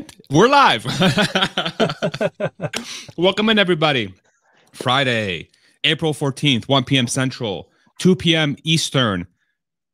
[0.00, 0.86] And we're live.
[3.18, 4.14] Welcome in, everybody.
[4.72, 5.50] Friday,
[5.84, 7.06] April 14th, 1 p.m.
[7.06, 8.56] Central, 2 p.m.
[8.64, 9.26] Eastern,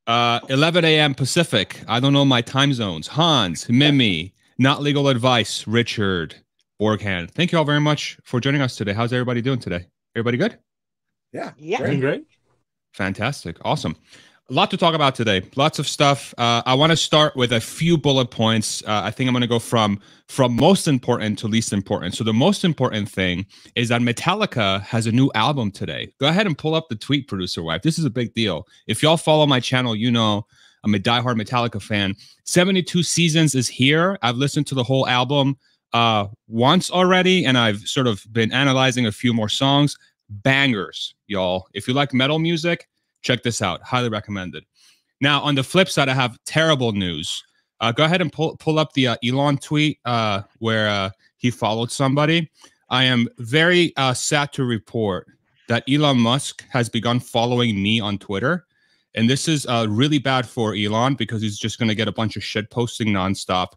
[0.07, 1.13] uh, 11 a.m.
[1.13, 1.83] Pacific.
[1.89, 3.09] I don't know my time zones.
[3.09, 6.37] Hans, Mimi, Not Legal Advice, Richard,
[6.79, 7.33] Borghand.
[7.33, 8.93] Thank you all very much for joining us today.
[8.93, 9.89] How's everybody doing today?
[10.15, 10.57] Everybody good?
[11.33, 11.51] Yeah.
[11.59, 11.79] Yeah.
[11.79, 12.01] Great.
[12.01, 12.25] great.
[12.93, 13.57] Fantastic.
[13.65, 13.97] Awesome.
[14.49, 15.43] A lot to talk about today.
[15.57, 16.33] Lots of stuff.
[16.39, 18.81] Uh, I want to start with a few bullet points.
[18.85, 22.15] Uh, I think I'm going to go from from most important to least important.
[22.15, 26.13] So the most important thing is that Metallica has a new album today.
[26.21, 27.83] Go ahead and pull up the tweet, producer wife.
[27.83, 28.69] This is a big deal.
[28.87, 30.47] If y'all follow my channel, you know
[30.85, 32.15] I'm a diehard Metallica fan.
[32.45, 34.17] 72 Seasons is here.
[34.23, 35.59] I've listened to the whole album
[35.93, 39.97] uh, once already, and I've sort of been analyzing a few more songs.
[40.31, 41.67] Bangers, y'all.
[41.75, 42.87] If you like metal music
[43.27, 43.83] check this out.
[43.83, 44.65] Highly recommended.
[45.21, 47.43] Now on the flip side i have terrible news.
[47.81, 51.51] Uh, go ahead and pull, pull up the uh, elon tweet uh, where uh, he
[51.51, 52.51] followed somebody.
[52.89, 55.27] I am very uh, sad to report
[55.69, 58.67] that elon musk has begun following me on twitter.
[59.15, 62.13] And this is uh, really bad for elon because he's just going to get a
[62.13, 63.69] bunch of shit posting nonstop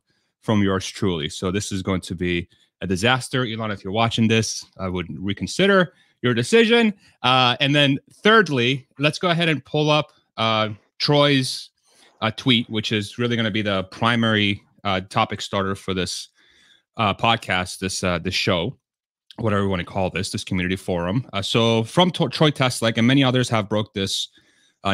[0.41, 1.30] from yours truly.
[1.30, 2.47] So this is going to be
[2.81, 3.45] a disaster.
[3.45, 6.94] Elon if you're watching this i would reconsider your decision.
[7.23, 11.70] Uh, and then thirdly, let's go ahead and pull up uh, Troy's
[12.22, 16.30] uh, tweet, which is really going to be the primary uh, topic starter for this
[16.97, 18.78] uh, podcast, this uh, this show,
[19.38, 21.25] whatever you want to call this, this community forum.
[21.42, 24.30] so from T- Troy Teslike, and many others have broke this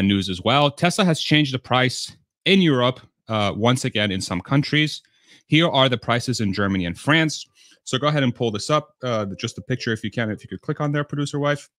[0.01, 0.69] news as well.
[0.69, 2.15] Tesla has changed the price
[2.45, 5.01] in Europe once again in some countries.
[5.47, 7.45] Here are the prices in Germany and France.
[7.85, 8.95] So go ahead and pull this up.
[9.01, 11.69] Uh, just a picture, if you can, if you could click on there, producer wife.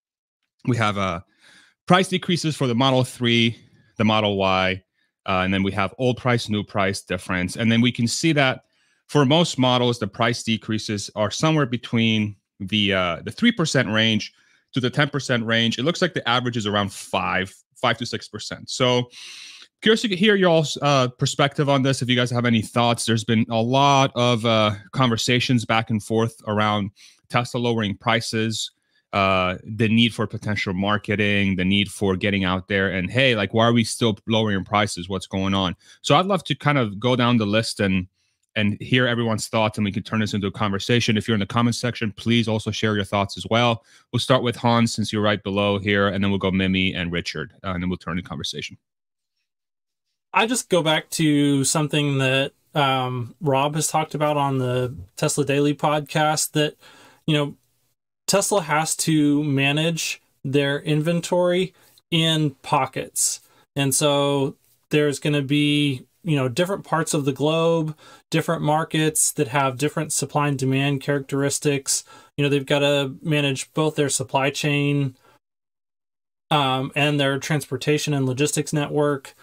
[0.67, 1.21] We have uh,
[1.87, 3.57] price decreases for the Model 3,
[3.99, 4.83] the Model Y,
[5.27, 7.57] uh, and then we have old price, new price difference.
[7.57, 8.63] And then we can see that
[9.09, 14.33] for most models, the price decreases are somewhere between the uh, the 3% range
[14.73, 15.79] to the 10% range.
[15.79, 18.69] It looks like the average is around 5, 5 to 6%.
[18.69, 19.11] So
[19.83, 22.03] curious to hear y'all's uh, perspective on this.
[22.03, 26.03] If you guys have any thoughts, there's been a lot of uh, conversations back and
[26.03, 26.91] forth around
[27.29, 28.71] Tesla lowering prices,
[29.13, 33.55] uh, the need for potential marketing, the need for getting out there, and hey, like,
[33.55, 35.09] why are we still lowering prices?
[35.09, 35.77] What's going on?
[36.03, 38.07] So I'd love to kind of go down the list and
[38.57, 41.19] and hear everyone's thoughts, and we can turn this into a conversation.
[41.19, 43.85] If you're in the comments section, please also share your thoughts as well.
[44.13, 47.13] We'll start with Hans since you're right below here, and then we'll go Mimi and
[47.13, 48.79] Richard, uh, and then we'll turn the conversation.
[50.33, 55.45] I just go back to something that um, Rob has talked about on the Tesla
[55.45, 56.77] Daily podcast that,
[57.27, 57.57] you know,
[58.27, 61.73] Tesla has to manage their inventory
[62.11, 63.41] in pockets.
[63.75, 64.57] And so
[64.91, 67.97] there's going to be, you know, different parts of the globe,
[68.31, 72.05] different markets that have different supply and demand characteristics.
[72.37, 75.17] You know, they've got to manage both their supply chain
[76.51, 79.35] um, and their transportation and logistics network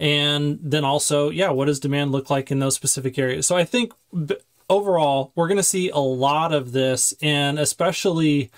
[0.00, 3.46] and then also yeah what does demand look like in those specific areas?
[3.46, 3.92] So i think
[4.70, 8.50] overall we're going to see a lot of this and especially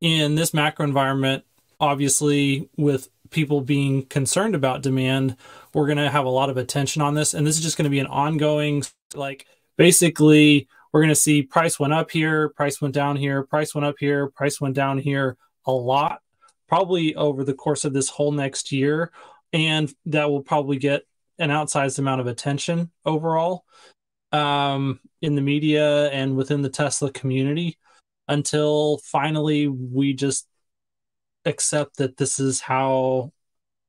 [0.00, 1.44] in this macro environment
[1.80, 5.36] obviously with people being concerned about demand
[5.74, 7.34] we're going to have a lot of attention on this.
[7.34, 8.84] And this is just going to be an ongoing
[9.14, 9.46] like
[9.76, 13.84] basically we're going to see price went up here price went down here price went
[13.84, 16.20] up here price went down here a lot
[16.68, 19.12] probably over the course of this whole next year
[19.54, 21.02] and that will probably get
[21.38, 23.64] an outsized amount of attention overall
[24.32, 27.78] um, in the media and within the Tesla community
[28.26, 30.48] until finally we just
[31.44, 33.32] accept that this is how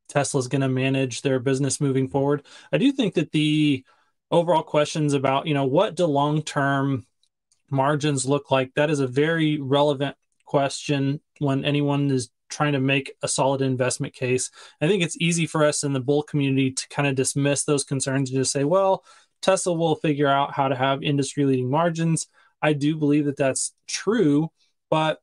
[0.07, 2.45] Tesla is going to manage their business moving forward.
[2.71, 3.83] I do think that the
[4.29, 7.07] overall questions about, you know, what do long term
[7.71, 8.71] margins look like?
[8.75, 10.15] That is a very relevant
[10.45, 14.51] question when anyone is trying to make a solid investment case.
[14.81, 17.83] I think it's easy for us in the bull community to kind of dismiss those
[17.83, 19.03] concerns and just say, well,
[19.41, 22.27] Tesla will figure out how to have industry leading margins.
[22.61, 24.49] I do believe that that's true,
[24.89, 25.19] but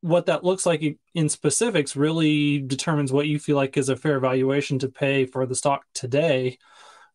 [0.00, 4.20] what that looks like in specifics really determines what you feel like is a fair
[4.20, 6.58] valuation to pay for the stock today.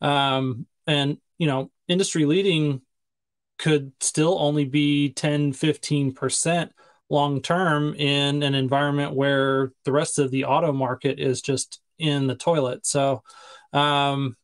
[0.01, 2.81] Um, and, you know, industry leading
[3.60, 6.72] could still only be 10, 15%
[7.09, 12.27] long term in an environment where the rest of the auto market is just in
[12.27, 12.85] the toilet.
[12.85, 13.23] So,
[13.73, 14.35] um,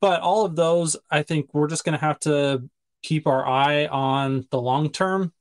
[0.00, 2.68] but all of those, I think we're just going to have to
[3.02, 5.32] keep our eye on the long term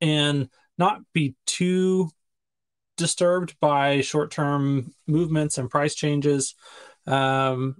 [0.00, 2.10] and not be too
[2.96, 6.54] disturbed by short term movements and price changes.
[7.06, 7.76] Um,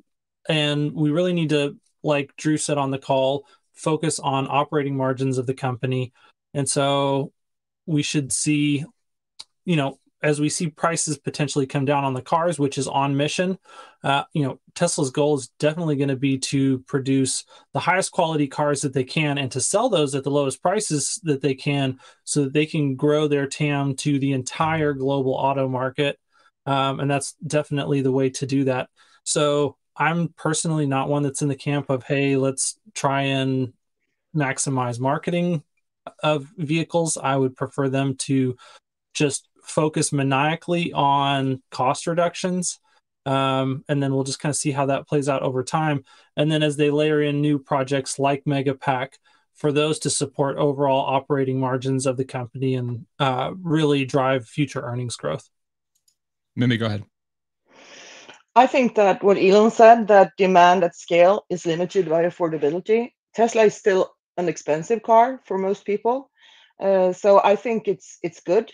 [0.49, 5.39] and we really need to like Drew said on the call, focus on operating margins
[5.39, 6.13] of the company.
[6.55, 7.33] And so
[7.87, 8.85] we should see,
[9.65, 13.17] you know, as we see prices potentially come down on the cars, which is on
[13.17, 13.57] mission,
[14.03, 18.49] uh, you know, Tesla's goal is definitely going to be to produce the highest quality
[18.49, 21.99] cars that they can and to sell those at the lowest prices that they can
[22.25, 26.19] so that they can grow their TAM to the entire global auto market.
[26.67, 28.91] Um, and that's definitely the way to do that.
[29.23, 33.73] So I'm personally not one that's in the camp of, hey, let's try and
[34.35, 35.63] maximize marketing
[36.23, 37.17] of vehicles.
[37.17, 38.57] I would prefer them to
[39.15, 42.79] just focus maniacally on cost reductions.
[43.27, 46.05] Um, and then we'll just kind of see how that plays out over time.
[46.37, 49.15] And then as they layer in new projects like Megapack,
[49.59, 54.81] for those to support overall operating margins of the company and uh, really drive future
[54.81, 55.51] earnings growth.
[56.55, 57.05] Mimi, go ahead.
[58.55, 63.11] I think that what Elon said, that demand at scale is limited by affordability.
[63.35, 66.31] Tesla is still an expensive car for most people.
[66.81, 68.73] Uh, so I think it's it's good.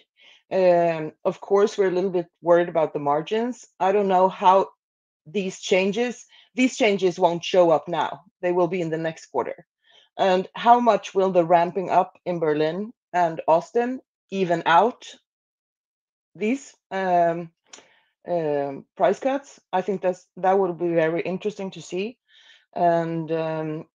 [0.52, 3.64] Um, of course, we're a little bit worried about the margins.
[3.80, 4.68] I don't know how
[5.26, 8.22] these changes these changes won't show up now.
[8.40, 9.66] They will be in the next quarter.
[10.16, 14.00] And how much will the ramping up in Berlin and Austin
[14.30, 15.04] even out
[16.36, 17.50] these um,
[18.28, 19.60] um, price cuts?
[19.72, 22.18] I think that's that would be very interesting to see.
[22.74, 23.86] And um,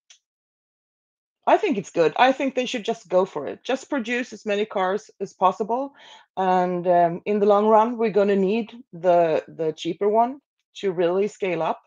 [1.50, 2.14] I think it's good.
[2.16, 3.64] I think they should just go for it.
[3.64, 5.94] Just produce as many cars as possible,
[6.38, 10.42] and um, in the long run, we're going to need the the cheaper one
[10.76, 11.82] to really scale up.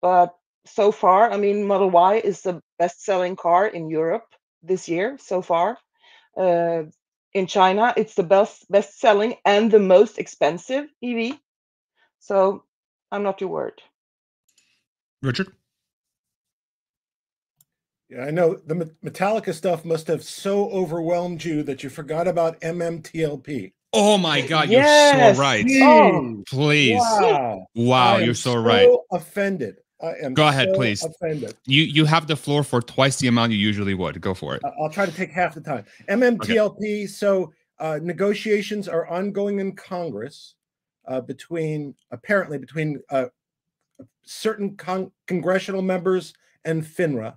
[0.00, 0.34] But
[0.64, 4.26] so far, I mean, Model Y is the best-selling car in Europe
[4.62, 5.76] this year so far.
[6.34, 6.84] Uh,
[7.34, 11.38] in China, it's the best best-selling and the most expensive EV.
[12.20, 12.64] So
[13.12, 13.82] I'm not too worried.
[15.20, 15.52] Richard.
[18.10, 22.60] Yeah, I know the Metallica stuff must have so overwhelmed you that you forgot about
[22.60, 23.72] MMTLP.
[23.92, 25.64] Oh my God, yes, you're so right.
[25.82, 26.98] Oh, please.
[26.98, 28.88] Wow, wow you're so, so, right.
[29.12, 29.76] Offended.
[30.02, 30.34] I am.
[30.34, 31.04] Go ahead, so please.
[31.04, 31.56] Offended.
[31.66, 34.20] You you have the floor for twice the amount you usually would.
[34.20, 34.62] Go for it.
[34.80, 35.84] I'll try to take half the time.
[36.08, 36.76] MMTLP.
[36.76, 37.06] Okay.
[37.06, 40.56] So uh, negotiations are ongoing in Congress
[41.06, 43.26] uh, between apparently between uh,
[44.24, 46.34] certain con- congressional members
[46.64, 47.36] and FINRA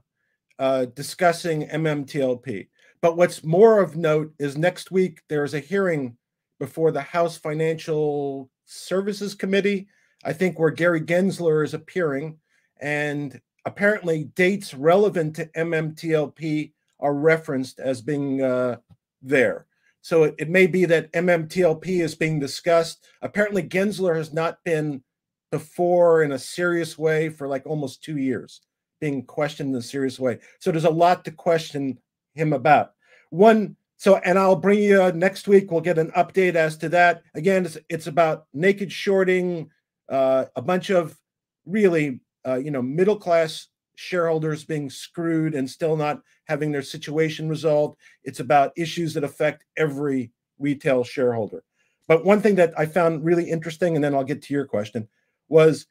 [0.59, 2.67] uh, discussing MMTLP.
[3.01, 6.17] But what's more of note is next week there is a hearing
[6.59, 9.87] before the House Financial Services Committee,
[10.25, 12.37] I think, where Gary Gensler is appearing.
[12.81, 18.77] And apparently, dates relevant to MMTLP are referenced as being uh,
[19.21, 19.67] there.
[20.01, 23.05] So it, it may be that MMTLP is being discussed.
[23.21, 25.03] Apparently, Gensler has not been
[25.51, 28.61] before in a serious way for like almost two years
[28.99, 30.39] being questioned in a serious way.
[30.59, 31.99] So there's a lot to question
[32.33, 32.93] him about.
[33.29, 35.71] One, so and I'll bring you uh, next week.
[35.71, 37.23] We'll get an update as to that.
[37.33, 39.69] Again, it's, it's about naked shorting,
[40.09, 41.17] uh, a bunch of
[41.65, 47.49] really uh, you know middle class shareholders being screwed and still not having their situation
[47.49, 47.97] resolved.
[48.23, 51.63] It's about issues that affect every retail shareholder.
[52.07, 55.09] But one thing that I found really interesting, and then I'll get to your question,
[55.49, 55.87] was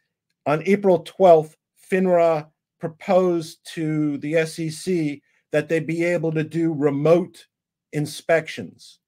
[0.47, 1.55] on April 12th,
[1.91, 2.47] FINRA
[2.79, 5.21] proposed to the SEC
[5.53, 7.47] that they be able to do remote
[7.93, 8.99] inspections.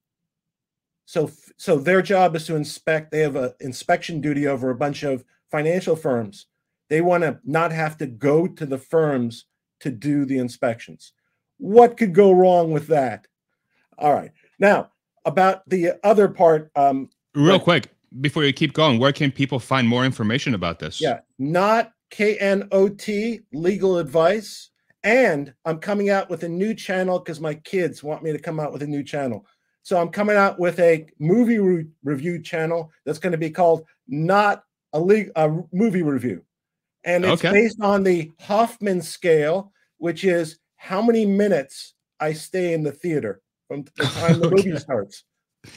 [1.05, 3.11] So, so their job is to inspect.
[3.11, 6.47] They have an inspection duty over a bunch of financial firms.
[6.89, 9.45] They want to not have to go to the firms
[9.81, 11.13] to do the inspections.
[11.59, 13.27] What could go wrong with that?
[13.99, 14.33] All right.
[14.59, 14.91] Now,
[15.25, 16.71] about the other part.
[16.77, 17.89] Um, Real quick,
[18.21, 21.01] before you keep going, where can people find more information about this?
[21.01, 24.71] Yeah, not KNOT Legal Advice.
[25.05, 28.59] And I'm coming out with a new channel because my kids want me to come
[28.59, 29.47] out with a new channel.
[29.83, 33.85] So I'm coming out with a movie re- review channel that's going to be called
[34.07, 36.45] Not a, Le- a Movie Review.
[37.05, 37.53] And it's okay.
[37.53, 43.41] based on the Hoffman scale, which is how many minutes I stay in the theater
[43.67, 44.57] from the time the okay.
[44.57, 45.25] movie starts.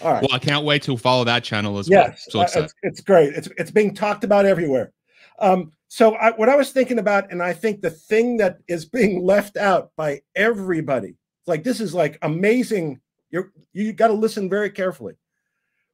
[0.01, 0.21] All right.
[0.21, 2.47] Well, I can't wait to follow that channel as yes, well.
[2.47, 3.33] So uh, it's, it's great.
[3.33, 4.93] It's it's being talked about everywhere.
[5.39, 8.85] Um, so I, what I was thinking about, and I think the thing that is
[8.85, 11.17] being left out by everybody,
[11.47, 13.01] like this is like amazing.
[13.29, 15.15] You're you got to listen very carefully.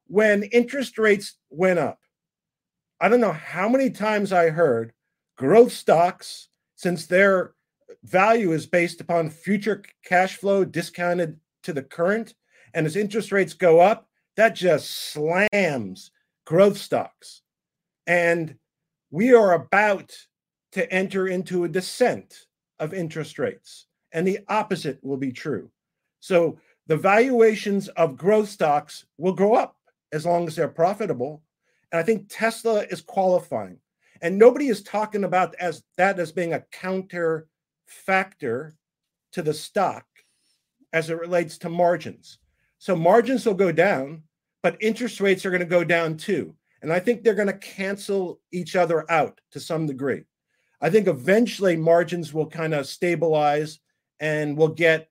[0.06, 1.98] When interest rates went up,
[3.02, 4.94] I don't know how many times I heard
[5.36, 7.56] growth stocks, since their
[8.04, 12.36] value is based upon future cash flow discounted to the current,
[12.76, 16.12] and as interest rates go up, that just slams
[16.46, 17.42] growth stocks.
[18.06, 18.58] And
[19.12, 20.16] we are about
[20.74, 22.46] to enter into a descent
[22.80, 25.70] of interest rates, and the opposite will be true.
[26.20, 29.76] So the valuations of growth stocks will go up
[30.12, 31.44] as long as they're profitable.
[31.92, 33.80] And I think Tesla is qualifying.
[34.22, 37.48] And nobody is talking about as that as being a counter
[37.86, 38.76] factor
[39.34, 40.06] to the stock
[40.94, 42.40] as it relates to margins.
[42.80, 44.24] So margins will go down,
[44.64, 46.56] but interest rates are going to go down too.
[46.82, 50.24] And I think they're going to cancel each other out to some degree.
[50.80, 53.80] I think eventually margins will kind of stabilize
[54.20, 55.10] and we'll get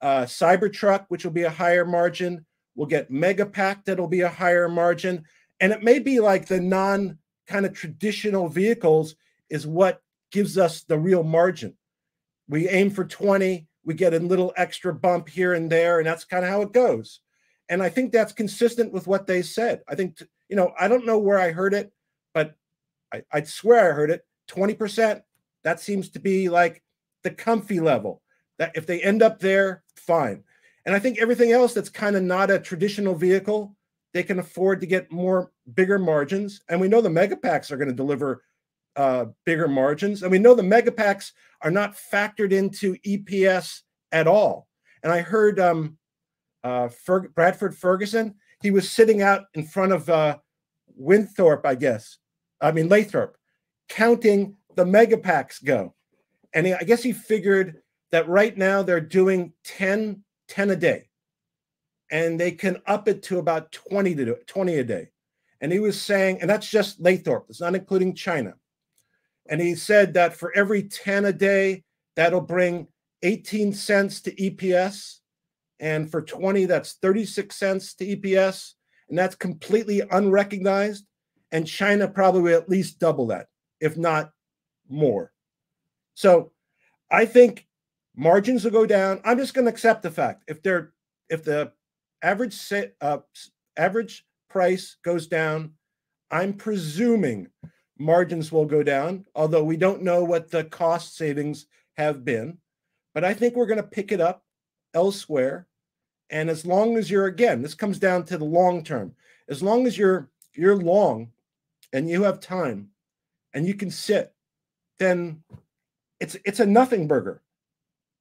[0.00, 2.46] uh, Cybertruck, which will be a higher margin.
[2.74, 5.24] We'll get Megapack, that'll be a higher margin.
[5.60, 9.16] And it may be like the non kind of traditional vehicles
[9.50, 10.00] is what
[10.30, 11.76] gives us the real margin.
[12.48, 16.24] We aim for 20, we get a little extra bump here and there, and that's
[16.24, 17.20] kind of how it goes.
[17.68, 19.82] And I think that's consistent with what they said.
[19.88, 21.92] I think, you know, I don't know where I heard it,
[22.34, 22.56] but
[23.12, 25.22] I, I'd swear I heard it 20%.
[25.62, 26.82] That seems to be like
[27.22, 28.20] the comfy level.
[28.58, 30.42] That if they end up there, fine.
[30.84, 33.76] And I think everything else that's kind of not a traditional vehicle,
[34.12, 36.62] they can afford to get more bigger margins.
[36.68, 38.42] And we know the mega packs are going to deliver
[38.96, 40.22] uh, bigger margins.
[40.22, 44.66] And we know the mega packs are not factored into EPS at all.
[45.04, 45.96] And I heard um,
[46.64, 50.38] uh, Fer- Bradford Ferguson, he was sitting out in front of uh,
[50.94, 52.18] Winthorpe, I guess.
[52.60, 53.36] I mean, Lathrop,
[53.88, 55.94] counting the mega packs go.
[56.52, 61.08] And he, I guess he figured that right now they're doing 10, 10 a day.
[62.10, 65.08] And they can up it to about 20 to do, 20 a day.
[65.60, 68.54] And he was saying, and that's just Lathrop, it's not including China.
[69.48, 71.84] And he said that for every 10 a day,
[72.16, 72.88] that'll bring
[73.22, 75.19] 18 cents to EPS.
[75.80, 78.74] And for 20, that's 36 cents to EPS.
[79.08, 81.06] And that's completely unrecognized.
[81.50, 83.48] And China probably at least double that,
[83.80, 84.30] if not
[84.88, 85.32] more.
[86.14, 86.52] So
[87.10, 87.66] I think
[88.14, 89.20] margins will go down.
[89.24, 90.92] I'm just going to accept the fact if they're
[91.28, 91.72] if the
[92.22, 93.18] average uh,
[93.76, 95.72] average price goes down,
[96.30, 97.48] I'm presuming
[97.98, 102.58] margins will go down, although we don't know what the cost savings have been.
[103.14, 104.44] But I think we're going to pick it up
[104.94, 105.66] elsewhere.
[106.30, 109.14] And as long as you're again, this comes down to the long term.
[109.48, 111.32] As long as you're you're long
[111.92, 112.90] and you have time
[113.52, 114.32] and you can sit,
[114.98, 115.42] then
[116.20, 117.42] it's it's a nothing burger.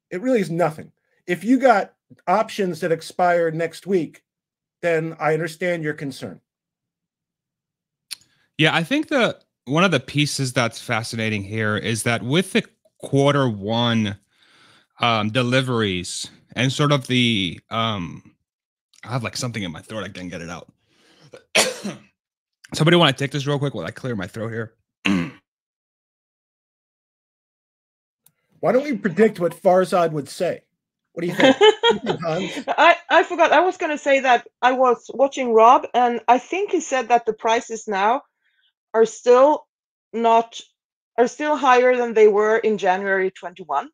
[0.09, 0.91] It really is nothing.
[1.27, 1.93] If you got
[2.27, 4.23] options that expire next week,
[4.81, 6.41] then I understand your concern.
[8.57, 12.65] Yeah, I think the one of the pieces that's fascinating here is that with the
[12.97, 14.17] quarter one
[14.99, 18.35] um, deliveries and sort of the um,
[19.03, 20.03] I have like something in my throat.
[20.03, 20.67] I can't get it out.
[22.73, 24.73] Somebody want to take this real quick while I clear my throat here?
[28.59, 30.61] Why don't we predict what Farzad would say?
[31.13, 31.55] What do you think?
[32.67, 33.51] I, I forgot.
[33.51, 37.09] I was going to say that I was watching Rob, and I think he said
[37.09, 38.21] that the prices now
[38.93, 39.65] are still
[40.13, 40.59] not
[41.17, 43.89] are still higher than they were in January 21.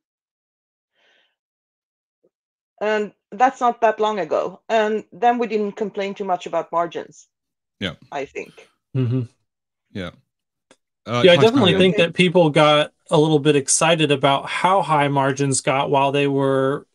[2.85, 4.61] And that's not that long ago.
[4.69, 7.27] And then we didn't complain too much about margins.
[7.79, 7.95] Yeah.
[8.11, 8.69] I think.
[8.95, 9.21] Mm-hmm.
[9.91, 10.11] Yeah.
[11.07, 15.07] Uh, yeah, I definitely think that people got a little bit excited about how high
[15.07, 16.85] margins got while they were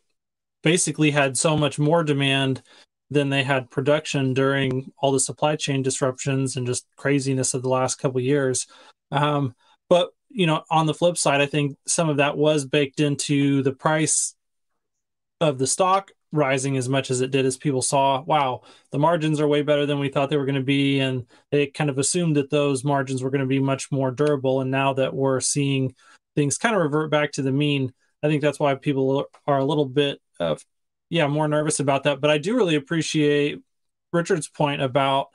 [0.62, 2.62] basically had so much more demand
[3.10, 7.68] than they had production during all the supply chain disruptions and just craziness of the
[7.68, 8.68] last couple years.
[9.10, 9.56] Um,
[9.88, 13.64] but you know, on the flip side, I think some of that was baked into
[13.64, 14.36] the price
[15.40, 19.40] of the stock rising as much as it did as people saw wow the margins
[19.40, 21.00] are way better than we thought they were going to be.
[21.00, 24.60] And they kind of assumed that those margins were going to be much more durable.
[24.60, 25.94] And now that we're seeing
[26.34, 27.92] things kind of revert back to the mean
[28.22, 30.64] i think that's why people are a little bit of
[31.08, 32.20] yeah more nervous about that.
[32.20, 33.60] But i do really appreciate
[34.12, 35.28] richard's point about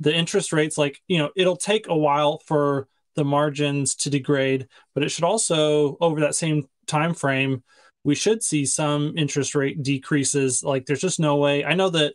[0.00, 0.78] the interest rates.
[0.78, 5.24] Like you know it'll take a while for the margins to degrade but it should
[5.24, 7.64] also over that same time frame
[8.04, 10.62] we should see some interest rate decreases.
[10.62, 11.64] Like there's just no way.
[11.64, 12.14] I know that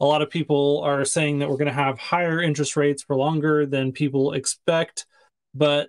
[0.00, 3.16] a lot of people are saying that we're going to have higher interest rates for
[3.16, 5.06] longer than people expect,
[5.54, 5.88] but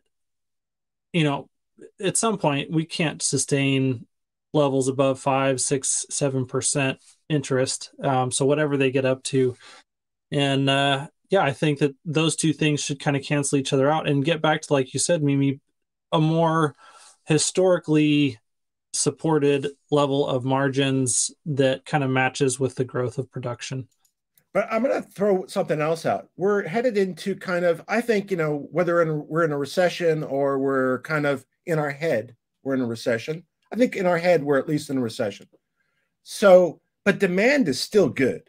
[1.13, 1.49] you know,
[1.99, 4.05] at some point we can't sustain
[4.53, 6.99] levels above five, six, seven percent
[7.29, 7.91] interest.
[8.01, 9.55] Um, so whatever they get up to,
[10.31, 13.89] and uh, yeah, I think that those two things should kind of cancel each other
[13.89, 15.59] out and get back to like you said, Mimi,
[16.11, 16.75] a more
[17.25, 18.39] historically
[18.95, 23.87] supported level of margins that kind of matches with the growth of production.
[24.53, 26.29] But I'm going to throw something else out.
[26.37, 30.23] We're headed into kind of, I think, you know, whether in, we're in a recession
[30.23, 33.43] or we're kind of in our head, we're in a recession.
[33.71, 35.47] I think in our head we're at least in a recession.
[36.23, 38.43] So, but demand is still good.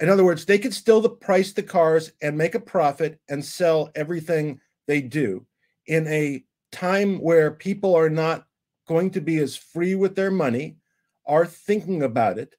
[0.00, 3.44] In other words, they could still the price the cars and make a profit and
[3.44, 5.44] sell everything they do
[5.86, 8.46] in a time where people are not
[8.88, 10.78] going to be as free with their money,
[11.26, 12.54] are thinking about it.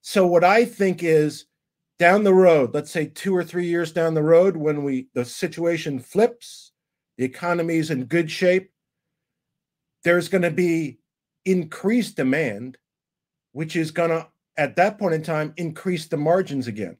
[0.00, 1.44] So what I think is
[1.98, 5.24] down the road, let's say 2 or 3 years down the road when we the
[5.24, 6.72] situation flips,
[7.16, 8.72] the economy is in good shape,
[10.02, 10.98] there's going to be
[11.44, 12.78] increased demand
[13.52, 16.96] which is going to at that point in time increase the margins again.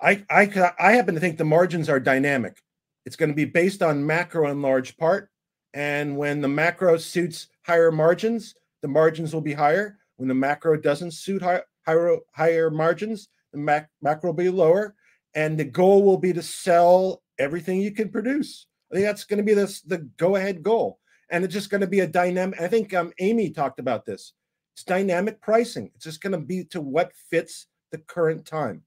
[0.00, 2.62] I, I, I happen to think the margins are dynamic.
[3.04, 5.30] It's going to be based on macro in large part.
[5.74, 9.98] And when the macro suits higher margins, the margins will be higher.
[10.16, 14.94] When the macro doesn't suit high, higher, higher margins, the mac, macro will be lower.
[15.34, 18.66] And the goal will be to sell everything you can produce.
[18.90, 20.98] I think that's going to be this, the go ahead goal.
[21.30, 22.60] And it's just going to be a dynamic.
[22.60, 24.32] I think um, Amy talked about this.
[24.74, 25.90] It's dynamic pricing.
[25.94, 28.82] It's just going to be to what fits the current time.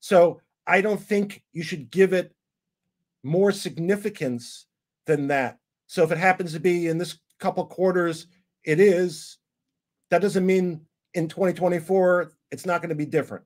[0.00, 2.34] So I don't think you should give it
[3.22, 4.66] more significance
[5.06, 5.58] than that.
[5.86, 8.26] So if it happens to be in this couple quarters,
[8.64, 9.38] it is.
[10.10, 13.44] That doesn't mean in 2024 it's not going to be different.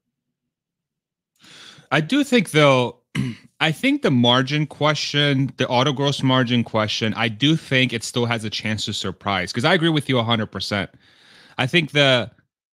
[1.90, 2.98] I do think though
[3.60, 8.26] I think the margin question, the auto gross margin question, I do think it still
[8.26, 10.88] has a chance to surprise because I agree with you 100%.
[11.58, 12.30] I think the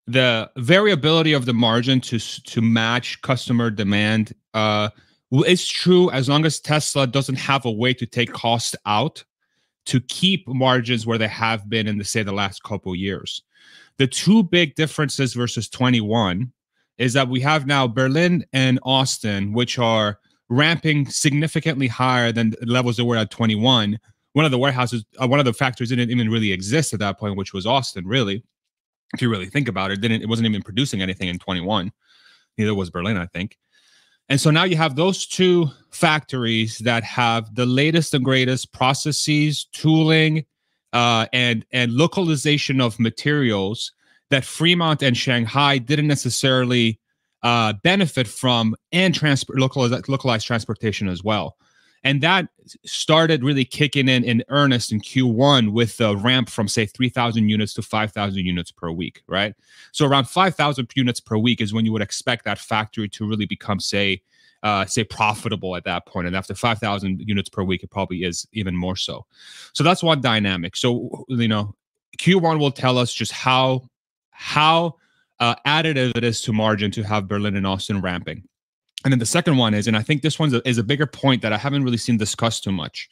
[0.05, 4.89] the variability of the margin to to match customer demand uh,
[5.45, 9.23] is true as long as Tesla doesn't have a way to take cost out
[9.85, 13.41] to keep margins where they have been in the say the last couple years.
[13.97, 16.51] The two big differences versus 21
[16.97, 22.65] is that we have now Berlin and Austin, which are ramping significantly higher than the
[22.65, 23.99] levels that were at 21.
[24.33, 27.19] One of the warehouses, uh, one of the factories didn't even really exist at that
[27.19, 28.43] point, which was Austin, really
[29.13, 31.91] if you really think about it, didn't it wasn't even producing anything in 21.
[32.57, 33.57] Neither was Berlin, I think.
[34.29, 39.67] And so now you have those two factories that have the latest and greatest processes,
[39.73, 40.45] tooling,
[40.93, 43.91] uh, and and localization of materials
[44.29, 46.99] that Fremont and Shanghai didn't necessarily
[47.43, 51.57] uh, benefit from, and transport localized, localized transportation as well.
[52.03, 52.47] And that
[52.85, 57.73] started really kicking in in earnest in Q1 with the ramp from, say, 3,000 units
[57.75, 59.53] to 5,000 units per week, right?
[59.91, 63.45] So around 5,000 units per week is when you would expect that factory to really
[63.45, 64.21] become, say,
[64.63, 66.27] uh, say profitable at that point.
[66.27, 69.25] And after 5,000 units per week, it probably is even more so.
[69.73, 70.75] So that's one dynamic.
[70.75, 71.75] So, you know,
[72.19, 73.89] Q1 will tell us just how,
[74.31, 74.95] how
[75.39, 78.47] uh, additive it is to margin to have Berlin and Austin ramping.
[79.03, 81.41] And then the second one is, and I think this one is a bigger point
[81.41, 83.09] that I haven't really seen discussed too much.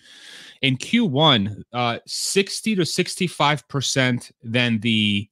[0.61, 5.27] In Q1, uh, 60 to 65% then the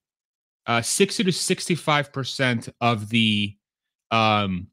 [0.66, 3.56] uh, 60 to 65% of the
[4.12, 4.68] um,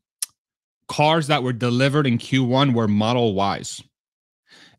[0.88, 3.83] cars that were delivered in Q1 were Model Ys.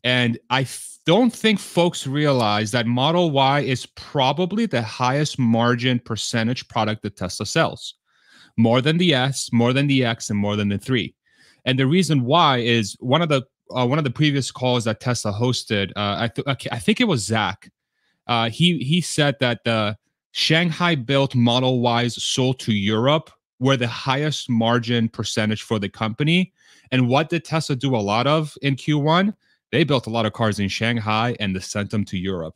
[0.04, 0.66] And I
[1.06, 7.16] don't think folks realize that Model Y is probably the highest margin percentage product that
[7.16, 7.94] Tesla sells
[8.58, 11.14] more than the S, more than the X, and more than the three.
[11.64, 13.42] And the reason why is one of the
[13.74, 15.90] uh, one of the previous calls that Tesla hosted.
[15.94, 17.70] Uh, I th- I think it was Zach.
[18.26, 19.96] Uh, he he said that the
[20.32, 26.52] Shanghai built Model Ys sold to Europe were the highest margin percentage for the company.
[26.90, 29.34] And what did Tesla do a lot of in Q1?
[29.72, 32.54] They built a lot of cars in Shanghai and they sent them to Europe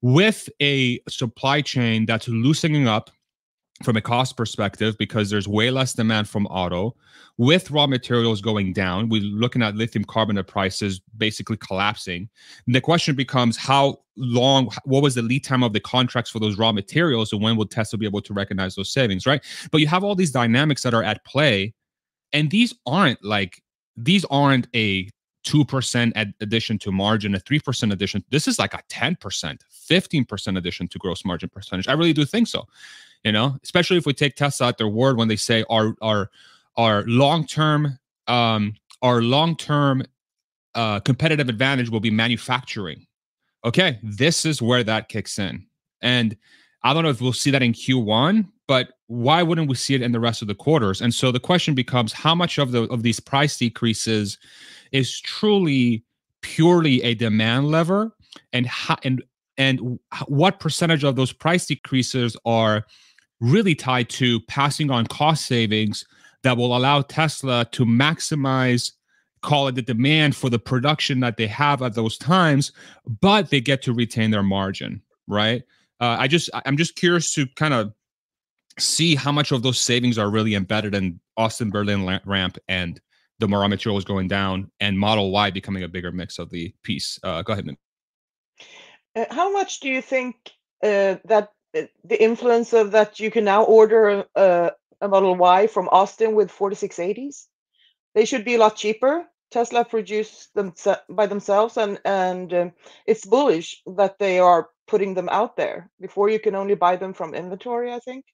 [0.00, 3.10] with a supply chain that's loosening up
[3.82, 6.94] from a cost perspective because there's way less demand from auto
[7.38, 12.28] with raw materials going down we're looking at lithium carbonate prices basically collapsing
[12.66, 16.38] and the question becomes how long what was the lead time of the contracts for
[16.38, 19.80] those raw materials and when will tesla be able to recognize those savings right but
[19.80, 21.74] you have all these dynamics that are at play
[22.32, 23.60] and these aren't like
[23.96, 25.08] these aren't a
[25.44, 28.24] 2% addition to margin, a 3% addition.
[28.30, 31.86] This is like a 10%, 15% addition to gross margin percentage.
[31.86, 32.66] I really do think so
[33.24, 36.30] you know, especially if we take Tesla at their word when they say our our
[36.76, 40.02] our long term um our long term
[40.74, 43.06] uh, competitive advantage will be manufacturing.
[43.64, 45.66] Okay, this is where that kicks in,
[46.02, 46.36] and
[46.82, 50.02] I don't know if we'll see that in Q1, but why wouldn't we see it
[50.02, 51.00] in the rest of the quarters?
[51.00, 54.38] And so the question becomes, how much of the of these price decreases
[54.92, 56.04] is truly
[56.42, 58.14] purely a demand lever,
[58.52, 59.22] and how, and
[59.56, 62.84] and what percentage of those price decreases are
[63.44, 66.04] really tied to passing on cost savings
[66.42, 68.92] that will allow Tesla to maximize
[69.42, 72.72] call it the demand for the production that they have at those times
[73.20, 75.62] but they get to retain their margin right
[76.00, 77.92] Uh, I just I'm just curious to kind of
[78.78, 83.00] see how much of those savings are really embedded in Austin Berlin ramp and
[83.38, 87.18] the more materials going down and Model Y becoming a bigger mix of the piece.
[87.22, 87.76] Uh, go ahead,
[89.16, 90.34] uh, how much do you think
[90.82, 91.50] uh, that
[92.04, 96.50] the influence of that you can now order a, a Model Y from Austin with
[96.50, 97.46] 4680s?
[98.14, 99.26] They should be a lot cheaper.
[99.50, 100.72] Tesla produce them
[101.08, 102.72] by themselves, and and um,
[103.06, 107.12] it's bullish that they are putting them out there before you can only buy them
[107.12, 107.92] from inventory.
[107.92, 108.24] I think.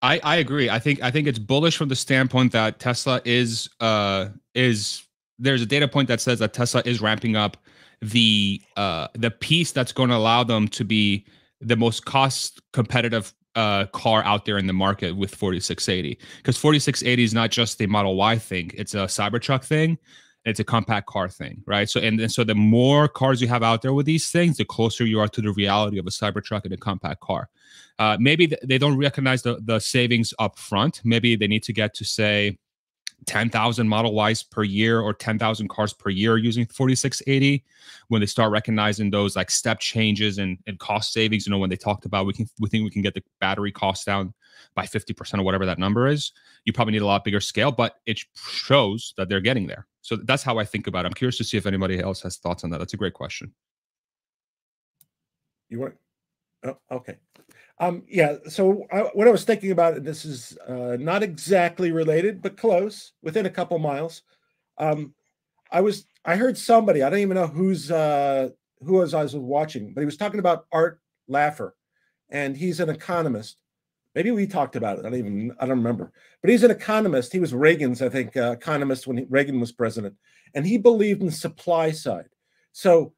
[0.00, 0.70] I, I agree.
[0.70, 5.02] I think I think it's bullish from the standpoint that Tesla is uh is
[5.38, 7.56] there's a data point that says that Tesla is ramping up
[8.00, 11.26] the uh the piece that's going to allow them to be
[11.60, 17.24] the most cost competitive uh car out there in the market with 4680 because 4680
[17.24, 19.98] is not just a Model Y thing; it's a Cybertruck thing.
[20.44, 21.90] It's a compact car thing, right?
[21.90, 25.04] So and, so the more cars you have out there with these things, the closer
[25.04, 27.48] you are to the reality of a Cybertruck and a compact car.
[27.98, 31.02] Uh, maybe th- they don't recognize the, the savings up front.
[31.04, 32.58] Maybe they need to get to say
[33.26, 37.64] 10,000 Model Ys per year or 10,000 cars per year using 4680
[38.08, 41.46] when they start recognizing those like step changes and, and cost savings.
[41.46, 43.72] You know, when they talked about we can we think we can get the battery
[43.72, 44.32] cost down
[44.74, 46.32] by 50% or whatever that number is,
[46.64, 49.86] you probably need a lot bigger scale, but it shows that they're getting there.
[50.02, 51.08] So that's how I think about it.
[51.08, 52.78] I'm curious to see if anybody else has thoughts on that.
[52.78, 53.52] That's a great question.
[55.68, 55.94] You want?
[56.64, 57.16] Oh, okay.
[57.80, 58.36] Um, yeah.
[58.48, 62.56] So I, what I was thinking about, and this is uh, not exactly related, but
[62.56, 64.22] close, within a couple miles.
[64.78, 65.14] Um,
[65.70, 68.50] I was, I heard somebody, I don't even know who's, uh,
[68.84, 71.72] who was I was watching, but he was talking about Art Laffer,
[72.30, 73.60] and he's an economist.
[74.14, 75.04] Maybe we talked about it.
[75.04, 76.12] I don't even, I don't remember.
[76.40, 77.32] But he's an economist.
[77.32, 80.14] He was Reagan's, I think, uh, economist when he, Reagan was president,
[80.54, 82.28] and he believed in supply side.
[82.72, 83.12] So,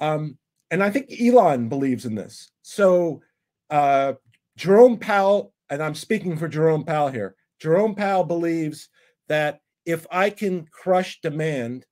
[0.00, 0.38] um,
[0.70, 2.50] and I think Elon believes in this.
[2.62, 3.22] So
[3.70, 4.14] uh,
[4.56, 7.34] Jerome Powell, and I'm speaking for Jerome Powell here.
[7.60, 8.88] Jerome Powell believes
[9.28, 11.86] that if I can crush demand,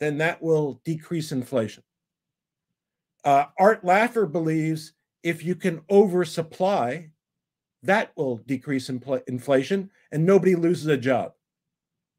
[0.00, 1.82] then that will decrease inflation.
[3.24, 7.08] Uh, Art Laffer believes if you can oversupply,
[7.82, 11.32] that will decrease infl- inflation and nobody loses a job.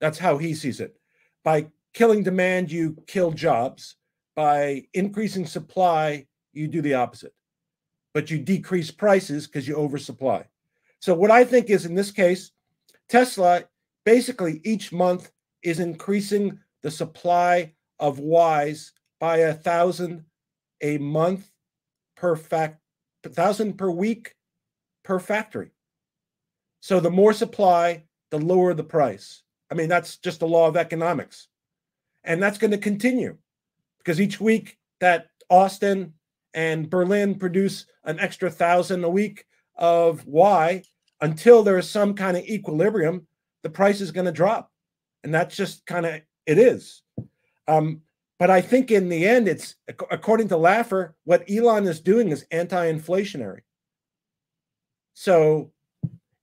[0.01, 0.95] That's how he sees it.
[1.43, 3.95] By killing demand, you kill jobs.
[4.35, 7.34] By increasing supply, you do the opposite
[8.15, 10.45] but you decrease prices because you oversupply.
[10.99, 12.51] So, what I think is in this case,
[13.09, 13.65] Tesla
[14.05, 20.23] basically each month is increasing the supply of Ys by a thousand
[20.81, 21.51] a month
[22.15, 22.79] per fact,
[23.23, 24.33] thousand per week
[25.03, 25.71] per factory.
[26.79, 29.43] So, the more supply, the lower the price.
[29.69, 31.49] I mean, that's just the law of economics.
[32.23, 33.37] And that's going to continue
[33.97, 36.13] because each week that Austin
[36.55, 40.81] and Berlin produce an extra thousand a week of Y
[41.21, 43.27] until there is some kind of equilibrium,
[43.61, 44.71] the price is going to drop.
[45.23, 47.03] And that's just kind of it is.
[47.67, 48.01] Um,
[48.39, 49.75] but I think in the end, it's
[50.09, 53.61] according to Laffer, what Elon is doing is anti inflationary.
[55.13, 55.71] So,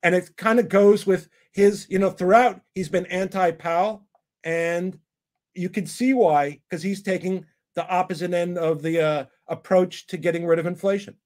[0.03, 4.07] and it kind of goes with his, you know, throughout, he's been anti Powell.
[4.45, 4.99] And
[5.55, 10.17] you can see why, because he's taking the opposite end of the uh, approach to
[10.17, 11.17] getting rid of inflation.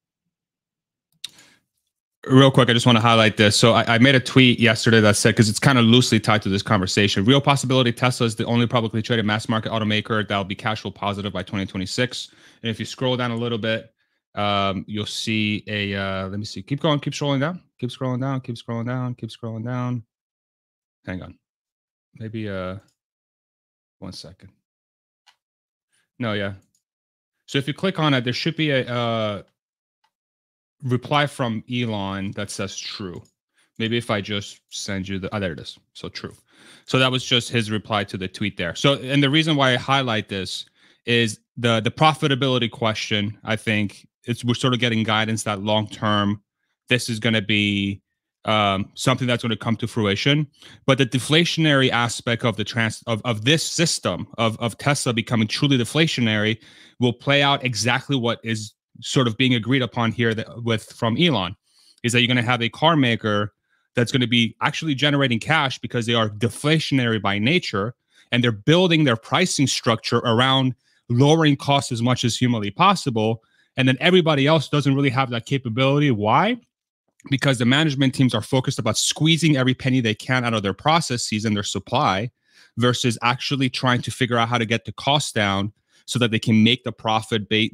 [2.26, 3.56] Real quick, I just want to highlight this.
[3.56, 6.42] So I, I made a tweet yesterday that said, because it's kind of loosely tied
[6.42, 10.36] to this conversation, real possibility Tesla is the only publicly traded mass market automaker that
[10.36, 12.32] will be cash flow positive by 2026.
[12.62, 13.92] And if you scroll down a little bit,
[14.34, 18.20] um, you'll see a, uh, let me see, keep going, keep scrolling down, keep scrolling
[18.20, 20.02] down, keep scrolling down, keep scrolling down.
[21.06, 21.38] Hang on.
[22.16, 22.76] Maybe, uh,
[24.00, 24.50] one second.
[26.18, 26.54] No, yeah.
[27.46, 29.44] So if you click on it, there should be a
[30.82, 33.22] reply from Elon that says true.
[33.78, 35.78] Maybe if I just send you the, oh, there it is.
[35.94, 36.34] So true.
[36.86, 38.74] So that was just his reply to the tweet there.
[38.74, 40.66] So, and the reason why I highlight this
[41.04, 43.38] is the the profitability question.
[43.44, 46.42] I think it's we're sort of getting guidance that long term,
[46.88, 48.00] this is going to be
[48.46, 50.46] um, something that's going to come to fruition.
[50.86, 55.48] But the deflationary aspect of the trans of, of this system of, of Tesla becoming
[55.48, 56.58] truly deflationary
[56.98, 61.16] will play out exactly what is sort of being agreed upon here that, with from
[61.18, 61.54] Elon
[62.02, 63.52] is that you're going to have a car maker
[63.94, 67.94] that's going to be actually generating cash because they are deflationary by nature
[68.30, 70.74] and they're building their pricing structure around
[71.08, 73.42] lowering costs as much as humanly possible
[73.76, 76.56] and then everybody else doesn't really have that capability why
[77.30, 80.74] because the management teams are focused about squeezing every penny they can out of their
[80.74, 82.30] processes and their supply
[82.76, 85.72] versus actually trying to figure out how to get the cost down
[86.06, 87.68] so that they can make the profit ba-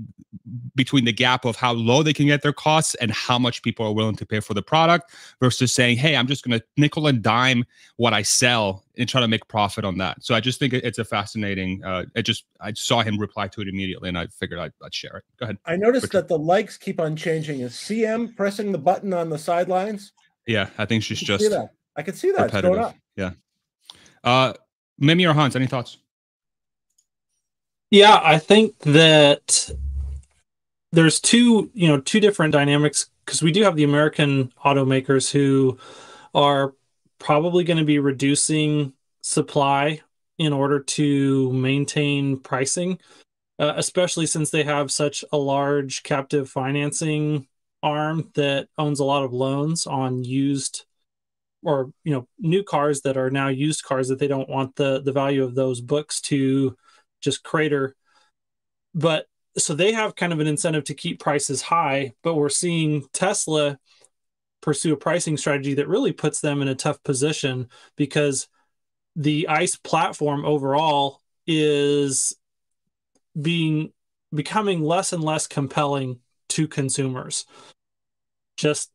[0.74, 3.86] between the gap of how low they can get their costs and how much people
[3.86, 7.06] are willing to pay for the product versus saying, hey, I'm just going to nickel
[7.06, 7.64] and dime
[7.96, 10.24] what I sell and try to make profit on that.
[10.24, 11.84] So I just think it's a fascinating.
[11.84, 14.94] Uh, it just I saw him reply to it immediately, and I figured I'd, I'd
[14.94, 15.24] share it.
[15.38, 15.58] Go ahead.
[15.66, 16.22] I noticed Richard.
[16.22, 17.60] that the likes keep on changing.
[17.60, 20.12] Is CM pressing the button on the sidelines?
[20.46, 21.54] Yeah, I think she's I just.
[21.96, 22.44] I can see that.
[22.44, 22.94] Repetitive.
[23.16, 23.32] Yeah.
[24.24, 24.54] Uh,
[24.98, 25.98] Mimi or Hans, any thoughts?
[27.92, 29.70] Yeah, I think that
[30.92, 35.76] there's two, you know, two different dynamics because we do have the American automakers who
[36.34, 36.72] are
[37.18, 40.00] probably going to be reducing supply
[40.38, 42.98] in order to maintain pricing,
[43.58, 47.46] uh, especially since they have such a large captive financing
[47.82, 50.86] arm that owns a lot of loans on used
[51.62, 55.02] or you know new cars that are now used cars that they don't want the
[55.02, 56.74] the value of those books to
[57.22, 57.94] just crater.
[58.94, 63.04] But so they have kind of an incentive to keep prices high but we're seeing
[63.12, 63.78] tesla
[64.62, 68.48] pursue a pricing strategy that really puts them in a tough position because
[69.16, 72.34] the ice platform overall is
[73.38, 73.92] being
[74.34, 77.44] becoming less and less compelling to consumers.
[78.56, 78.90] Just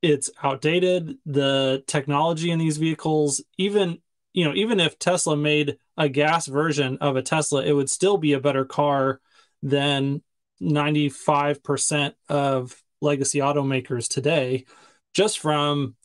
[0.00, 1.18] it's outdated.
[1.26, 3.98] The technology in these vehicles even
[4.32, 8.16] you know even if tesla made a gas version of a tesla it would still
[8.16, 9.20] be a better car
[9.62, 10.22] than
[10.60, 14.64] 95% of legacy automakers today
[15.12, 15.96] just from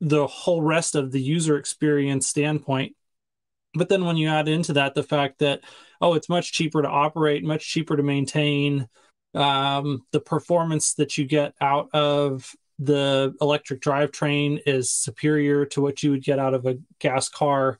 [0.00, 2.94] the whole rest of the user experience standpoint.
[3.74, 5.60] But then when you add into that the fact that
[6.00, 8.88] oh it's much cheaper to operate much cheaper to maintain
[9.34, 16.02] um, the performance that you get out of the electric drivetrain is superior to what
[16.02, 17.78] you would get out of a gas car,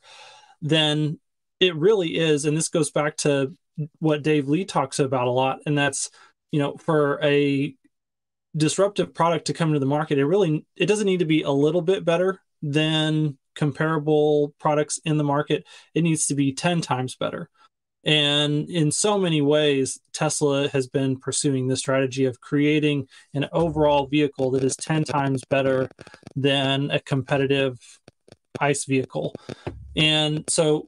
[0.63, 1.19] then
[1.61, 2.45] it really is.
[2.45, 3.55] And this goes back to
[3.99, 6.11] what Dave Lee talks about a lot, and that's
[6.53, 7.75] you know for a
[8.57, 11.51] disruptive product to come to the market, it really it doesn't need to be a
[11.51, 15.65] little bit better than comparable products in the market.
[15.95, 17.51] It needs to be 10 times better.
[18.05, 24.07] And in so many ways, Tesla has been pursuing the strategy of creating an overall
[24.07, 25.89] vehicle that is 10 times better
[26.37, 27.79] than a competitive
[28.61, 29.35] ICE vehicle.
[29.97, 30.85] And so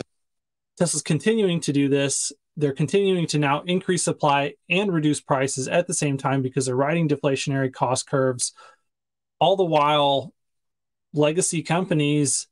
[0.78, 2.32] Tesla's continuing to do this.
[2.58, 6.76] They're continuing to now increase supply and reduce prices at the same time because they're
[6.76, 8.52] riding deflationary cost curves.
[9.38, 10.34] All the while,
[11.12, 12.46] legacy companies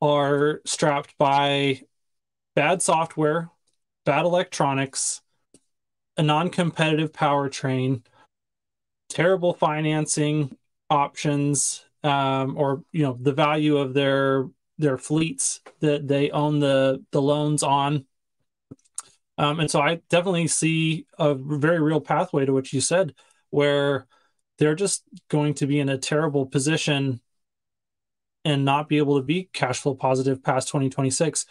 [0.00, 1.82] are strapped by
[2.54, 3.50] bad software
[4.08, 5.20] bad electronics,
[6.16, 8.02] a non-competitive powertrain,
[9.10, 10.56] terrible financing
[10.88, 17.04] options, um, or you know the value of their their fleets that they own the
[17.10, 18.06] the loans on.
[19.36, 23.14] Um, and so I definitely see a very real pathway to what you said,
[23.50, 24.06] where
[24.56, 27.20] they're just going to be in a terrible position
[28.42, 31.44] and not be able to be cash flow positive past 2026.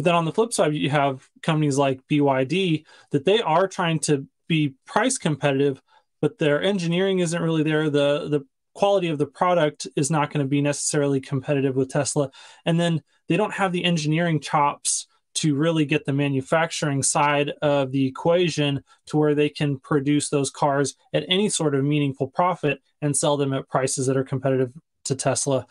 [0.00, 3.98] But then on the flip side, you have companies like BYD that they are trying
[3.98, 5.82] to be price competitive,
[6.22, 7.90] but their engineering isn't really there.
[7.90, 12.30] The the quality of the product is not going to be necessarily competitive with Tesla.
[12.64, 17.92] And then they don't have the engineering chops to really get the manufacturing side of
[17.92, 22.80] the equation to where they can produce those cars at any sort of meaningful profit
[23.02, 24.72] and sell them at prices that are competitive
[25.04, 25.66] to Tesla.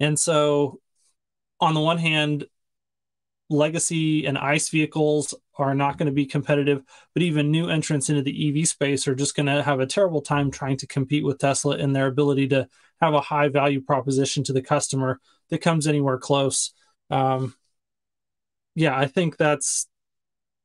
[0.00, 0.80] And so
[1.60, 2.46] on the one hand,
[3.50, 8.22] legacy and ICE vehicles are not going to be competitive, but even new entrants into
[8.22, 11.38] the EV space are just going to have a terrible time trying to compete with
[11.38, 12.68] Tesla in their ability to
[13.00, 16.72] have a high value proposition to the customer that comes anywhere close.
[17.10, 17.54] Um,
[18.74, 19.86] yeah, I think that's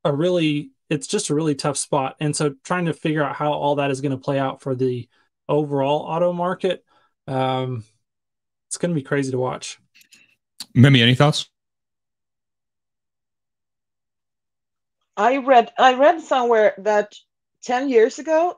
[0.03, 2.15] a really, it's just a really tough spot.
[2.19, 4.73] And so trying to figure out how all that is going to play out for
[4.73, 5.07] the
[5.47, 6.83] overall auto market,
[7.27, 7.83] um,
[8.67, 9.79] it's going to be crazy to watch.
[10.73, 11.49] Mimi, any thoughts?
[15.19, 17.13] I read I read somewhere that
[17.63, 18.58] 10 years ago,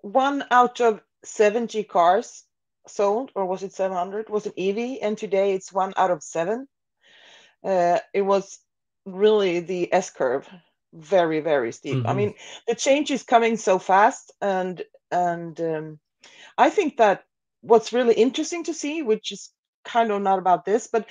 [0.00, 2.44] one out of 70 cars
[2.86, 6.68] sold, or was it 700, was an EV, and today it's one out of seven.
[7.64, 8.60] Uh, it was
[9.06, 10.48] really the S curve,
[10.92, 11.96] very very steep.
[11.96, 12.06] Mm-hmm.
[12.06, 12.34] I mean,
[12.68, 14.80] the change is coming so fast, and
[15.10, 15.98] and um,
[16.56, 17.24] I think that
[17.62, 19.50] what's really interesting to see, which is
[19.84, 21.08] kind of not about this, but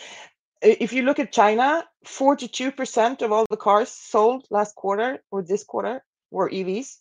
[0.61, 5.63] if you look at China, 42% of all the cars sold last quarter or this
[5.63, 6.97] quarter were EVs.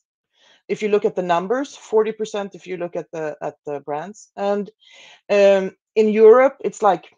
[0.69, 4.31] If you look at the numbers, 40% if you look at the at the brands.
[4.37, 4.69] And
[5.31, 7.15] um, in Europe, it's like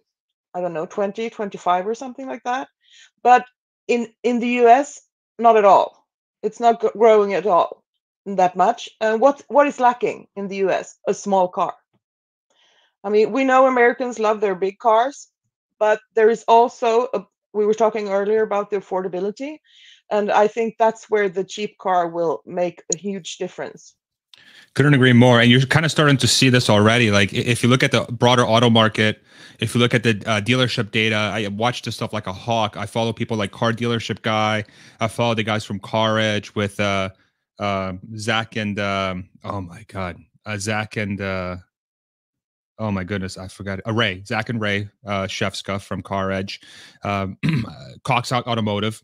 [0.54, 2.68] I don't know, 20, 25 or something like that.
[3.22, 3.46] But
[3.86, 5.00] in in the US,
[5.38, 6.06] not at all.
[6.42, 7.82] It's not growing at all
[8.26, 8.88] that much.
[9.00, 10.98] And what what is lacking in the US?
[11.06, 11.74] A small car.
[13.02, 15.28] I mean, we know Americans love their big cars,
[15.78, 19.58] but there is also a, we were talking earlier about the affordability,
[20.10, 23.94] and I think that's where the cheap car will make a huge difference.
[24.74, 25.40] Couldn't agree more.
[25.40, 27.10] And you're kind of starting to see this already.
[27.10, 29.22] Like if you look at the broader auto market,
[29.58, 32.76] if you look at the uh, dealership data, I watch this stuff like a hawk.
[32.76, 34.64] I follow people like Car Dealership Guy.
[35.00, 37.10] I follow the guys from Car Edge with uh,
[37.58, 41.56] uh, Zach and um, oh my god, uh, Zach and uh,
[42.78, 43.80] oh my goodness, I forgot.
[43.86, 46.60] Uh, Ray, Zach and Ray uh, Scuff from Car Edge,
[47.02, 47.38] um,
[48.04, 49.02] Cox Automotive.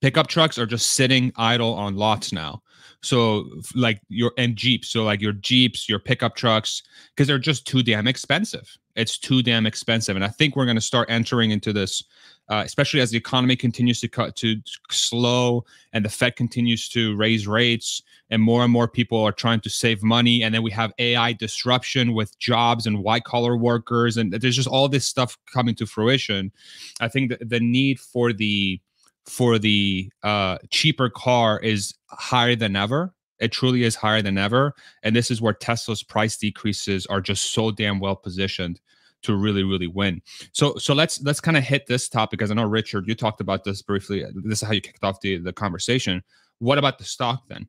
[0.00, 2.62] Pickup trucks are just sitting idle on lots now.
[3.02, 6.82] So like your and Jeeps, so like your Jeeps, your pickup trucks,
[7.14, 8.76] because they're just too damn expensive.
[8.96, 12.02] It's too damn expensive, and I think we're going to start entering into this,
[12.48, 14.56] uh, especially as the economy continues to cut to
[14.90, 19.60] slow and the Fed continues to raise rates, and more and more people are trying
[19.60, 24.16] to save money, and then we have AI disruption with jobs and white collar workers,
[24.16, 26.50] and there's just all this stuff coming to fruition.
[26.98, 28.80] I think the, the need for the
[29.26, 33.12] for the uh, cheaper car is higher than ever.
[33.38, 34.72] It truly is higher than ever.
[35.02, 38.80] And this is where Tesla's price decreases are just so damn well positioned
[39.22, 40.22] to really really win.
[40.52, 43.40] So so let's let's kind of hit this topic because I know Richard you talked
[43.40, 44.24] about this briefly.
[44.44, 46.22] This is how you kicked off the the conversation.
[46.58, 47.68] What about the stock then?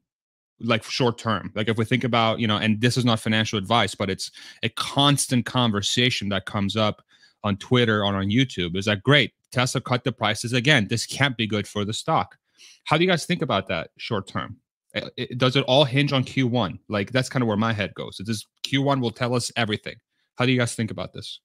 [0.60, 1.52] Like short term.
[1.56, 4.32] Like if we think about, you know, and this is not financial advice, but it's
[4.64, 7.02] a constant conversation that comes up
[7.44, 8.76] on Twitter or on YouTube.
[8.76, 9.34] Is that great?
[9.52, 10.88] Tesla cut the prices again.
[10.88, 12.38] This can't be good for the stock.
[12.84, 14.58] How do you guys think about that short term?
[14.94, 16.80] It, it, does it all hinge on Q1?
[16.90, 18.20] Like that's kind of where my head goes.
[18.20, 19.96] It is Q1 will tell us everything.
[20.36, 21.40] How do you guys think about this?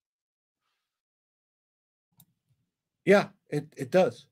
[3.04, 4.26] Yeah, it, it does.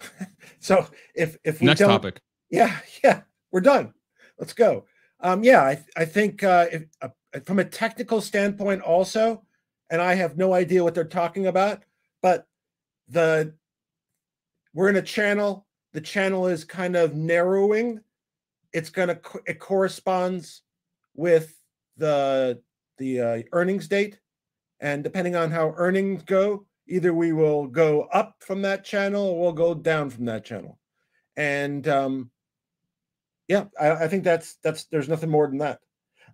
[0.60, 3.92] so if if we next don't, topic, yeah, yeah, we're done.
[4.38, 4.84] Let's go.
[5.20, 7.08] Um, yeah, I I think uh, if, uh,
[7.44, 9.43] from a technical standpoint, also,
[9.90, 11.82] and I have no idea what they're talking about,
[12.22, 12.46] but
[13.08, 13.54] the
[14.72, 18.00] we're in a channel the channel is kind of narrowing.
[18.72, 20.62] It's to it corresponds
[21.14, 21.56] with
[21.96, 22.60] the
[22.98, 24.18] the uh, earnings date.
[24.80, 29.40] And depending on how earnings go either we will go up from that channel or
[29.40, 30.78] we'll go down from that channel.
[31.36, 32.30] And um
[33.46, 35.80] yeah i, I think that's that's there's nothing more than that.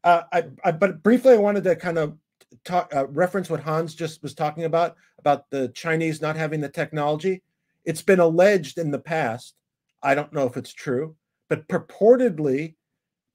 [0.02, 2.16] Uh I, I but briefly i wanted to kind of
[2.64, 6.68] talk uh, reference what Hans just was talking about about the Chinese not having the
[6.68, 7.42] technology.
[7.84, 9.54] It's been alleged in the past.
[10.02, 11.16] I don't know if it's true,
[11.48, 12.74] but purportedly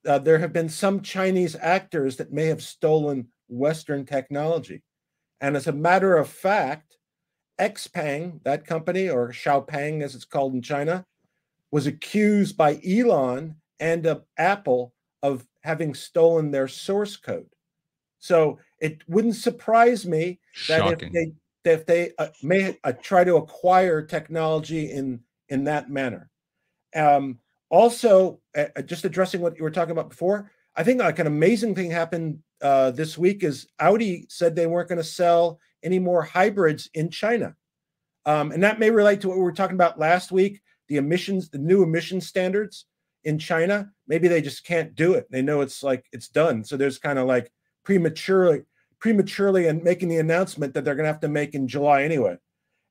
[0.05, 4.83] uh, there have been some Chinese actors that may have stolen Western technology.
[5.41, 6.97] And as a matter of fact,
[7.59, 11.05] Xpeng, that company, or Xiaopeng as it's called in China,
[11.71, 17.49] was accused by Elon and Apple of having stolen their source code.
[18.19, 21.31] So it wouldn't surprise me that if they
[21.63, 26.29] if they uh, may uh, try to acquire technology in in that manner.
[26.95, 31.17] Um, also, uh, uh, just addressing what you were talking about before, I think like
[31.17, 35.59] an amazing thing happened uh, this week is Audi said they weren't going to sell
[35.83, 37.55] any more hybrids in China,
[38.27, 40.61] um, and that may relate to what we were talking about last week.
[40.89, 42.85] The emissions, the new emission standards
[43.23, 45.25] in China, maybe they just can't do it.
[45.31, 46.63] They know it's like it's done.
[46.63, 47.51] So there's kind of like
[47.83, 48.63] prematurely
[49.05, 52.35] prematurely and making the announcement that they're going to have to make in July anyway.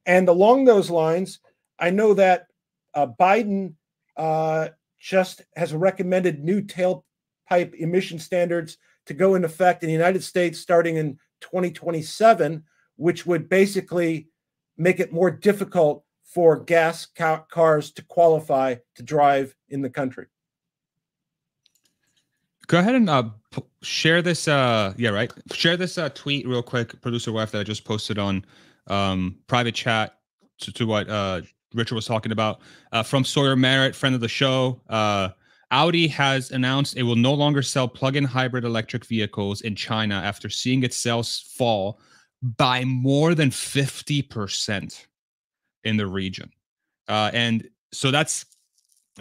[0.07, 1.41] And along those lines,
[1.77, 2.47] I know that
[2.95, 3.75] uh, Biden
[4.17, 10.23] uh, just has recommended new tailpipe emission standards to go into effect in the United
[10.23, 12.63] States starting in 2027,
[12.95, 14.29] which would basically
[14.77, 20.27] make it more difficult for gas ca- cars to qualify to drive in the country.
[22.67, 23.25] Go ahead and uh,
[23.83, 24.49] share this.
[24.49, 25.33] Uh, yeah, right.
[25.53, 28.45] Share this uh, tweet real quick, producer wife that I just posted on
[28.87, 30.19] um, private chat
[30.61, 31.43] to, to what uh,
[31.75, 32.61] Richard was talking about
[32.93, 34.81] uh, from Sawyer Merritt, friend of the show.
[34.89, 35.31] Uh,
[35.71, 40.49] Audi has announced it will no longer sell plug-in hybrid electric vehicles in China after
[40.49, 41.99] seeing its sales fall
[42.57, 45.09] by more than fifty percent
[45.83, 46.53] in the region,
[47.09, 48.45] uh, and so that's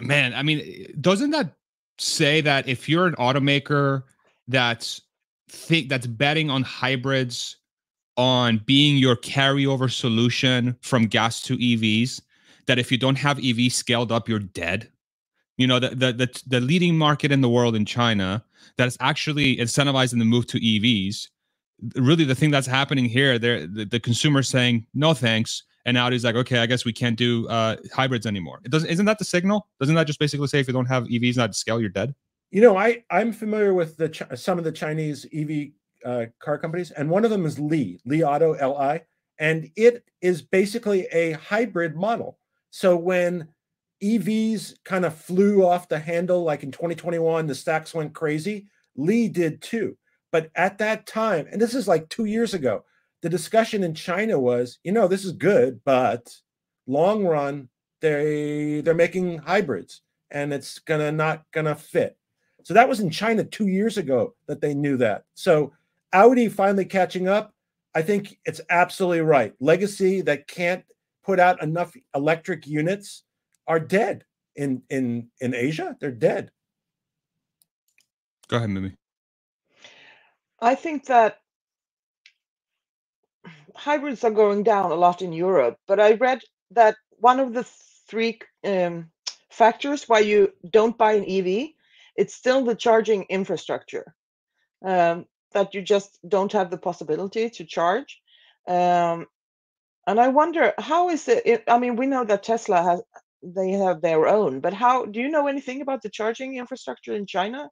[0.00, 0.34] man.
[0.34, 1.54] I mean, doesn't that
[1.98, 4.02] say that if you're an automaker
[4.48, 5.00] that's
[5.48, 7.56] think that's betting on hybrids
[8.16, 12.20] on being your carryover solution from gas to EVs
[12.66, 14.90] that if you don't have EV scaled up you're dead.
[15.56, 18.44] You know the, the the the, leading market in the world in China
[18.76, 21.28] that is actually incentivizing the move to EVs
[21.96, 26.24] really the thing that's happening here there the, the consumer saying no thanks and Audi's
[26.24, 28.60] like, okay, I guess we can't do uh, hybrids anymore.
[28.64, 28.88] It doesn't.
[28.88, 29.68] Isn't that the signal?
[29.78, 32.14] Doesn't that just basically say if you don't have EVs not to scale, you're dead?
[32.50, 35.68] You know, I I'm familiar with the some of the Chinese EV
[36.04, 39.00] uh, car companies, and one of them is Li Li Auto Li,
[39.38, 42.38] and it is basically a hybrid model.
[42.70, 43.48] So when
[44.02, 48.68] EVs kind of flew off the handle, like in 2021, the stacks went crazy.
[48.96, 49.96] Li did too.
[50.32, 52.84] But at that time, and this is like two years ago,
[53.24, 56.30] the discussion in China was, you know, this is good, but
[56.86, 57.70] long run,
[58.02, 62.18] they they're making hybrids and it's gonna not gonna fit.
[62.64, 65.24] So that was in China two years ago that they knew that.
[65.32, 65.72] So
[66.12, 67.54] Audi finally catching up.
[67.94, 69.54] I think it's absolutely right.
[69.58, 70.84] Legacy that can't
[71.24, 73.22] put out enough electric units
[73.66, 75.96] are dead in in in Asia.
[75.98, 76.50] They're dead.
[78.48, 78.94] Go ahead, Mimi.
[80.60, 81.38] I think that
[83.74, 86.40] hybrids are going down a lot in Europe, but I read
[86.72, 87.64] that one of the
[88.08, 89.10] three um,
[89.50, 91.70] factors why you don't buy an EV,
[92.16, 94.14] it's still the charging infrastructure.
[94.84, 98.20] Um, that you just don't have the possibility to charge.
[98.68, 99.26] Um,
[100.06, 101.64] and I wonder how is it?
[101.66, 103.02] I mean, we know that Tesla has
[103.42, 107.26] they have their own, but how do you know anything about the charging infrastructure in
[107.26, 107.70] China?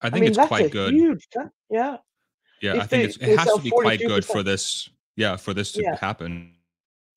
[0.00, 0.94] I think I mean, it's quite good.
[0.94, 1.26] Huge,
[1.68, 1.96] yeah.
[2.60, 4.88] Yeah, if I think they, it has to be quite good for this.
[5.16, 5.96] Yeah, for this to yeah.
[5.96, 6.54] happen.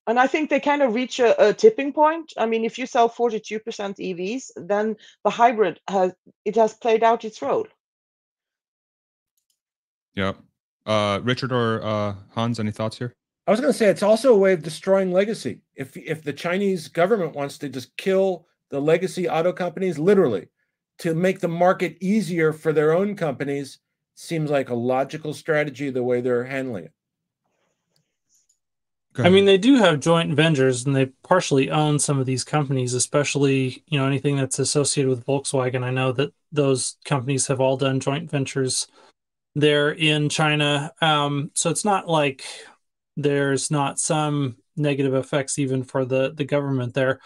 [0.07, 2.33] And I think they kind of reach a, a, tipping point.
[2.37, 6.11] I mean, if you sell 42% EVs, then the hybrid has
[6.43, 7.67] it has played out its role.
[10.15, 10.33] Yeah.
[10.85, 13.15] Uh, Richard or uh, Hans, any thoughts here?
[13.47, 15.61] I was going to say it's also a way of destroying legacy.
[15.75, 20.47] If if the Chinese government wants to just kill the legacy auto companies, literally,
[20.99, 23.79] to make the market easier for their own companies,
[24.15, 26.91] seems like a logical strategy the way they're handling it.
[29.15, 32.95] I mean, they do have joint ventures and they partially own some of these companies,
[32.95, 35.83] especially, you know, anything that's associated with Volkswagen.
[35.83, 38.87] I know that those companies have all done joint ventures
[39.53, 40.91] there in China.
[40.99, 42.43] Um, so it's not like
[43.15, 47.19] there's not some negative effects even for the, the government there,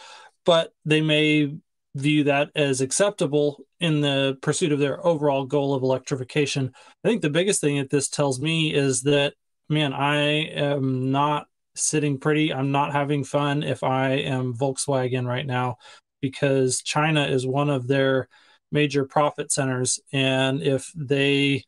[0.43, 1.55] but they may
[1.99, 6.71] view that as acceptable in the pursuit of their overall goal of electrification.
[7.03, 9.33] I think the biggest thing that this tells me is that,
[9.69, 12.53] man, I am not sitting pretty.
[12.53, 15.77] I'm not having fun if I am Volkswagen right now
[16.21, 18.27] because China is one of their
[18.71, 19.99] major profit centers.
[20.11, 21.63] And if they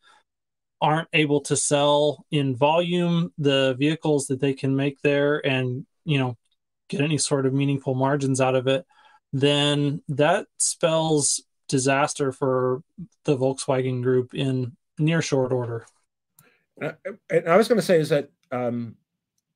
[0.80, 6.18] aren't able to sell in volume the vehicles that they can make there and, you
[6.18, 6.36] know,
[6.88, 8.84] get any sort of meaningful margins out of it,
[9.32, 12.82] then that spells disaster for
[13.24, 15.86] the Volkswagen group in near short order.
[16.80, 18.96] And I was going to say is that um,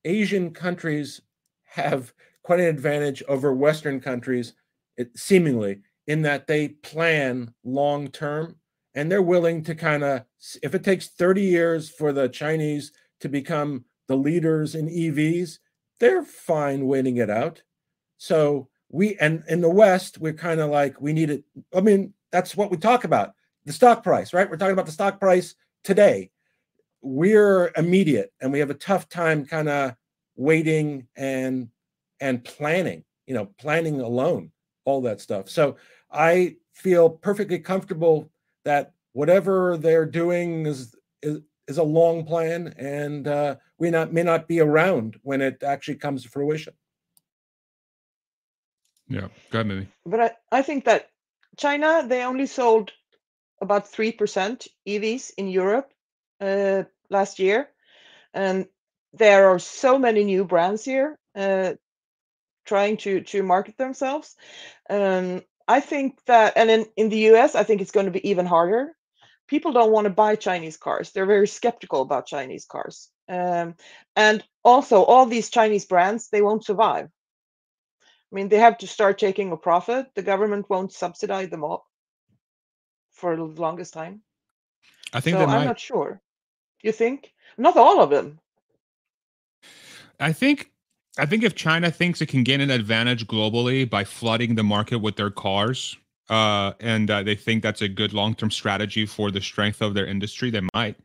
[0.04, 1.20] Asian countries
[1.64, 2.12] have
[2.42, 4.52] quite an advantage over Western countries,
[4.96, 8.56] it, seemingly, in that they plan long term
[8.94, 10.24] and they're willing to kind of,
[10.62, 15.58] if it takes 30 years for the Chinese to become the leaders in EVs,
[15.98, 17.62] they're fine waiting it out.
[18.18, 21.44] So we, and in the West, we're kind of like, we need it.
[21.74, 23.34] I mean, that's what we talk about
[23.64, 24.48] the stock price, right?
[24.48, 26.30] We're talking about the stock price today
[27.04, 29.94] we're immediate and we have a tough time kind of
[30.36, 31.68] waiting and
[32.18, 34.50] and planning you know planning alone
[34.86, 35.76] all that stuff so
[36.10, 38.30] i feel perfectly comfortable
[38.64, 44.22] that whatever they're doing is is, is a long plan and uh, we not may
[44.22, 46.72] not be around when it actually comes to fruition
[49.08, 51.08] yeah go ahead maybe but i, I think that
[51.56, 52.92] china they only sold
[53.60, 55.90] about 3% evs in europe
[56.40, 57.68] uh, last year.
[58.32, 58.66] And
[59.12, 61.74] there are so many new brands here uh,
[62.66, 64.36] trying to to market themselves.
[64.90, 68.28] Um, I think that, and in, in the US, I think it's going to be
[68.28, 68.92] even harder.
[69.46, 71.10] People don't want to buy Chinese cars.
[71.10, 73.10] They're very skeptical about Chinese cars.
[73.28, 73.74] Um,
[74.16, 77.08] and also, all these Chinese brands, they won't survive.
[78.34, 80.08] I mean, they have to start taking a profit.
[80.16, 81.86] The government won't subsidize them all
[83.12, 84.22] for the longest time.
[85.12, 85.64] I think so I'm might...
[85.64, 86.20] not sure.
[86.82, 87.32] You think?
[87.56, 88.40] Not all of them.
[90.18, 90.72] I think
[91.16, 94.98] I think if China thinks it can gain an advantage globally by flooding the market
[94.98, 95.96] with their cars,
[96.28, 100.06] uh, and uh, they think that's a good long-term strategy for the strength of their
[100.06, 100.96] industry, they might.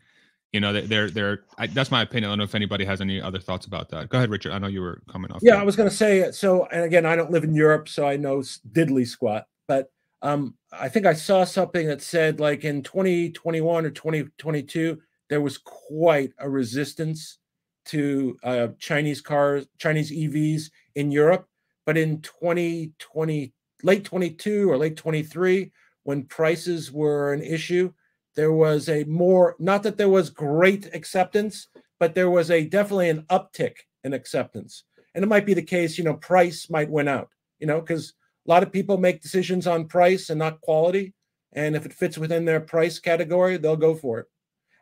[0.52, 1.44] You know, they're they're.
[1.58, 2.30] I, that's my opinion.
[2.30, 4.10] I don't know if anybody has any other thoughts about that.
[4.10, 4.52] Go ahead, Richard.
[4.52, 5.42] I know you were coming off.
[5.44, 6.32] Yeah, I was going to say.
[6.32, 9.46] So, and again, I don't live in Europe, so I know diddly squat.
[9.68, 9.92] But
[10.24, 15.60] um, I think I saw something that said like in 2021 or 2022 there was
[15.60, 17.38] quite a resistance
[17.86, 21.48] to uh, Chinese cars, Chinese EVs in Europe.
[21.86, 25.72] But in 2020, late 22 or late 23,
[26.04, 27.92] when prices were an issue,
[28.40, 31.68] there was a more, not that there was great acceptance,
[32.00, 33.74] but there was a definitely an uptick
[34.06, 34.86] in acceptance.
[35.14, 37.28] And it might be the case, you know, price might win out,
[37.60, 38.14] you know, because
[38.48, 41.14] a lot of people make decisions on price and not quality.
[41.52, 44.28] And if it fits within their price category, they'll go for it.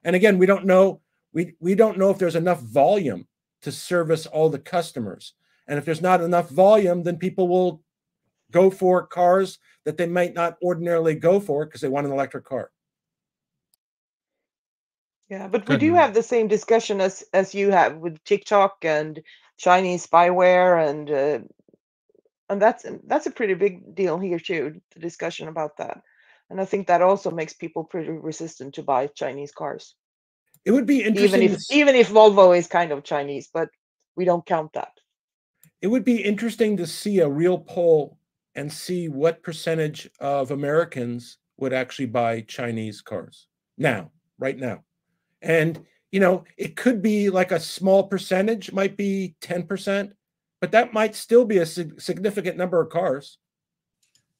[0.03, 1.01] And again, we don't know
[1.33, 3.25] we we don't know if there's enough volume
[3.63, 5.33] to service all the customers.
[5.67, 7.81] And if there's not enough volume, then people will
[8.51, 12.45] go for cars that they might not ordinarily go for because they want an electric
[12.45, 12.69] car.
[15.29, 19.21] Yeah, but we do have the same discussion as as you have with TikTok and
[19.57, 21.39] Chinese spyware and uh,
[22.49, 24.79] and that's that's a pretty big deal here too.
[24.93, 26.01] The discussion about that,
[26.49, 29.95] and I think that also makes people pretty resistant to buy Chinese cars.
[30.63, 33.69] It would be interesting, even if even if Volvo is kind of Chinese, but
[34.15, 34.93] we don't count that.
[35.81, 38.17] It would be interesting to see a real poll
[38.55, 43.47] and see what percentage of Americans would actually buy Chinese cars
[43.77, 44.83] now, right now.
[45.47, 50.11] And, you know, it could be like a small percentage, might be 10%,
[50.59, 53.37] but that might still be a significant number of cars.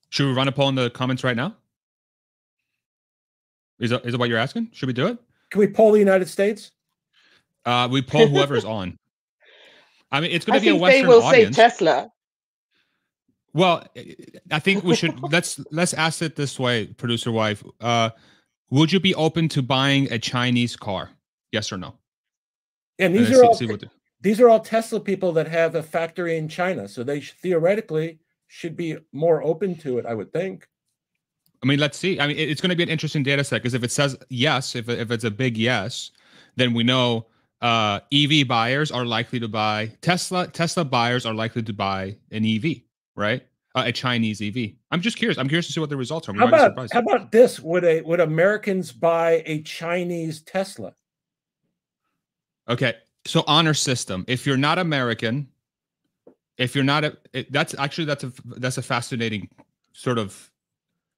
[0.10, 1.56] Should we run a poll in the comments right now?
[3.80, 4.70] Is that, is it what you're asking?
[4.74, 5.18] Should we do it?
[5.50, 6.72] Can we poll the United States?
[7.66, 9.00] Uh, we poll whoever's on.
[10.12, 11.56] I mean, it's going to be a Western they will audience.
[11.56, 12.10] say Tesla.
[13.54, 13.86] Well,
[14.52, 17.64] I think we should let's let's ask it this way, producer wife.
[17.80, 18.12] Uh,
[18.70, 21.10] would you be open to buying a Chinese car?
[21.52, 21.96] Yes or no?
[23.00, 23.90] And these and are see, all see
[24.22, 28.76] these are all Tesla people that have a factory in China, so they theoretically should
[28.76, 30.06] be more open to it.
[30.06, 30.68] I would think.
[31.64, 32.20] I mean, let's see.
[32.20, 34.76] I mean, it's going to be an interesting data set because if it says yes,
[34.76, 36.12] if if it's a big yes,
[36.56, 37.28] then we know
[37.62, 40.48] uh, EV buyers are likely to buy Tesla.
[40.48, 42.82] Tesla buyers are likely to buy an EV,
[43.16, 43.46] right?
[43.78, 44.72] Uh, a Chinese EV.
[44.90, 45.38] I'm just curious.
[45.38, 46.34] I'm curious to see what the results are.
[46.34, 47.60] How about, how about this?
[47.60, 50.96] Would a would Americans buy a Chinese Tesla?
[52.68, 54.26] Okay, so honor system.
[54.28, 55.48] If you're not American,
[56.58, 59.48] if you're not a, it, that's actually that's a that's a fascinating
[59.94, 60.50] sort of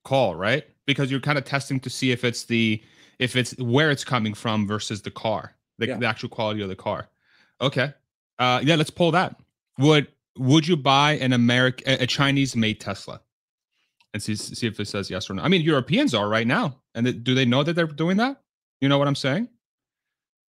[0.04, 0.66] call, right?
[0.86, 2.84] Because you're kind of testing to see if it's the
[3.20, 5.98] if it's where it's coming from versus the car, the, yeah.
[5.98, 7.08] the actual quality of the car.
[7.62, 7.94] Okay.
[8.38, 9.40] Uh, yeah, let's pull that.
[9.78, 10.08] Would
[10.40, 13.22] would you buy an American a Chinese made Tesla?
[14.14, 15.44] And see see if it says yes or no.
[15.44, 18.42] I mean, Europeans are right now, and do they know that they're doing that?
[18.82, 19.50] You know what I'm saying?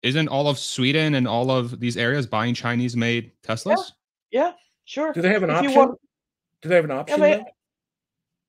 [0.02, 3.92] Isn't all of Sweden and all of these areas buying Chinese made Teslas?
[4.30, 4.52] Yeah, yeah
[4.86, 5.12] sure.
[5.12, 5.74] Do they have an if option?
[5.74, 6.00] Want...
[6.62, 7.20] Do they have an option?
[7.20, 7.42] Yeah,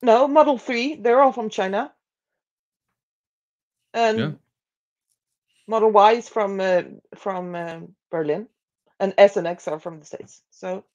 [0.02, 1.94] no, Model 3, they're all from China.
[3.94, 4.32] And yeah.
[5.68, 6.84] Model Y is from uh,
[7.16, 8.48] from uh, Berlin,
[9.00, 10.42] and S and X are from the States.
[10.50, 10.86] So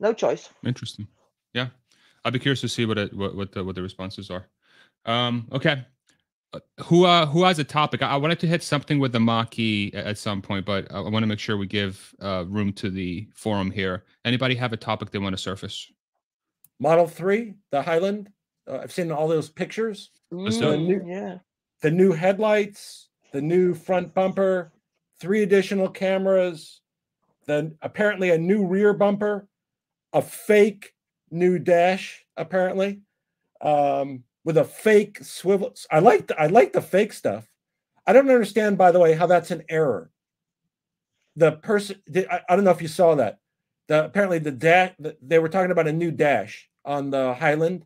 [0.00, 0.48] no choice.
[0.64, 1.06] Interesting.
[1.54, 1.68] Yeah,
[2.24, 4.48] I'd be curious to see what it what what the, what the responses are.
[5.04, 5.84] Um, okay,
[6.52, 8.02] uh, who uh who has a topic?
[8.02, 11.08] I, I wanted to hit something with the Mach-E at some point, but I, I
[11.08, 14.04] want to make sure we give uh, room to the forum here.
[14.24, 15.90] Anybody have a topic they want to surface?
[16.78, 18.30] Model Three, the Highland.
[18.68, 20.10] Uh, I've seen all those pictures.
[20.30, 21.38] the new, yeah.
[21.82, 24.72] The new headlights, the new front bumper,
[25.20, 26.80] three additional cameras,
[27.46, 29.48] then apparently a new rear bumper,
[30.16, 30.94] a fake
[31.30, 33.00] new dash apparently,
[33.60, 35.74] um, with a fake swivel.
[35.90, 37.46] I like the, I like the fake stuff.
[38.06, 40.10] I don't understand, by the way, how that's an error.
[41.36, 43.38] The person, I, don't know if you saw that.
[43.88, 44.92] The apparently the dash
[45.22, 47.84] they were talking about a new dash on the Highland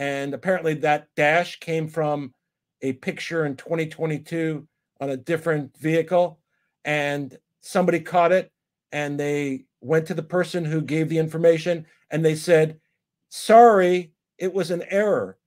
[0.00, 2.32] and apparently, that dash came from
[2.80, 4.66] a picture in 2022
[4.98, 6.40] on a different vehicle.
[6.86, 8.50] And somebody caught it
[8.92, 12.80] and they went to the person who gave the information and they said,
[13.28, 15.38] Sorry, it was an error.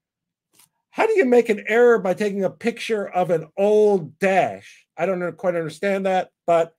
[0.90, 4.86] How do you make an error by taking a picture of an old dash?
[4.96, 6.74] I don't quite understand that, but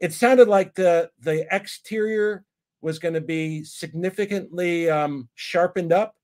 [0.00, 2.44] it sounded like the the exterior
[2.82, 6.14] was going to be significantly um, sharpened up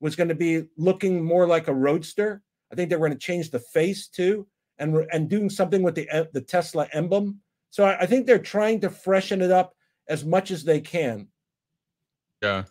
[0.00, 2.42] was going to be looking more like a roadster.
[2.72, 4.46] I think they were going to change the face too,
[4.78, 7.40] and and doing something with the the Tesla emblem.
[7.76, 9.74] So I, I think they're trying to freshen it up
[10.08, 11.28] as much as they can.
[12.40, 12.64] Yeah.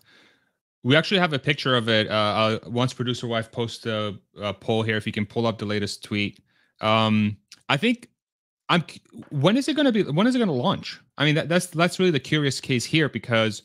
[0.82, 2.10] We actually have a picture of it.
[2.10, 5.60] Uh, uh, once producer wife post a, a, poll here, if you can pull up
[5.60, 6.40] the latest tweet.
[6.82, 7.38] Um,
[7.70, 8.10] I think
[8.68, 8.84] I'm.
[9.30, 10.02] When is it going to be?
[10.12, 11.00] When is it going to launch?
[11.20, 13.62] I mean, that, that's that's really the curious case here because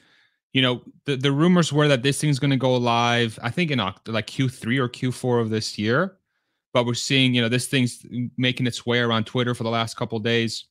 [0.53, 3.71] you know, the, the rumors were that this thing's going to go live, I think
[3.71, 6.19] in like Q3 or Q4 of this year.
[6.75, 8.05] But we're seeing, you know, this thing's
[8.37, 10.67] making its way around Twitter for the last couple days.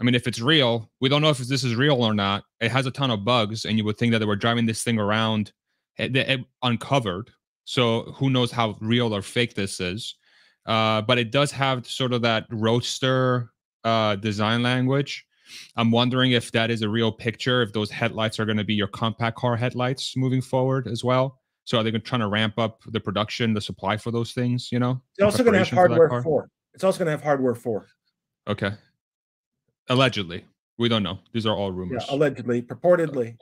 [0.00, 2.44] I mean, if it's real, we don't know if this is real or not.
[2.60, 4.84] It has a ton of bugs, and you would think that they were driving this
[4.84, 5.52] thing around
[5.98, 7.30] it, it uncovered.
[7.64, 10.14] So who knows how real or fake this is?
[10.66, 13.50] Uh, but it does have sort of that roadster
[13.84, 15.24] uh, design language.
[15.76, 17.62] I'm wondering if that is a real picture.
[17.62, 21.40] If those headlights are going to be your compact car headlights moving forward as well.
[21.64, 24.70] So are they trying to ramp up the production, the supply for those things?
[24.70, 26.48] You know, it's also going to have hardware for.
[26.74, 27.86] It's also going to have hardware for.
[28.46, 28.72] Okay.
[29.88, 30.44] Allegedly,
[30.78, 31.18] we don't know.
[31.32, 32.04] These are all rumors.
[32.08, 33.36] Yeah, allegedly, purportedly.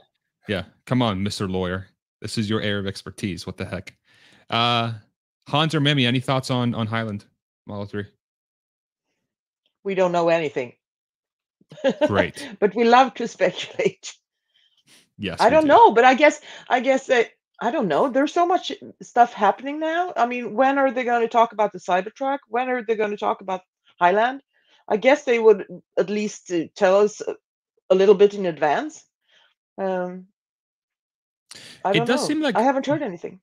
[0.49, 1.89] Yeah, come on, Mister Lawyer.
[2.21, 3.47] This is your area of expertise.
[3.47, 3.95] What the heck?
[4.49, 4.93] Uh,
[5.49, 7.25] Hans or Mimi, any thoughts on on Highland
[7.67, 8.07] Model Three?
[9.85, 10.73] We don't know anything.
[12.07, 12.49] Great.
[12.61, 14.15] but we love to speculate.
[15.19, 15.41] Yes.
[15.41, 15.69] I don't do.
[15.69, 17.31] know, but I guess I guess that
[17.61, 18.09] I don't know.
[18.09, 18.73] There's so much
[19.03, 20.13] stuff happening now.
[20.17, 22.39] I mean, when are they going to talk about the Cybertruck?
[22.49, 23.63] When are they going to talk about
[23.99, 24.43] Highland?
[24.89, 25.67] I guess they would
[25.99, 27.21] at least uh, tell us
[27.91, 29.05] a little bit in advance.
[29.79, 30.27] Um,
[31.85, 32.29] I don't it does know.
[32.29, 33.41] seem like I haven't heard anything.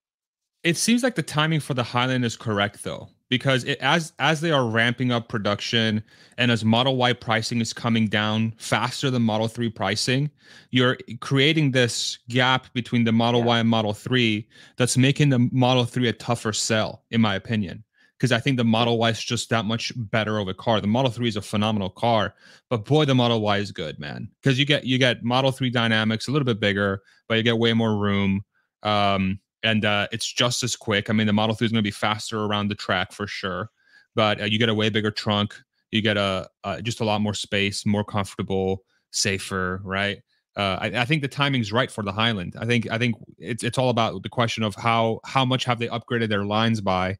[0.64, 4.40] It seems like the timing for the Highland is correct though, because it, as as
[4.40, 6.02] they are ramping up production
[6.38, 10.30] and as Model Y pricing is coming down faster than Model 3 pricing,
[10.72, 13.48] you're creating this gap between the Model yeah.
[13.48, 17.84] Y and Model 3 that's making the Model 3 a tougher sell, in my opinion
[18.18, 20.80] because I think the Model Y is just that much better of a car.
[20.80, 22.36] The Model 3 is a phenomenal car,
[22.70, 24.30] but boy, the Model Y is good, man.
[24.42, 27.58] Because you get you get Model 3 dynamics a little bit bigger, but you get
[27.58, 28.42] way more room.
[28.84, 31.10] Um, and uh, it's just as quick.
[31.10, 33.70] I mean, the Model 3 is going to be faster around the track for sure,
[34.16, 35.56] but uh, you get a way bigger trunk.
[35.92, 40.20] You get a uh, just a lot more space, more comfortable, safer, right?
[40.56, 42.56] Uh, I, I, think the timing's right for the Highland.
[42.60, 45.80] I think I think it's it's all about the question of how how much have
[45.80, 47.18] they upgraded their lines by,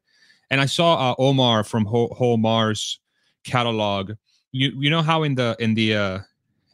[0.54, 3.00] and I saw uh, Omar from Whole, Whole Mars
[3.42, 4.12] catalog.
[4.52, 6.18] You you know how in the in the uh,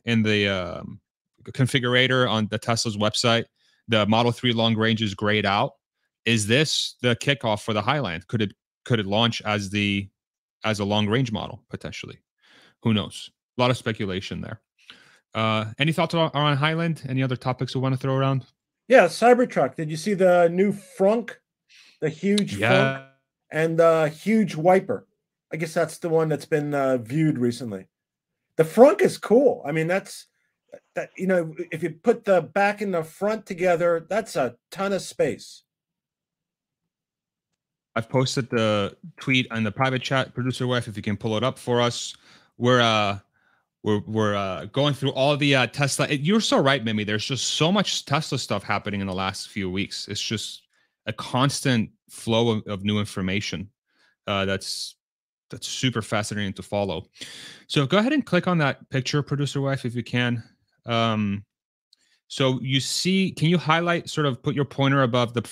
[0.04, 1.00] in the um,
[1.44, 3.46] configurator on the Tesla's website,
[3.88, 5.76] the Model Three long range is grayed out.
[6.26, 8.26] Is this the kickoff for the Highland?
[8.26, 8.52] Could it
[8.84, 10.06] could it launch as the
[10.62, 12.18] as a long range model potentially?
[12.82, 13.30] Who knows?
[13.56, 14.60] A lot of speculation there.
[15.34, 17.02] Uh, any thoughts on, on Highland?
[17.08, 18.44] Any other topics we want to throw around?
[18.88, 19.76] Yeah, Cybertruck.
[19.76, 21.36] Did you see the new frunk?
[22.02, 22.72] The huge yeah.
[22.72, 23.09] frunk?
[23.51, 25.07] And the huge wiper.
[25.53, 27.86] I guess that's the one that's been uh, viewed recently.
[28.57, 29.62] The front is cool.
[29.66, 30.26] I mean, that's
[30.94, 34.92] that you know, if you put the back and the front together, that's a ton
[34.92, 35.64] of space.
[37.96, 40.86] I've posted the tweet on the private chat, producer wife.
[40.86, 42.16] If you can pull it up for us,
[42.57, 43.18] we're uh
[43.82, 46.09] we're we're uh, going through all the uh, Tesla.
[46.09, 47.05] You're so right, Mimi.
[47.05, 50.07] There's just so much Tesla stuff happening in the last few weeks.
[50.09, 50.62] It's just
[51.07, 53.70] a constant flow of, of new information
[54.26, 54.96] uh, that's
[55.50, 57.06] that's super fascinating to follow.
[57.66, 60.42] So go ahead and click on that picture, producer wife, if you can.
[60.86, 61.44] Um,
[62.28, 65.42] so you see, can you highlight, sort of put your pointer above the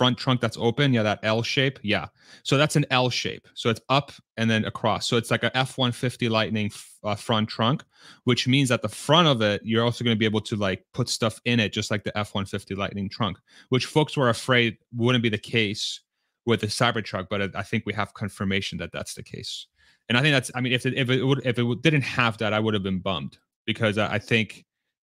[0.00, 0.94] front trunk that's open?
[0.94, 1.78] Yeah, that L shape.
[1.82, 2.06] Yeah.
[2.42, 3.46] So that's an L shape.
[3.52, 5.06] So it's up and then across.
[5.06, 6.70] So it's like a F-150 Lightning
[7.04, 7.84] uh, front trunk,
[8.24, 10.86] which means at the front of it, you're also going to be able to like
[10.94, 13.36] put stuff in it, just like the F-150 Lightning trunk,
[13.68, 16.00] which folks were afraid wouldn't be the case
[16.46, 19.66] with the Cybertruck, but I think we have confirmation that that's the case.
[20.08, 22.38] And I think that's, I mean, if it, if it would, if it didn't have
[22.38, 23.36] that, I would have been bummed
[23.66, 24.64] because I think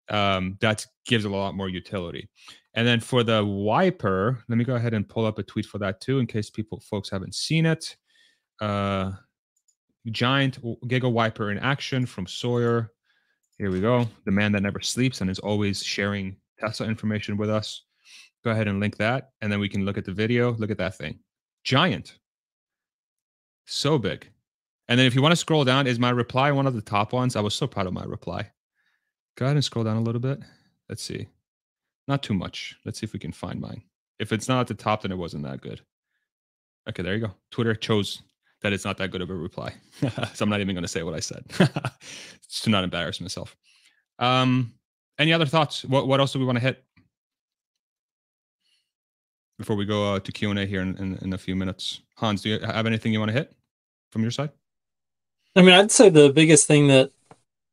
[0.09, 2.29] um, that gives a lot more utility.
[2.75, 5.77] And then for the wiper, let me go ahead and pull up a tweet for
[5.79, 7.95] that too, in case people, folks haven't seen it.
[8.59, 9.11] Uh,
[10.09, 12.91] giant Giga Wiper in action from Sawyer.
[13.57, 14.07] Here we go.
[14.25, 17.83] The man that never sleeps and is always sharing Tesla information with us.
[18.43, 20.53] Go ahead and link that, and then we can look at the video.
[20.55, 21.19] Look at that thing.
[21.63, 22.17] Giant.
[23.65, 24.27] So big.
[24.89, 27.13] And then if you want to scroll down, is my reply one of the top
[27.13, 27.37] ones?
[27.37, 28.51] I was so proud of my reply.
[29.37, 30.39] Go ahead and scroll down a little bit.
[30.89, 31.27] Let's see.
[32.07, 32.75] Not too much.
[32.85, 33.83] Let's see if we can find mine.
[34.19, 35.81] If it's not at the top, then it wasn't that good.
[36.89, 37.33] Okay, there you go.
[37.51, 38.21] Twitter chose
[38.61, 39.73] that it's not that good of a reply.
[40.33, 41.43] so I'm not even going to say what I said
[42.49, 43.55] Just to not embarrass myself.
[44.19, 44.73] Um,
[45.19, 45.83] any other thoughts?
[45.85, 46.83] What, what else do we want to hit
[49.57, 52.01] before we go uh, to Q&A here in, in, in a few minutes?
[52.15, 53.53] Hans, do you have anything you want to hit
[54.11, 54.49] from your side?
[55.55, 57.11] I mean, I'd say the biggest thing that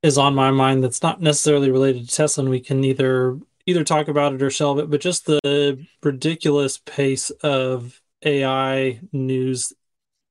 [0.03, 3.39] is on my mind that's not necessarily related to Tesla, and we can either
[3.71, 9.73] either talk about it or shelve it, but just the ridiculous pace of AI news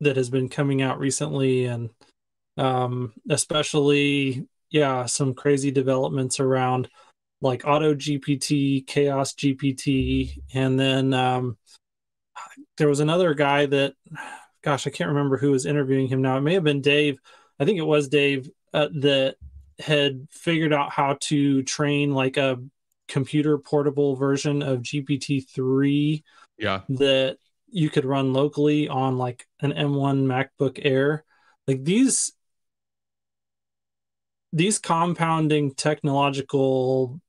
[0.02, 1.90] that has been coming out recently and
[2.58, 6.90] um, especially yeah some crazy developments around
[7.42, 11.58] like auto gpt chaos gpt and then um,
[12.78, 13.94] there was another guy that
[14.62, 16.38] gosh i can't remember who was interviewing him now.
[16.38, 17.20] It may have been dave.
[17.60, 19.36] I think it was dave uh, that
[19.80, 22.60] had figured out how to train like a
[23.10, 26.24] computer portable version of GPT-3
[26.58, 27.38] yeah that
[27.72, 31.24] you could run locally on like an M1 MacBook Air.
[31.68, 32.34] Like these
[34.52, 37.22] these compounding technological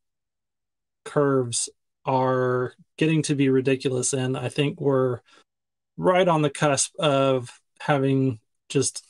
[1.05, 1.69] curves
[2.07, 5.21] are getting to be ridiculous and I think we're
[5.99, 9.05] right on the cusp of having just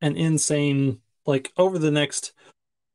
[0.00, 2.32] an insane like over the next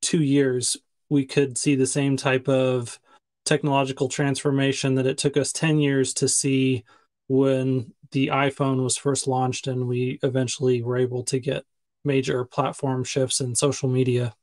[0.01, 0.75] 2 years
[1.09, 2.99] we could see the same type of
[3.45, 6.83] technological transformation that it took us 10 years to see
[7.27, 11.63] when the iPhone was first launched and we eventually were able to get
[12.03, 14.33] major platform shifts in social media.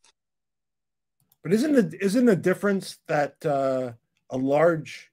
[1.42, 3.92] But isn't it isn't the difference that uh,
[4.30, 5.10] a large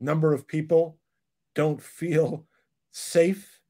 [0.00, 0.98] number of people
[1.54, 2.46] don't feel
[2.90, 3.60] safe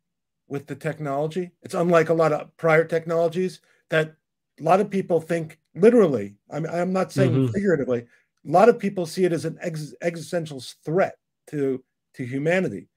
[0.48, 1.50] with the technology?
[1.62, 3.60] It's unlike a lot of prior technologies
[3.90, 4.14] that
[4.58, 6.36] a lot of people think literally.
[6.50, 7.52] I'm I'm not saying mm-hmm.
[7.52, 8.06] figuratively.
[8.46, 11.16] A lot of people see it as an ex- existential threat
[11.50, 11.82] to
[12.14, 12.88] to humanity.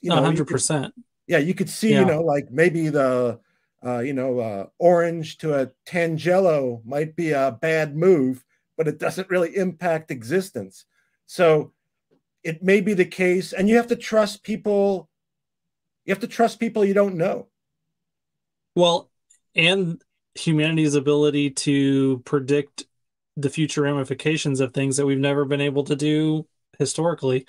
[0.00, 0.94] You know, hundred percent.
[1.26, 2.00] Yeah, you could see, yeah.
[2.00, 3.40] you know, like maybe the
[3.84, 8.44] uh, you know, uh, orange to a tangelo might be a bad move,
[8.76, 10.86] but it doesn't really impact existence.
[11.26, 11.72] So
[12.42, 15.08] it may be the case, and you have to trust people.
[16.04, 17.48] You have to trust people you don't know.
[18.74, 19.10] Well,
[19.54, 20.02] and
[20.34, 22.86] humanity's ability to predict
[23.36, 26.46] the future ramifications of things that we've never been able to do
[26.78, 27.46] historically.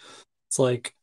[0.48, 0.94] It's like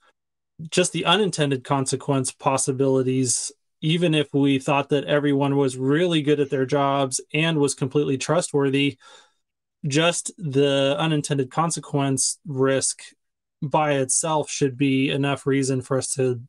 [0.70, 6.49] just the unintended consequence possibilities even if we thought that everyone was really good at
[6.49, 8.97] their jobs and was completely trustworthy
[9.87, 13.03] just the unintended consequence risk
[13.62, 16.41] by itself should be enough reason for us to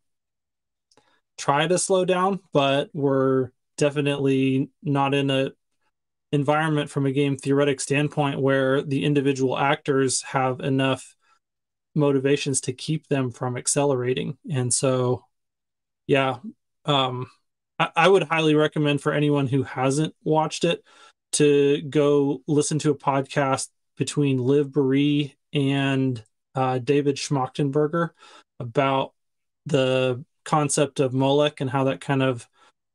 [1.37, 5.51] try to slow down but we're definitely not in a
[6.35, 11.15] environment from a game theoretic standpoint where the individual actors have enough
[11.95, 14.37] motivations to keep them from accelerating.
[14.51, 15.25] And so
[16.07, 16.37] yeah
[16.85, 17.27] um
[17.79, 20.83] I, I would highly recommend for anyone who hasn't watched it
[21.33, 26.23] to go listen to a podcast between liv Boeree and
[26.53, 28.11] uh, david schmachtenberger
[28.59, 29.13] about
[29.65, 32.47] the concept of Moloch and how that kind of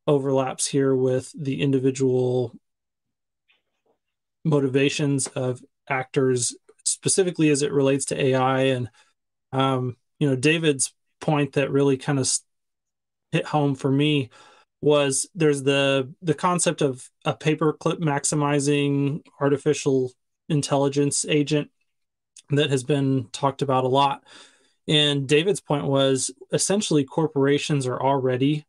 [0.06, 2.54] overlaps here with the individual
[4.44, 8.88] motivations of actors specifically as it relates to ai and
[9.52, 12.30] um, you know david's point that really kind of
[13.32, 14.30] hit home for me
[14.80, 20.10] was there's the the concept of a paperclip maximizing artificial
[20.48, 21.70] intelligence agent
[22.50, 24.24] that has been talked about a lot.
[24.88, 28.66] And david's point was essentially corporations are already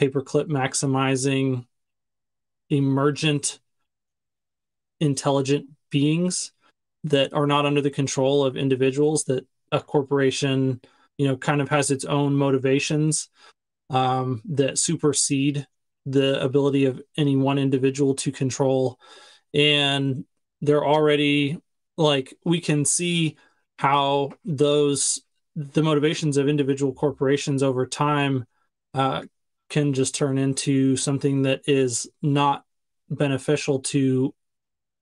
[0.00, 1.66] paperclip maximizing
[2.70, 3.60] emergent
[5.02, 6.52] intelligent beings
[7.04, 10.80] that are not under the control of individuals that a corporation
[11.18, 13.28] you know kind of has its own motivations
[13.90, 15.66] um, that supersede
[16.06, 18.98] the ability of any one individual to control.
[19.54, 20.24] And
[20.60, 21.58] they're already
[21.96, 23.36] like we can see
[23.78, 25.20] how those
[25.54, 28.46] the motivations of individual corporations over time
[28.94, 29.22] uh,
[29.68, 32.64] can just turn into something that is not
[33.10, 34.34] beneficial to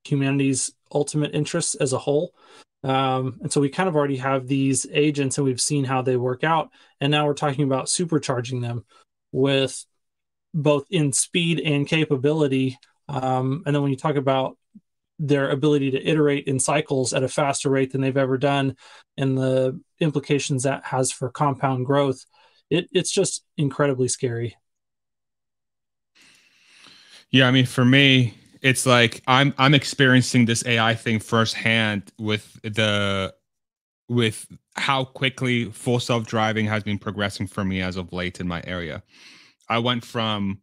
[0.05, 2.34] humanity's ultimate interests as a whole.
[2.82, 6.16] Um, and so we kind of already have these agents and we've seen how they
[6.16, 6.70] work out.
[7.01, 8.84] And now we're talking about supercharging them
[9.32, 9.84] with
[10.55, 12.78] both in speed and capability.
[13.09, 14.57] Um, and then when you talk about
[15.18, 18.74] their ability to iterate in cycles at a faster rate than they've ever done
[19.18, 22.24] and the implications that has for compound growth,
[22.70, 24.57] it, it's just incredibly scary.
[27.30, 32.61] Yeah, I mean, for me, it's like I'm I'm experiencing this AI thing firsthand with
[32.62, 33.34] the
[34.08, 38.48] with how quickly full self driving has been progressing for me as of late in
[38.48, 39.02] my area.
[39.68, 40.61] I went from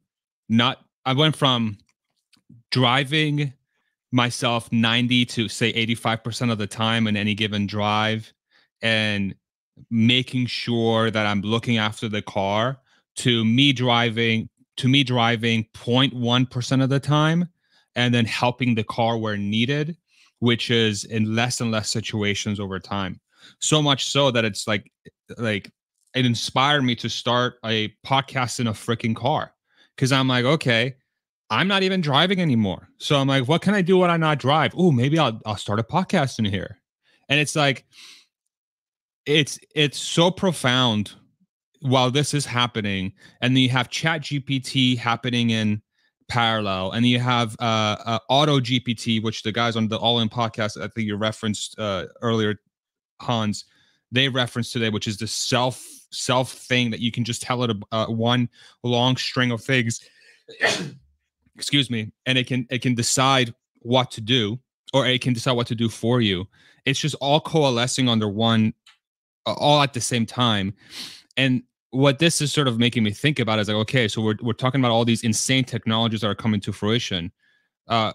[0.49, 1.77] not I went from
[2.71, 3.53] driving
[4.11, 8.31] myself 90 to say 85% of the time in any given drive
[8.81, 9.35] and
[9.89, 12.79] making sure that I'm looking after the car
[13.17, 17.49] to me driving to me driving 0.1% of the time
[17.97, 19.97] and then helping the car where needed,
[20.39, 23.19] which is in less and less situations over time.
[23.59, 24.89] So much so that it's like
[25.37, 25.69] like
[26.15, 29.53] it inspired me to start a podcast in a freaking car
[29.95, 30.95] because I'm like, okay,
[31.49, 32.87] I'm not even driving anymore.
[32.97, 34.73] So I'm like, what can I do when I not drive?
[34.77, 36.79] Oh, maybe I'll I'll start a podcast in here.
[37.29, 37.85] And it's like
[39.25, 41.13] it's it's so profound
[41.81, 45.79] while this is happening and then you have chat gpt happening in
[46.27, 50.27] parallel and you have uh, uh, auto gpt which the guys on the all in
[50.27, 52.55] podcast i think you referenced uh, earlier
[53.21, 53.65] hans
[54.11, 57.71] they referenced today which is the self self thing that you can just tell it
[57.71, 58.49] a, uh, one
[58.83, 60.01] long string of things
[61.55, 64.59] excuse me and it can it can decide what to do
[64.93, 66.47] or it can decide what to do for you.
[66.85, 68.73] It's just all coalescing under one
[69.45, 70.73] all at the same time
[71.37, 71.63] and
[71.97, 74.53] what this is sort of making me think about is like, okay, so we're we're
[74.53, 77.31] talking about all these insane technologies that are coming to fruition.
[77.87, 78.13] Uh,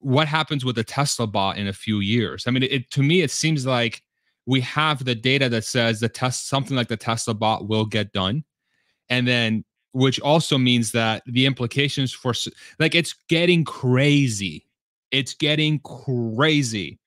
[0.00, 2.44] what happens with the Tesla bot in a few years?
[2.46, 4.02] I mean, it, it to me it seems like
[4.46, 8.12] we have the data that says the test something like the Tesla bot will get
[8.12, 8.42] done,
[9.08, 12.34] and then which also means that the implications for
[12.80, 14.66] like it's getting crazy.
[15.12, 16.98] It's getting crazy.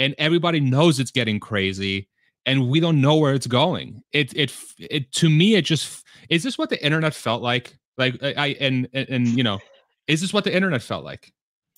[0.00, 2.08] And everybody knows it's getting crazy
[2.46, 4.02] and we don't know where it's going.
[4.12, 7.76] It it it to me it just is this what the internet felt like?
[7.96, 9.60] Like I and and, and you know,
[10.06, 11.32] is this what the internet felt like?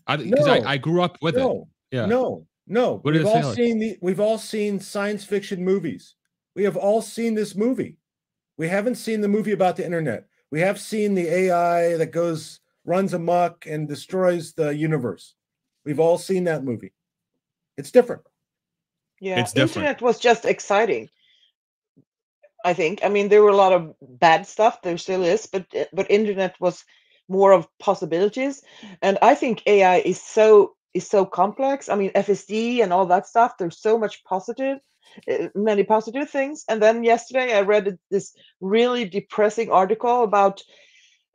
[0.07, 1.97] I because no, I, I grew up with no, it.
[1.97, 2.07] Yeah.
[2.07, 2.99] No, no.
[2.99, 3.57] What we've all like?
[3.57, 6.15] seen the we've all seen science fiction movies.
[6.55, 7.99] We have all seen this movie.
[8.57, 10.27] We haven't seen the movie about the internet.
[10.51, 15.35] We have seen the AI that goes runs amok and destroys the universe.
[15.85, 16.93] We've all seen that movie.
[17.77, 18.23] It's different.
[19.21, 21.09] Yeah, it's internet was just exciting.
[22.65, 23.05] I think.
[23.05, 24.83] I mean, there were a lot of bad stuff.
[24.83, 26.85] There still is, but eh, but internet was
[27.29, 28.63] more of possibilities,
[29.03, 31.89] and I think AI is so is so complex.
[31.89, 33.57] I mean, FSD and all that stuff.
[33.59, 34.79] There's so much positive,
[35.29, 36.65] eh, many positive things.
[36.69, 40.63] And then yesterday, I read this really depressing article about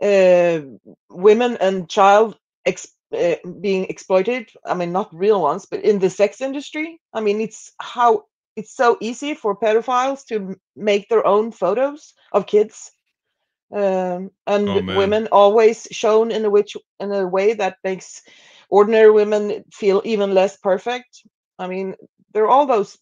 [0.01, 0.61] uh,
[1.09, 6.09] women and child ex- uh, being exploited i mean not real ones but in the
[6.09, 6.99] sex industry?
[7.13, 12.47] I mean it's how it's so easy for pedophiles to make their own photos of
[12.47, 12.91] kids
[13.73, 18.21] um, and oh, women always shown in a which in a way that makes
[18.69, 21.21] ordinary women feel even less perfect.
[21.57, 21.95] I mean
[22.33, 22.97] there are all those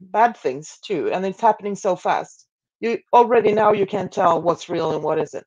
[0.00, 2.46] bad things too and it's happening so fast.
[2.80, 5.46] You already now you can't tell what's real and what isn't.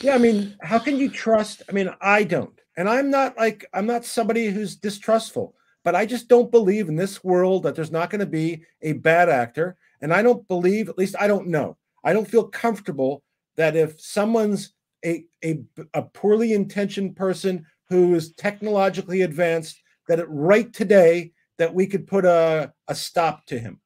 [0.00, 3.66] Yeah i mean how can you trust i mean i don't and I'm not like,
[3.74, 5.54] I'm not somebody who's distrustful,
[5.84, 8.92] but I just don't believe in this world that there's not going to be a
[8.92, 9.76] bad actor.
[10.00, 13.22] And I don't believe, at least I don't know, I don't feel comfortable
[13.56, 14.72] that if someone's
[15.04, 15.60] a, a,
[15.94, 22.06] a poorly intentioned person who is technologically advanced, that it right today that we could
[22.06, 23.80] put a, a stop to him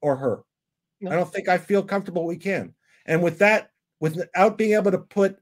[0.00, 0.42] or her.
[1.00, 1.10] No.
[1.10, 2.74] I don't think I feel comfortable we can.
[3.06, 3.70] And with that,
[4.00, 5.38] without being able to put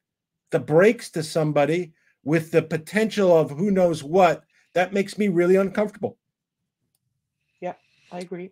[0.51, 1.93] the brakes to somebody
[2.29, 6.19] with the potential of who knows what, that makes me really uncomfortable.
[7.59, 7.73] Yeah,
[8.13, 8.51] I agree.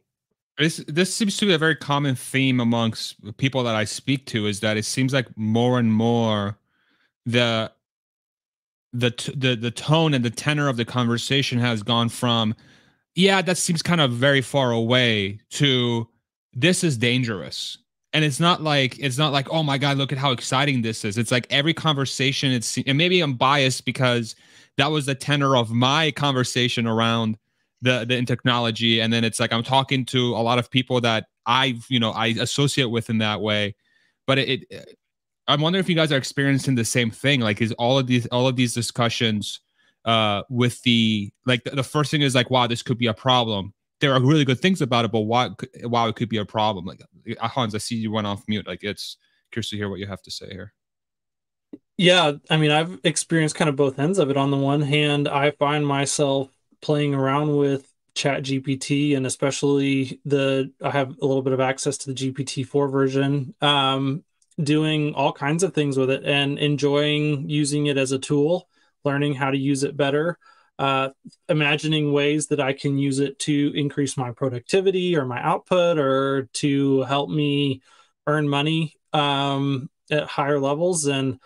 [0.56, 4.46] This this seems to be a very common theme amongst people that I speak to
[4.46, 6.58] is that it seems like more and more
[7.26, 7.70] the
[8.94, 12.54] the the the tone and the tenor of the conversation has gone from
[13.14, 16.08] yeah that seems kind of very far away to
[16.54, 17.76] this is dangerous
[18.16, 21.04] and it's not like it's not like oh my god look at how exciting this
[21.04, 21.18] is.
[21.18, 24.34] It's like every conversation it's and maybe i'm biased because
[24.78, 27.36] that was the tenor of my conversation around
[27.82, 29.00] the the technology.
[29.00, 32.12] And then it's like i'm talking to a lot of people that I've you know
[32.12, 33.74] i associate with in that way.
[34.26, 34.98] But it, it
[35.46, 37.40] i'm wondering if you guys are experiencing the same thing.
[37.40, 39.60] Like is all of these all of these discussions
[40.06, 43.14] uh with the like the, the first thing is like wow this could be a
[43.14, 45.50] problem there are really good things about it, but why
[45.84, 46.84] why it could be a problem?
[46.84, 47.02] Like
[47.40, 48.66] uh, Hans, I see you went off mute.
[48.66, 49.16] Like it's
[49.50, 50.72] curious to hear what you have to say here.
[51.96, 54.36] Yeah, I mean, I've experienced kind of both ends of it.
[54.36, 56.50] On the one hand, I find myself
[56.82, 61.98] playing around with chat gpt and especially the i have a little bit of access
[61.98, 64.24] to the gpt-4 version um,
[64.58, 68.68] doing all kinds of things with it and enjoying using it as a tool
[69.04, 70.38] learning how to use it better
[70.78, 71.10] uh,
[71.48, 76.48] imagining ways that I can use it to increase my productivity or my output or
[76.54, 77.82] to help me
[78.26, 81.06] earn money um, at higher levels.
[81.06, 81.38] And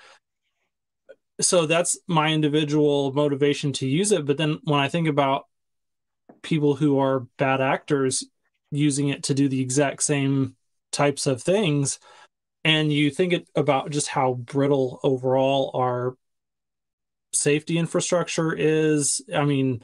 [1.41, 4.27] so that's my individual motivation to use it.
[4.27, 5.47] But then when I think about
[6.43, 8.25] people who are bad actors
[8.71, 10.57] using it to do the exact same
[10.93, 11.99] types of things,
[12.65, 16.17] and you think about just how brittle overall our
[17.33, 19.21] safety infrastructure is.
[19.35, 19.83] I mean,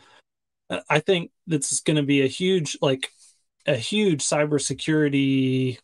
[0.88, 3.11] I think this is going to be a huge, like,
[3.66, 5.78] a huge cybersecurity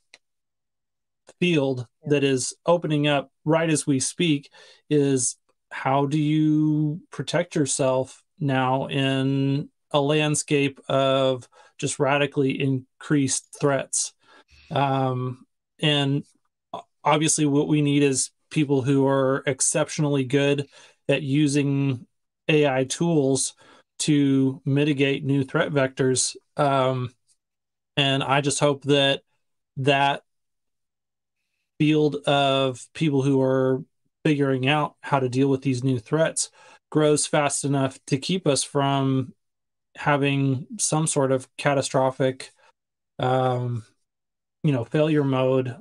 [1.41, 4.51] field that is opening up right as we speak.
[4.91, 5.37] Is
[5.71, 11.49] how do you protect yourself now in a landscape of
[11.79, 14.15] just radically increased threats?
[14.71, 15.47] Um,
[15.81, 16.25] and
[17.05, 20.69] obviously, what we need is people who are exceptionally good
[21.13, 22.07] at using
[22.49, 23.55] AI tools
[24.01, 26.37] to mitigate new threat vectors.
[26.57, 27.15] Um,
[27.97, 29.23] and I just hope that
[29.77, 30.23] that
[31.79, 33.85] field of people who are
[34.25, 36.51] figuring out how to deal with these new threats
[36.91, 39.35] grows fast enough to keep us from
[39.97, 42.53] having some sort of catastrophic
[43.19, 43.85] um,
[44.63, 45.77] you know failure mode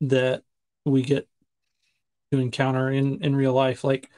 [0.00, 0.42] that
[0.84, 1.28] we get
[2.32, 4.10] to encounter in in real life like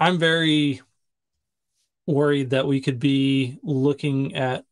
[0.00, 0.80] i'm very
[2.06, 4.64] worried that we could be looking at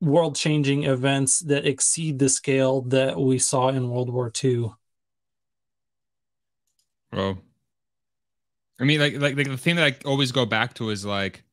[0.00, 4.70] world changing events that exceed the scale that we saw in world war ii
[7.12, 7.38] well
[8.80, 11.44] i mean like, like like the thing that i always go back to is like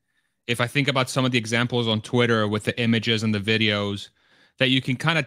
[0.48, 3.40] if I think about some of the examples on Twitter with the images and the
[3.40, 4.10] videos,
[4.58, 5.26] that you can kind of,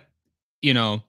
[0.63, 1.03] you know,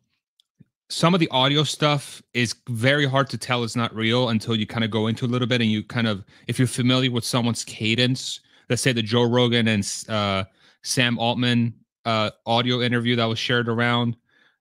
[0.90, 4.68] some of the audio stuff is very hard to tell it's not real until you
[4.68, 7.26] kind of go into a little bit and you kind of, if you're familiar with
[7.26, 10.44] someone's cadence, let's say the Joe Rogan and uh,
[10.84, 11.74] Sam Altman
[12.06, 14.16] uh, audio interview that was shared around,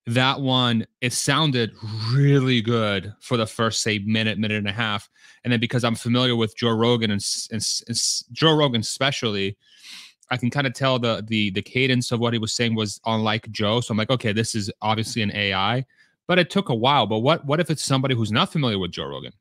[0.06, 1.72] that one it sounded
[2.12, 5.08] really good for the first say minute minute and a half.
[5.44, 7.98] And then because i'm familiar with joe rogan and, and, and
[8.32, 9.56] joe rogan especially
[10.30, 13.00] i can kind of tell the the the cadence of what he was saying was
[13.06, 13.80] unlike joe.
[13.80, 15.86] So i'm like okay this is obviously an ai
[16.26, 18.90] but it took a while but what what if it's somebody who's not familiar with
[18.90, 19.32] joe rogan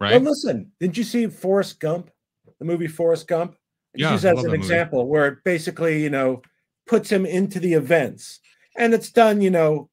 [0.00, 2.10] right well listen didn't you see forrest gump
[2.58, 3.56] the movie forrest gump
[3.96, 5.10] yeah, use as an example movie.
[5.10, 6.42] where it basically you know
[6.86, 8.40] puts him into the events
[8.76, 9.88] and it's done you know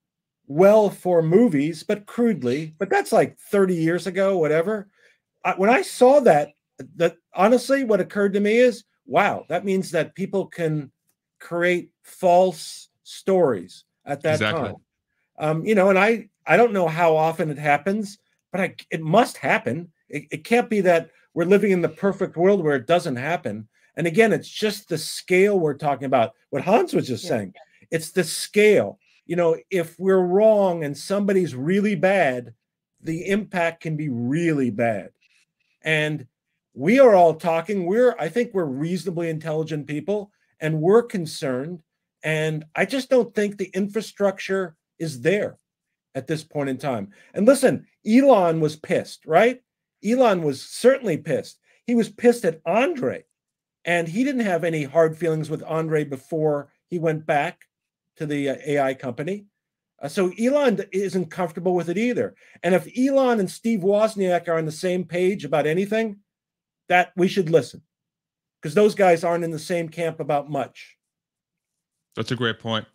[0.51, 2.75] well for movies, but crudely.
[2.77, 4.89] But that's like 30 years ago, whatever.
[5.45, 6.49] I, when I saw that,
[6.95, 10.91] that honestly, what occurred to me is, wow, that means that people can
[11.39, 14.69] create false stories at that exactly.
[14.69, 14.75] time.
[15.41, 18.17] Um, you know, and I I don't know how often it happens,
[18.53, 19.91] but I, it must happen.
[20.07, 23.67] It, it can't be that we're living in the perfect world where it doesn't happen.
[23.97, 26.33] And again, it's just the scale we're talking about.
[26.49, 27.29] What Hans was just yeah.
[27.29, 27.53] saying,
[27.91, 28.99] it's the scale
[29.31, 32.53] you know, if we're wrong and somebody's really bad,
[32.99, 35.11] the impact can be really bad.
[35.83, 36.27] And
[36.73, 37.85] we are all talking.
[37.85, 41.81] We're, I think we're reasonably intelligent people and we're concerned.
[42.23, 45.57] And I just don't think the infrastructure is there
[46.15, 47.09] at this point in time.
[47.33, 49.61] And listen, Elon was pissed, right?
[50.05, 51.59] Elon was certainly pissed.
[51.85, 53.23] He was pissed at Andrej,
[53.83, 57.63] and he didn't have any hard feelings with Andrej before he went back
[58.17, 59.45] to the uh, AI company.
[60.01, 62.35] Uh, so Elon isn't comfortable with it either.
[62.63, 66.17] And if Elon and Steve Wozniak are on the same page about anything,
[66.89, 67.81] that we should listen
[68.61, 70.97] because those guys aren't in the same camp about much.
[72.15, 72.85] That's a great point.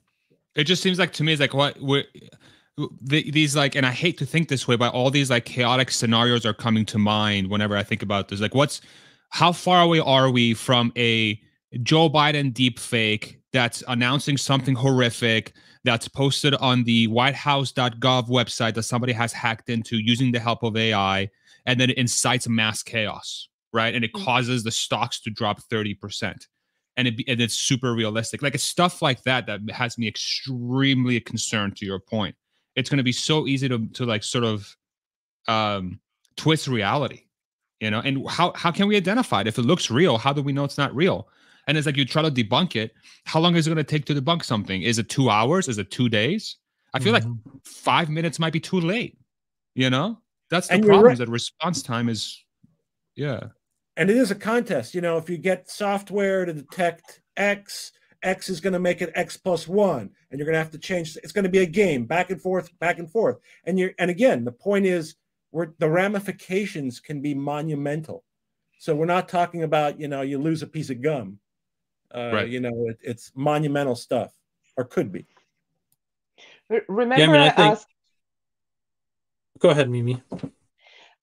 [0.56, 1.76] It just seems like to me, it's like what
[3.00, 5.90] the, these like, and I hate to think this way, but all these like chaotic
[5.90, 8.40] scenarios are coming to mind whenever I think about this.
[8.40, 8.80] Like, what's
[9.30, 11.40] how far away are we from a
[11.82, 15.52] Joe Biden deep fake that's announcing something horrific
[15.84, 20.76] that's posted on the whitehouse.gov website that somebody has hacked into using the help of
[20.76, 21.30] AI
[21.64, 23.94] and then it incites mass chaos, right?
[23.94, 24.24] And it mm.
[24.24, 26.46] causes the stocks to drop 30%.
[26.96, 28.40] And, it, and it's super realistic.
[28.42, 32.34] Like it's stuff like that that has me extremely concerned to your point.
[32.74, 34.74] It's going to be so easy to, to like sort of
[35.46, 36.00] um,
[36.36, 37.24] twist reality,
[37.80, 38.00] you know?
[38.00, 39.46] And how, how can we identify it?
[39.46, 41.28] If it looks real, how do we know it's not real?
[41.66, 42.94] And it's like you try to debunk it.
[43.24, 44.82] How long is it going to take to debunk something?
[44.82, 45.68] Is it two hours?
[45.68, 46.56] Is it two days?
[46.94, 47.28] I feel mm-hmm.
[47.28, 49.18] like five minutes might be too late.
[49.74, 50.18] You know,
[50.48, 51.04] that's the and problem.
[51.04, 51.18] Right.
[51.18, 52.42] That response time is,
[53.16, 53.48] yeah.
[53.96, 54.94] And it is a contest.
[54.94, 57.92] You know, if you get software to detect X,
[58.22, 60.78] X is going to make it X plus one, and you're going to have to
[60.78, 61.16] change.
[61.22, 63.38] It's going to be a game, back and forth, back and forth.
[63.64, 65.16] And you're, and again, the point is,
[65.50, 68.24] where the ramifications can be monumental.
[68.78, 71.38] So we're not talking about, you know, you lose a piece of gum.
[72.14, 72.48] Uh, right.
[72.48, 74.34] You know, it, it's monumental stuff,
[74.76, 75.24] or could be.
[76.88, 77.72] Remember, yeah, I, mean, I, I think...
[77.72, 77.86] asked.
[79.58, 80.22] Go ahead, Mimi.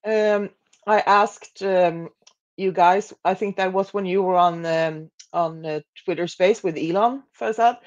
[0.04, 0.50] Um,
[0.88, 2.10] I asked um,
[2.58, 3.14] you guys.
[3.24, 7.24] I think that was when you were on um, on uh, Twitter Space with Elon
[7.40, 7.78] Farzad.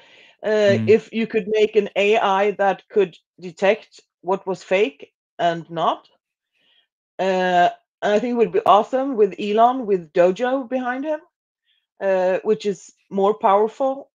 [0.43, 0.89] Uh, mm.
[0.89, 6.07] If you could make an AI that could detect what was fake and not,
[7.19, 7.69] uh,
[8.01, 11.19] I think it would be awesome with Elon with Dojo behind him
[12.01, 14.09] uh, which is more powerful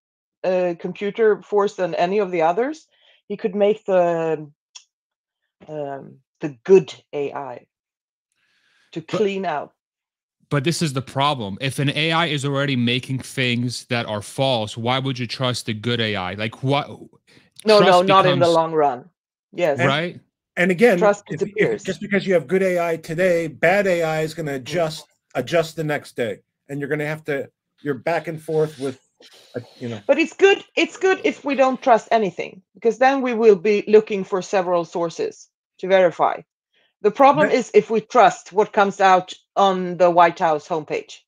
[0.44, 2.86] uh, computer force than any of the others.
[3.28, 4.50] He could make the
[5.68, 7.66] um, the good AI
[8.92, 9.72] to clean but, out.
[10.52, 11.56] But this is the problem.
[11.62, 15.72] If an AI is already making things that are false, why would you trust the
[15.72, 16.34] good AI?
[16.34, 16.88] Like what?
[17.64, 19.08] No, no, not becomes, in the long run.
[19.54, 19.78] Yes.
[19.78, 20.20] Right.
[20.58, 21.84] And again, Trust if- if- disappears.
[21.84, 25.84] just because you have good AI today, bad AI is going to adjust adjust the
[25.84, 27.48] next day, and you're going to have to
[27.80, 29.00] you're back and forth with,
[29.56, 30.00] uh, you know.
[30.06, 30.62] But it's good.
[30.76, 34.84] It's good if we don't trust anything, because then we will be looking for several
[34.84, 35.48] sources
[35.78, 36.42] to verify.
[37.02, 41.18] The problem But- is if we trust what comes out on the White House homepage.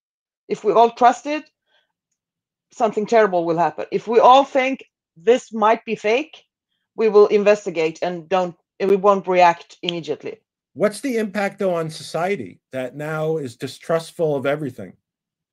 [0.48, 1.44] If we all trust it,
[2.72, 3.86] something terrible will happen.
[3.90, 4.84] If we all think
[5.16, 6.44] this might be fake,
[6.96, 8.56] we will investigate and don't.
[8.80, 10.40] And we won't react immediately.
[10.72, 14.94] What's the impact though on society that now is distrustful of everything?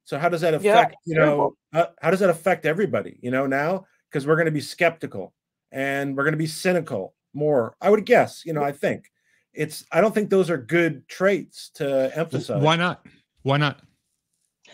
[0.06, 3.20] So how does that affect it's you know how, uh, how does that affect everybody
[3.22, 5.34] you know now because we're going to be skeptical
[5.72, 9.11] and we're going to be cynical more I would guess you know I think
[9.54, 13.06] it's I don't think those are good traits to emphasize Why not?
[13.44, 13.82] Why not?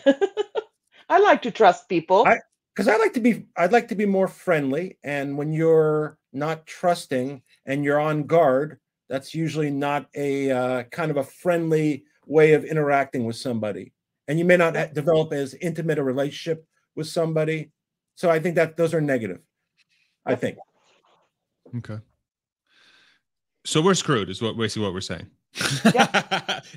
[1.08, 2.26] I like to trust people.
[2.74, 6.66] Because I like to be I'd like to be more friendly and when you're not
[6.66, 12.52] trusting and you're on guard that's usually not a uh, kind of a friendly way
[12.52, 13.92] of interacting with somebody
[14.28, 16.64] and you may not ha- develop as intimate a relationship
[16.94, 17.72] with somebody
[18.14, 19.40] so I think that those are negative
[20.24, 20.58] I think
[21.76, 21.98] Okay.
[23.68, 25.26] So we're screwed, is what basically what we're saying.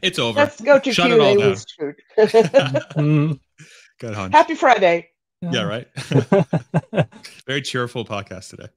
[0.03, 0.41] it's over.
[0.41, 1.49] Let's go to Shut Q it all and A down.
[1.51, 1.95] with Screwed.
[2.17, 3.39] Mm,
[4.01, 4.33] Good hunch.
[4.33, 5.07] Happy Friday.
[5.41, 5.87] Yeah, right.
[7.47, 8.67] Very cheerful podcast today.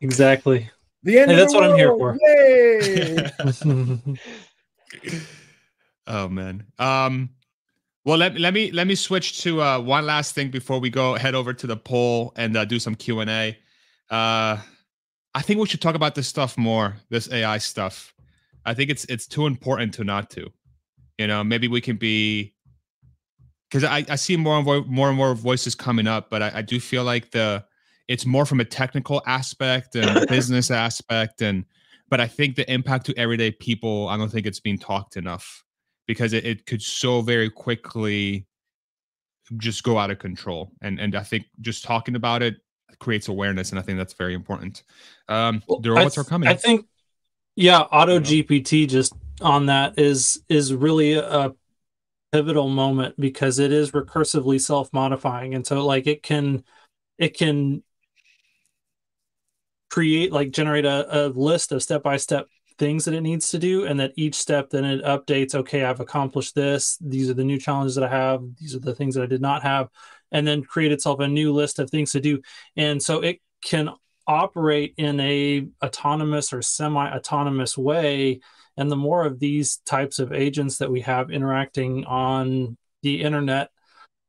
[0.00, 0.68] exactly.
[1.04, 2.18] the end Hey, that's the what I'm here for.
[2.20, 3.30] Yay!
[6.08, 6.66] oh man.
[6.80, 7.30] Um
[8.04, 11.14] well let, let me let me switch to uh one last thing before we go
[11.14, 13.56] head over to the poll and uh, do some Q&A.
[14.10, 14.58] Uh
[15.34, 18.14] I think we should talk about this stuff more, this AI stuff.
[18.64, 20.50] I think it's it's too important to not to.
[21.18, 22.54] You know, maybe we can be
[23.70, 26.52] because I, I see more and more, more and more voices coming up, but I,
[26.56, 27.64] I do feel like the
[28.08, 31.64] it's more from a technical aspect and business aspect and
[32.10, 35.64] but I think the impact to everyday people, I don't think it's being talked enough
[36.06, 38.46] because it, it could so very quickly
[39.56, 40.72] just go out of control.
[40.82, 42.56] And and I think just talking about it
[43.02, 44.84] creates awareness, and I think that's very important.
[45.28, 46.48] Um, Well, the robots th- are coming.
[46.48, 46.86] I think,
[47.56, 51.52] yeah, Auto GPT just on that is is really a
[52.32, 56.64] pivotal moment because it is recursively self modifying, and so like it can
[57.18, 57.82] it can
[59.90, 62.46] create like generate a, a list of step by step
[62.78, 66.00] things that it needs to do and that each step then it updates okay i've
[66.00, 66.96] accomplished this.
[67.02, 68.42] These are the new challenges that i have.
[68.58, 69.88] These are the things that i did not have
[70.32, 72.40] and then create itself a new list of things to do.
[72.76, 73.90] And so it can
[74.26, 78.40] operate in a autonomous or semi-autonomous way.
[78.76, 83.70] And the more of these types of agents that we have interacting on the internet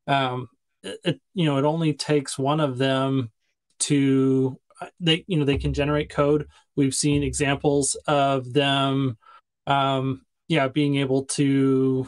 [0.08, 0.50] um,
[0.82, 3.32] it, it you know it only takes one of them
[3.80, 6.48] to uh, they you know they can generate code.
[6.76, 9.18] We've seen examples of them
[9.66, 12.08] um yeah being able to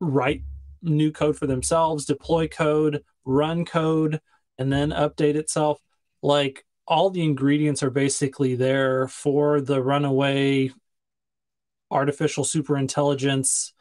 [0.00, 0.42] write
[0.84, 4.20] new code for themselves deploy code run code
[4.58, 5.80] and then update itself
[6.22, 10.70] like all the ingredients are basically there for the runaway
[11.90, 13.72] artificial super intelligence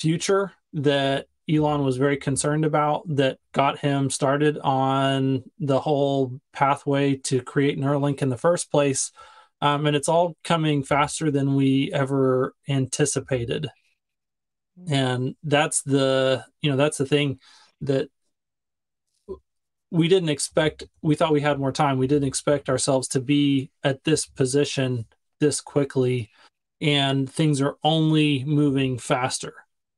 [0.00, 7.16] future that Elon was very concerned about that got him started on the whole pathway
[7.16, 9.12] to create Neuralink in the first place.
[9.60, 13.68] Um, and it's all coming faster than we ever anticipated.
[14.86, 17.40] And that's the, you know, that's the thing
[17.82, 18.08] that
[19.90, 20.84] we didn't expect.
[21.02, 21.98] We thought we had more time.
[21.98, 25.06] We didn't expect ourselves to be at this position
[25.40, 26.30] this quickly.
[26.80, 29.54] And things are only moving faster.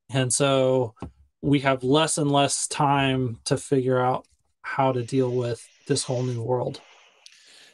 [0.08, 0.94] And so
[1.42, 4.26] we have less and less time to figure out
[4.62, 6.80] how to deal with this whole new world.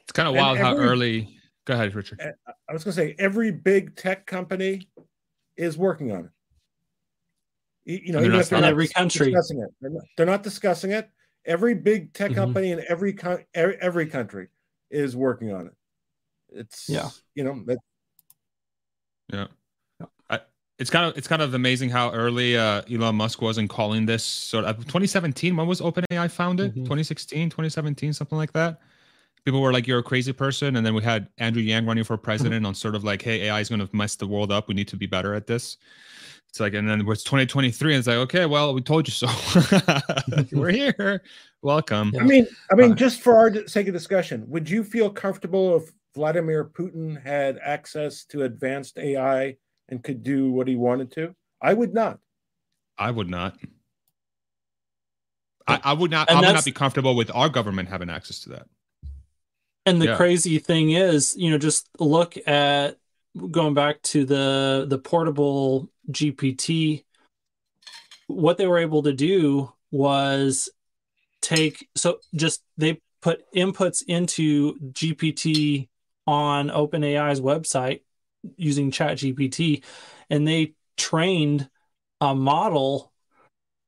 [0.03, 1.39] it's kind of And wild how early.
[1.67, 2.21] Go ahead, Richard.
[2.21, 4.89] I was going to say every big tech company
[5.57, 6.31] is working on it.
[7.87, 9.27] Y- You know, they're even not if they're in not every country.
[9.31, 11.09] discussing it, they're not, they're not discussing it.
[11.45, 12.35] Every big tech Mhm.
[12.35, 14.49] company in every co- every, every country
[14.91, 15.73] is working on it.
[16.51, 17.11] It's Yeah.
[17.35, 17.79] you know, that,
[19.33, 19.47] Yeah.
[20.31, 20.41] I,
[20.79, 24.07] it's kind of it's kind of amazing how early uh, Elon Musk was in calling
[24.07, 26.73] this sort of 2017 when was OpenAI founded?
[26.73, 26.85] Mhm.
[26.85, 28.81] 2016, 2017, something like that.
[29.47, 32.17] People were like, "You're a crazy person," and then we had Andrew Yang running for
[32.17, 34.67] president on sort of like, "Hey, AI is going to mess the world up.
[34.67, 35.77] We need to be better at this."
[36.49, 39.29] It's like, and then it's 2023, and it's like, okay, well, we told you so.
[40.53, 41.23] we're here.
[41.63, 42.13] Welcome.
[42.19, 45.77] I mean, I mean, Uh, just for our sake of discussion, would you feel comfortable
[45.77, 49.57] if Vladimir Putin had access to advanced AI
[49.91, 51.37] and could do what he wanted to?
[51.63, 52.19] I would not.
[52.99, 53.57] I would not.
[55.69, 56.31] I, I would not.
[56.31, 58.67] And I would not be comfortable with our government having access to that.
[59.87, 60.17] And the Yeah.
[60.17, 62.99] crazy thing is, you know, just look at
[63.51, 67.05] going back to the the portable GPT.
[68.27, 70.69] What they were able to do was
[71.41, 75.89] take so just they put inputs into GPT
[76.27, 78.01] on OpenAI's website
[78.57, 79.85] using ChatGPT,
[80.29, 81.69] and they trained
[82.21, 83.13] a model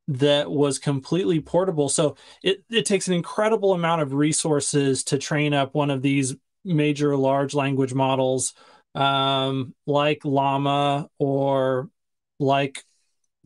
[0.08, 1.88] that was completely portable.
[1.88, 6.34] So it, it takes an incredible amount of resources to train up one of these
[6.64, 8.54] major large language models
[8.94, 11.90] um, like Llama or
[12.40, 12.82] like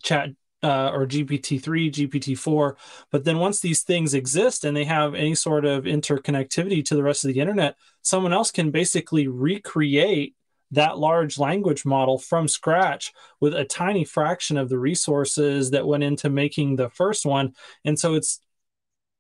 [0.03, 0.31] Chat
[0.63, 2.77] uh, or GPT-3, GPT-4.
[3.11, 7.03] But then once these things exist and they have any sort of interconnectivity to the
[7.03, 10.37] rest of the internet, someone else can basically recreate
[10.73, 16.03] that large language model from scratch with a tiny fraction of the resources that went
[16.03, 17.53] into making the first one.
[17.85, 18.41] And so it's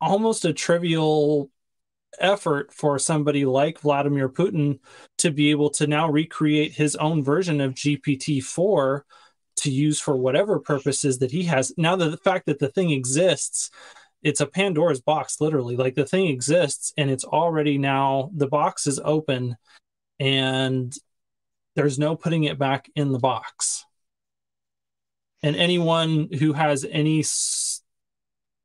[0.01, 1.51] almost a trivial
[2.19, 4.81] effort for somebody like Vladimir Putin
[5.19, 9.05] to be able to now recreate his own version of GPT 4
[9.57, 11.73] to use for whatever purposes that he has.
[11.77, 13.71] Now, that the fact that the thing exists,
[14.23, 15.77] it's a Pandora's box, literally.
[15.77, 19.57] Like the thing exists and it's already now, the box is open
[20.19, 20.95] and
[21.75, 23.85] there's no putting it back in the box.
[25.43, 27.25] And anyone who has any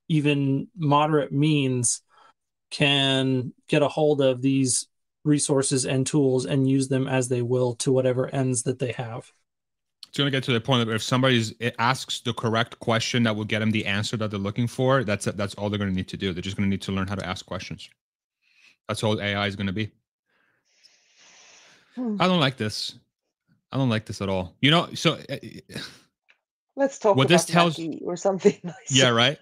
[0.09, 2.01] even moderate means
[2.69, 4.87] can get a hold of these
[5.23, 9.31] resources and tools and use them as they will to whatever ends that they have.
[10.07, 13.23] It's going to get to the point that if somebody eh, asks the correct question
[13.23, 15.91] that will get them the answer that they're looking for, that's that's all they're going
[15.91, 16.31] to need to do.
[16.33, 17.89] They're just going to need to learn how to ask questions.
[18.87, 19.91] That's all AI is going to be.
[21.97, 22.15] Hmm.
[22.21, 22.95] I don't like this.
[23.71, 24.55] I don't like this at all.
[24.61, 25.37] You know, so uh,
[26.77, 28.55] Let's talk What about this tells- Mach-E or something.
[28.63, 28.75] nice.
[28.91, 29.39] yeah, right.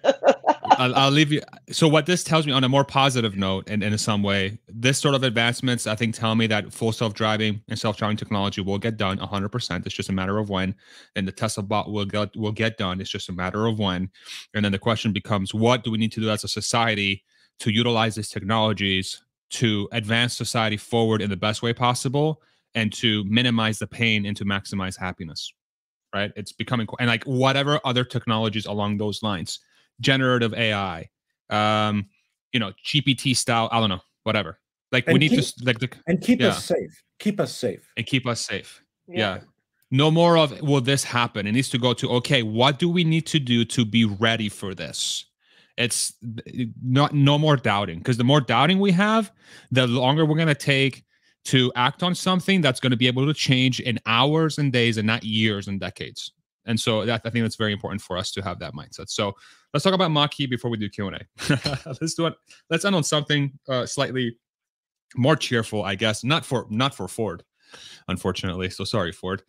[0.78, 1.42] I'll, I'll leave you.
[1.70, 4.98] So what this tells me on a more positive note, and in some way, this
[4.98, 8.96] sort of advancements, I think, tell me that full self-driving and self-driving technology will get
[8.96, 9.84] done 100%.
[9.86, 10.74] It's just a matter of when,
[11.14, 13.02] and the Tesla bot will get will get done.
[13.02, 14.10] It's just a matter of when.
[14.54, 17.22] And then the question becomes, what do we need to do as a society
[17.60, 22.42] to utilize these technologies to advance society forward in the best way possible,
[22.74, 25.52] and to minimize the pain and to maximize happiness.
[26.14, 26.32] Right?
[26.36, 29.58] It's becoming and like whatever other technologies along those lines
[30.00, 31.08] generative AI,
[31.50, 32.06] um,
[32.52, 33.68] you know, GPT style.
[33.72, 34.58] I don't know, whatever.
[34.92, 36.48] Like we need to keep- s- like the, and keep Yeah.
[36.48, 37.02] us safe.
[37.18, 37.88] Keep us safe.
[37.96, 38.82] and keep us safe.
[39.08, 39.40] Yeah.
[39.90, 41.46] No more of will this happen?
[41.46, 44.48] It needs to go to okay, what do we need to do to be ready
[44.48, 45.24] for this?
[45.76, 46.14] It's
[46.82, 49.32] not no more doubting because the more doubting we have,
[49.70, 51.04] the longer we're gonna take
[51.46, 54.96] to act on something that's going to be able to change in hours and days
[54.96, 56.32] and not years and decades.
[56.66, 59.08] And so that, I think that's very important for us to have that mindset.
[59.08, 59.32] So
[59.72, 61.86] let's talk about Mach-E before we do Q and A.
[62.00, 62.34] let's do it.
[62.68, 64.36] Let's end on something uh, slightly
[65.14, 66.24] more cheerful, I guess.
[66.24, 67.44] Not for not for Ford,
[68.08, 68.68] unfortunately.
[68.70, 69.42] So sorry, Ford.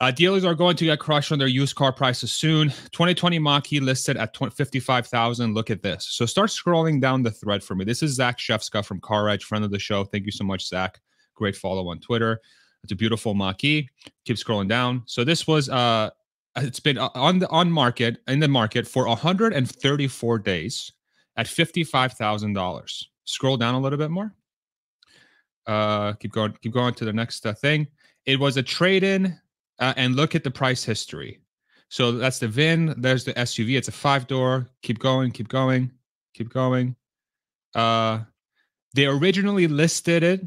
[0.00, 2.70] Uh, dealers are going to get crushed on their used car prices soon.
[2.92, 5.52] 2020 Mach-E listed at 20, 55,000.
[5.52, 6.06] Look at this.
[6.08, 7.84] So start scrolling down the thread for me.
[7.84, 10.04] This is Zach Shefska from Car Edge, friend of the show.
[10.04, 10.98] Thank you so much, Zach.
[11.34, 12.40] Great follow on Twitter.
[12.82, 13.90] It's a beautiful Mach-E.
[14.24, 15.02] Keep scrolling down.
[15.04, 16.08] So this was uh
[16.56, 20.92] it's been uh, on the on market in the market for 134 days
[21.36, 23.04] at $55,000.
[23.24, 24.34] Scroll down a little bit more.
[25.66, 27.86] Uh keep going keep going to the next uh, thing.
[28.24, 29.38] It was a trade-in
[29.80, 31.40] uh, and look at the price history.
[31.88, 33.76] So that's the VIN, there's the SUV.
[33.76, 34.68] It's a five-door.
[34.82, 35.90] Keep going, keep going,
[36.34, 36.94] keep going.
[37.74, 38.20] Uh
[38.94, 40.46] they originally listed it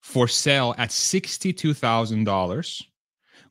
[0.00, 2.82] for sale at $62,000,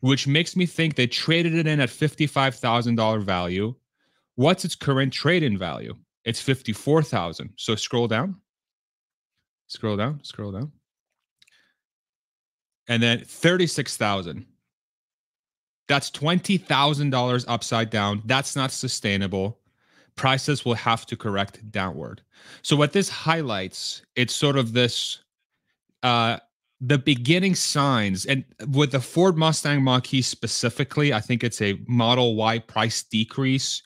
[0.01, 3.75] which makes me think they traded it in at $55,000 value.
[4.35, 5.95] What's its current trade in value?
[6.25, 7.53] It's 54,000.
[7.55, 8.35] So scroll down.
[9.67, 10.71] Scroll down, scroll down.
[12.87, 14.45] And then 36,000.
[15.91, 18.21] That's $20,000 upside down.
[18.23, 19.59] That's not sustainable.
[20.15, 22.21] Prices will have to correct downward.
[22.61, 25.19] So what this highlights, it's sort of this
[26.01, 26.37] uh
[26.79, 32.35] the beginning signs and with the Ford Mustang Mach-E specifically, I think it's a Model
[32.37, 33.83] Y price decrease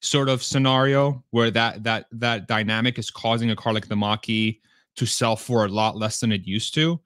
[0.00, 4.60] sort of scenario where that that that dynamic is causing a car like the Mach-E
[4.94, 7.00] to sell for a lot less than it used to.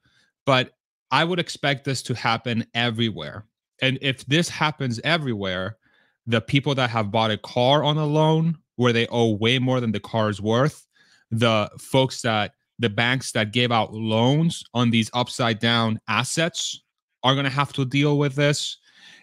[0.45, 0.75] But
[1.09, 3.47] I would expect this to happen everywhere.
[3.81, 5.77] And if this happens everywhere,
[6.25, 9.79] the people that have bought a car on a loan where they owe way more
[9.79, 10.87] than the car is worth,
[11.31, 16.81] the folks that the banks that gave out loans on these upside down assets
[17.23, 18.77] are going to have to deal with this.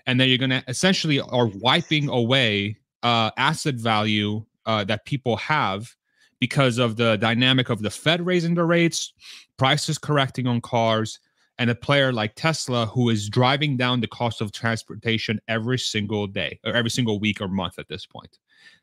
[0.07, 5.37] And then you're going to essentially are wiping away uh, asset value uh, that people
[5.37, 5.95] have
[6.39, 9.13] because of the dynamic of the Fed raising the rates,
[9.57, 11.21] prices correcting on cars,
[11.61, 16.27] and a player like Tesla who is driving down the cost of transportation every single
[16.27, 18.39] day or every single week or month at this point.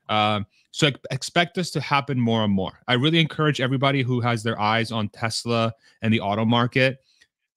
[0.10, 2.80] Um, so expect this to happen more and more.
[2.88, 5.74] I really encourage everybody who has their eyes on Tesla
[6.04, 6.99] and the auto market,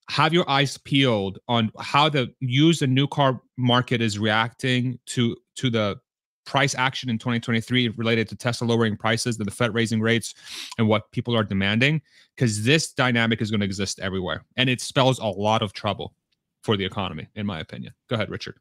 [0.09, 5.37] have your eyes peeled on how the used and new car market is reacting to
[5.57, 6.01] to the
[6.51, 10.35] price action in 2023 related to Tesla lowering prices, the Fed raising rates,
[10.79, 12.03] and what people are demanding,
[12.35, 14.45] because this dynamic is going to exist everywhere.
[14.57, 16.13] And it spells a lot of trouble
[16.65, 17.95] for the economy, in my opinion.
[18.09, 18.57] Go ahead, Richard.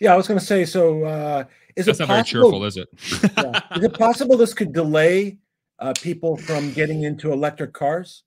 [0.00, 0.64] Yeah, I was going to say.
[0.64, 1.44] So, uh,
[1.76, 2.88] is That's it not possible, very cheerful, is it?
[3.38, 3.76] yeah.
[3.78, 5.38] Is it possible this could delay
[5.78, 8.24] uh, people from getting into electric cars?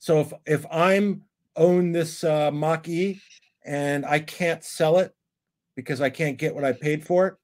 [0.00, 1.22] So, if if I'm
[1.56, 3.22] own this uh, Mach E
[3.64, 5.14] and I can't sell it
[5.76, 7.34] because I can't get what I paid for it,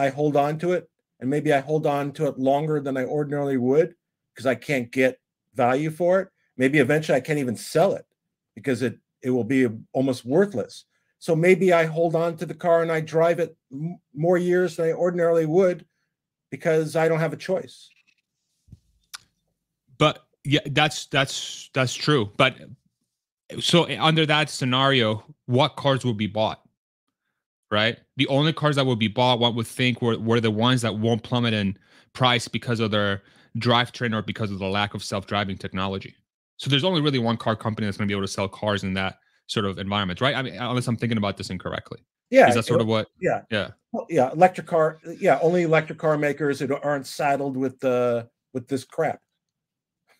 [0.00, 0.88] I hold on to it,
[1.20, 3.94] and maybe I hold on to it longer than I ordinarily would
[4.34, 5.20] because I can't get
[5.54, 6.28] value for it.
[6.56, 8.06] Maybe eventually I can't even sell it
[8.54, 10.86] because it it will be almost worthless.
[11.18, 14.76] So maybe I hold on to the car and I drive it m- more years
[14.76, 15.84] than I ordinarily would
[16.50, 17.90] because I don't have a choice.
[19.98, 22.30] But yeah, that's that's that's true.
[22.38, 22.56] But
[23.58, 26.62] so under that scenario, what cars will be bought?
[27.70, 27.98] Right?
[28.16, 30.98] The only cars that would be bought, one would think, were, were the ones that
[30.98, 31.78] won't plummet in
[32.12, 33.22] price because of their
[33.58, 36.14] drivetrain or because of the lack of self-driving technology.
[36.56, 38.82] So there's only really one car company that's going to be able to sell cars
[38.82, 40.34] in that sort of environment, right?
[40.34, 42.00] I mean, unless I'm thinking about this incorrectly.
[42.30, 43.08] Yeah, is that sort of what?
[43.20, 43.70] Yeah, yeah,
[44.08, 44.30] yeah.
[44.30, 45.40] Electric car, yeah.
[45.42, 49.20] Only electric car makers that aren't saddled with the with this crap.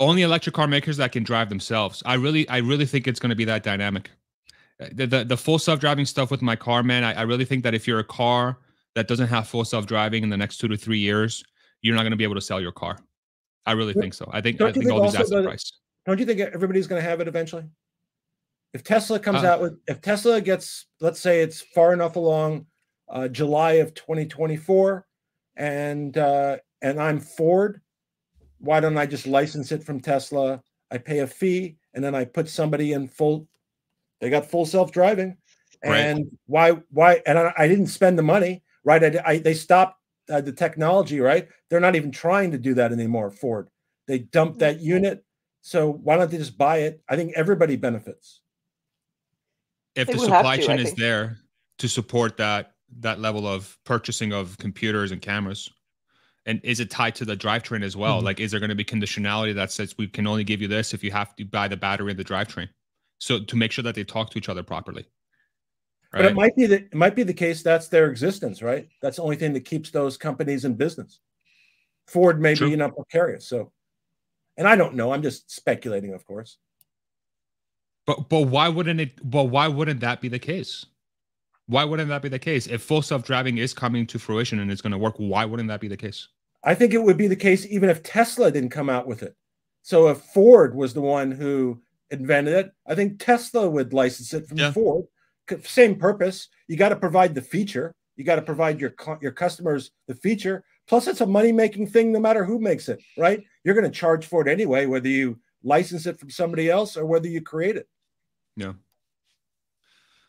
[0.01, 2.03] Only electric car makers that can drive themselves.
[2.05, 4.11] I really, I really think it's going to be that dynamic
[4.93, 7.75] the, the, the full self-driving stuff with my car man I, I really think that
[7.75, 8.59] if you're a car
[8.95, 11.45] that doesn't have full self-driving in the next two to three years
[11.83, 12.99] you're not going to be able to sell your car
[13.67, 15.45] i really think so i think Don't i think think all these also asset that-
[15.49, 15.73] price
[16.07, 17.65] Don't you think everybody's going to have it eventually?
[18.73, 22.67] If Tesla comes Uh, out with, if Tesla gets, let's say it's far enough along,
[23.09, 25.05] uh, July of 2024,
[25.57, 27.81] and uh, and I'm Ford,
[28.59, 30.63] why don't I just license it from Tesla?
[30.91, 33.47] I pay a fee, and then I put somebody in full.
[34.21, 35.37] They got full self driving,
[35.85, 36.01] Right.
[36.01, 37.23] and why why?
[37.27, 39.03] And I, I didn't spend the money, right?
[39.03, 39.99] I, I they stopped
[40.29, 41.49] uh, the technology, right?
[41.69, 43.31] They're not even trying to do that anymore.
[43.31, 43.69] Ford,
[44.07, 45.25] they dumped that unit.
[45.63, 47.03] So why don't they just buy it?
[47.09, 48.41] I think everybody benefits.
[49.97, 51.39] if the supply to, chain is there
[51.79, 55.71] to support that that level of purchasing of computers and cameras
[56.47, 58.25] and is it tied to the drivetrain as well Mhm.
[58.25, 60.93] like is there going to be conditionality that says we can only give you this
[60.95, 62.69] if you have to buy the battery and the drivetrain
[63.21, 65.07] so to make sure that they talk to each other properly
[66.11, 68.89] But it might be that it might be the case that's their existence, right?
[69.01, 71.21] That's the only thing that keeps those companies in business.
[72.09, 72.71] Ford may True.
[72.71, 73.47] be not precarious.
[73.47, 73.71] So,
[74.57, 75.13] and I don't know.
[75.13, 76.57] I'm just speculating, of course.
[78.07, 79.13] But but why wouldn't it?
[79.23, 80.87] But why wouldn't that be the case?
[81.67, 82.67] Why wouldn't that be the case?
[82.67, 85.69] If full self driving is coming to fruition and it's going to work, why wouldn't
[85.69, 86.27] that be the case?
[86.65, 89.37] I think it would be the case even if Tesla didn't come out with it.
[89.83, 91.81] So if Ford was the one who
[92.11, 94.73] invented it, I think Tesla would license it from Yeah.
[94.73, 95.07] Ford.
[95.65, 96.49] Same purpose.
[96.69, 97.95] You got to provide the feature.
[98.17, 100.65] You got to provide your your customers the feature.
[100.87, 103.01] Plus, it's a money making thing, no matter who makes it.
[103.19, 103.43] Right?
[103.65, 107.05] You're going to charge for it anyway, whether you license it from somebody else or
[107.07, 107.89] whether you create it.
[108.57, 108.75] Yeah.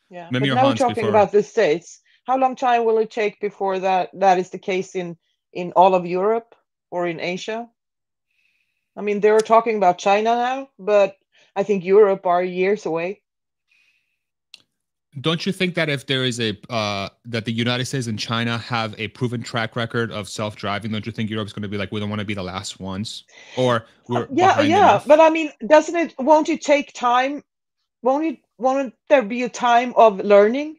[0.10, 2.02] Yeah, Mimi but now we're talking before- about the states.
[2.26, 5.18] How long time will it take before that that is the case in
[5.54, 6.56] in all of Europe
[6.92, 7.70] or in Asia?
[8.96, 11.16] I mean, they're talking about China now, but
[11.56, 13.22] I think Europe are years away.
[15.20, 18.58] Don't you think that if there is a uh, that the United States and China
[18.58, 21.78] have a proven track record of self driving, don't you think Europe's going to be
[21.78, 23.26] like we don't want to be the last ones,
[23.58, 25.06] or we're yeah, yeah, enough?
[25.06, 26.16] but I mean, doesn't it?
[26.18, 27.44] Won't it take time?
[28.02, 28.40] Won't it?
[28.58, 30.78] Won't there be a time of learning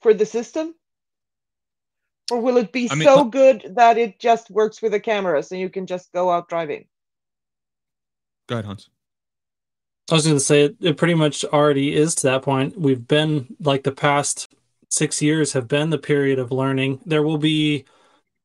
[0.00, 0.76] for the system?
[2.30, 5.50] Or will it be I mean, so good that it just works with the cameras
[5.50, 6.86] and you can just go out driving?
[8.46, 8.88] Go ahead, Hans.
[10.10, 12.78] I was going to say it, it pretty much already is to that point.
[12.78, 14.52] We've been like the past
[14.90, 17.00] six years have been the period of learning.
[17.06, 17.84] There will be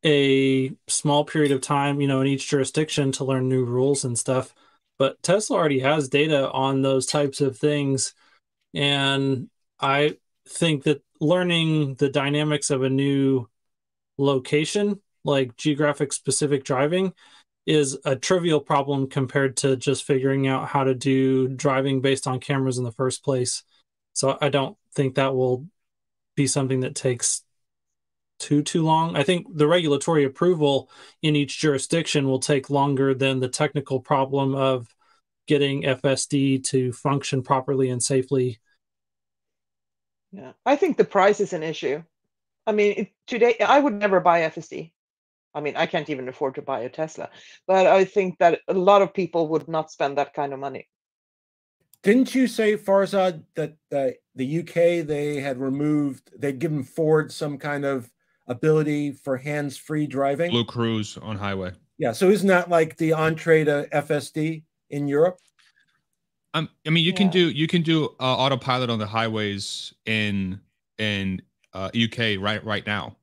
[0.05, 4.17] a small period of time, you know, in each jurisdiction to learn new rules and
[4.17, 4.53] stuff.
[4.97, 8.13] But Tesla already has data on those types of things.
[8.73, 10.17] And I
[10.47, 13.49] think that learning the dynamics of a new
[14.17, 17.13] location, like geographic specific driving,
[17.67, 22.39] is a trivial problem compared to just figuring out how to do driving based on
[22.39, 23.63] cameras in the first place.
[24.13, 25.67] So I don't think that will
[26.35, 27.43] be something that takes
[28.39, 29.17] too too long.
[29.17, 30.89] I think the regulatory approval
[31.21, 34.87] in each jurisdiction will take longer than the technical problem of
[35.45, 38.59] getting FSD to function properly and safely.
[40.31, 42.03] Yeah, I think the price is an issue.
[42.65, 44.91] I mean, it, today I would never buy FSD.
[45.57, 47.31] I mean, I can't even afford to buy a Tesla,
[47.65, 50.87] but I think that a lot of people would not spend that kind of money.
[52.03, 57.57] Didn't you say, Farzad, that uh, the UK they had removed, they'd given Ford some
[57.57, 58.07] kind of
[58.45, 60.51] ability for hands-free driving?
[60.51, 61.71] Blue Cruise on highway.
[61.97, 62.11] Yeah.
[62.11, 65.39] So isn't that like the entree to FSD in Europe?
[66.53, 67.17] Um, I mean, you yeah.
[67.17, 70.61] can do you can do uh, autopilot on the highways in
[70.99, 71.41] in
[71.73, 73.17] uh, UK right right now.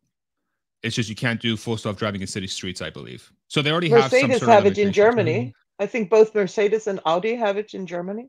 [0.84, 3.32] It's just you can't do full self driving in city streets, I believe.
[3.48, 5.54] So they already Mercedes have Mercedes have it in Germany.
[5.78, 8.28] I think both Mercedes and Audi have it in Germany.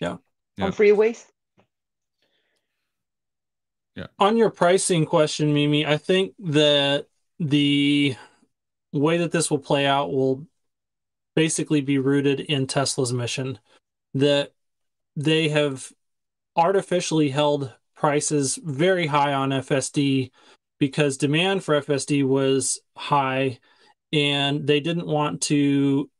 [0.00, 0.18] Yeah.
[0.60, 1.24] On freeways.
[3.96, 4.06] Yeah.
[4.18, 7.06] On your pricing question, Mimi, I think that
[7.38, 8.16] the
[8.92, 10.46] way that this will play out will
[11.34, 13.58] basically be rooted in Tesla's mission
[14.14, 14.52] that
[15.16, 15.90] they have
[16.54, 20.30] artificially held prices very high on FSD
[20.78, 23.58] because demand for FSD was high
[24.12, 26.10] and they didn't want to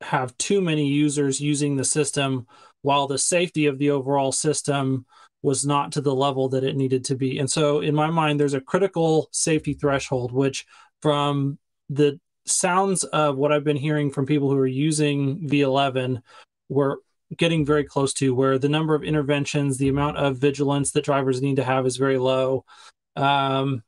[0.00, 2.46] have too many users using the system
[2.82, 5.06] while the safety of the overall system
[5.42, 7.38] was not to the level that it needed to be.
[7.38, 10.66] And so, in my mind, there's a critical safety threshold, which,
[11.00, 11.58] from
[11.88, 16.22] the sounds of what I've been hearing from people who are using V11,
[16.68, 16.96] we're
[17.36, 21.42] getting very close to where the number of interventions, the amount of vigilance that drivers
[21.42, 22.64] need to have is very low.
[23.16, 23.82] Um,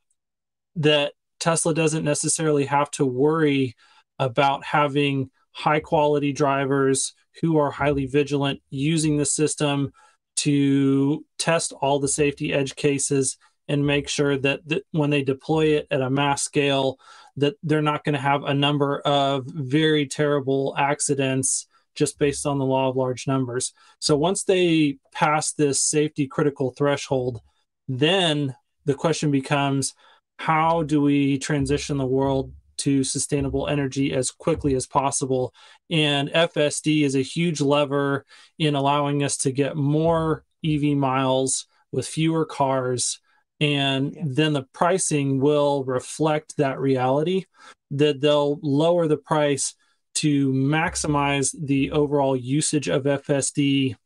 [0.76, 3.74] that Tesla doesn't necessarily have to worry
[4.18, 9.92] about having high quality drivers who are highly vigilant using the system
[10.36, 13.36] to test all the safety edge cases
[13.68, 14.60] and make sure that,
[14.90, 16.98] when they deploy it at a mass scale
[17.36, 22.58] that they're not going to have a number of very terrible accidents just based on
[22.58, 23.72] the law of large numbers.
[24.00, 27.40] So once they pass this safety critical threshold
[27.88, 29.94] then the question becomes
[30.38, 35.54] how do we transition the world to sustainable energy as quickly as possible.
[35.90, 38.24] And FSD is a huge lever
[38.58, 43.20] in allowing us to get more EV miles with fewer cars.
[43.60, 44.22] And yeah.
[44.26, 47.44] then the pricing will reflect that reality
[47.92, 49.74] that they'll lower the price
[50.16, 53.96] to maximize the overall usage of FSD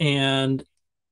[0.00, 0.64] and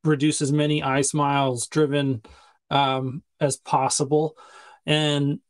[0.04, 2.22] reduce as many ICE miles driven
[2.70, 4.36] um, as possible.
[4.84, 5.40] And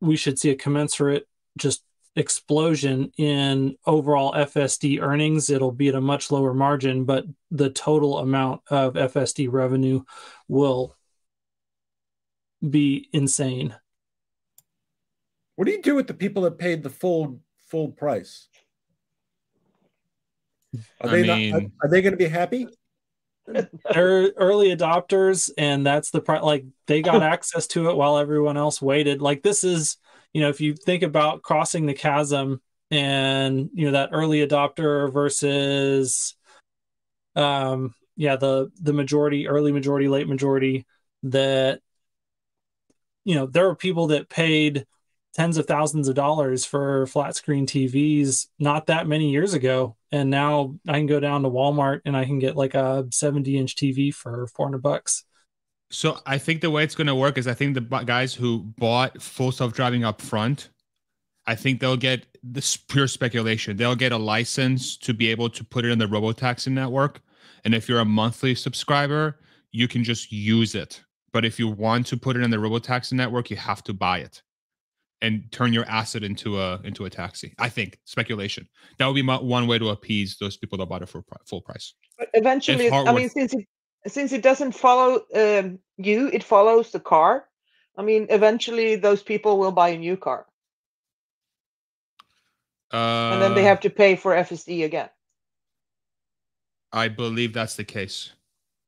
[0.00, 1.26] we should see a commensurate
[1.56, 1.82] just
[2.16, 5.50] explosion in overall FSD earnings.
[5.50, 10.02] It'll be at a much lower margin, but the total amount of FSD revenue
[10.48, 10.96] will
[12.68, 13.76] be insane.
[15.56, 18.48] What do you do with the people that paid the full full price?
[21.00, 22.66] Are they mean, not, are, are they going to be happy?
[23.92, 28.56] They're early adopters and that's the part like they got access to it while everyone
[28.56, 29.98] else waited like this is
[30.32, 32.60] you know if you think about crossing the chasm
[32.90, 36.36] and you know that early adopter versus
[37.36, 40.86] um yeah the the majority early majority late majority
[41.22, 41.80] that
[43.24, 44.86] you know there were people that paid
[45.36, 49.95] tens of thousands of dollars for flat screen TVs not that many years ago.
[50.12, 53.58] And now I can go down to Walmart and I can get like a 70
[53.58, 55.24] inch TV for 400 bucks.
[55.90, 58.60] So I think the way it's going to work is I think the guys who
[58.78, 60.70] bought full self driving up front,
[61.46, 63.76] I think they'll get this pure speculation.
[63.76, 67.20] They'll get a license to be able to put it in the robotaxi network.
[67.64, 71.02] And if you're a monthly subscriber, you can just use it.
[71.32, 74.18] But if you want to put it in the robotaxi network, you have to buy
[74.18, 74.42] it
[75.22, 77.54] and turn your asset into a into a taxi.
[77.58, 78.68] I think speculation.
[78.98, 81.62] That would be my, one way to appease those people that bought it for full
[81.62, 81.94] price.
[82.18, 83.66] But eventually, I mean, since it
[84.06, 87.46] since it doesn't follow um, you, it follows the car.
[87.98, 90.46] I mean, eventually, those people will buy a new car,
[92.92, 95.08] uh, and then they have to pay for FSD again.
[96.92, 98.32] I believe that's the case.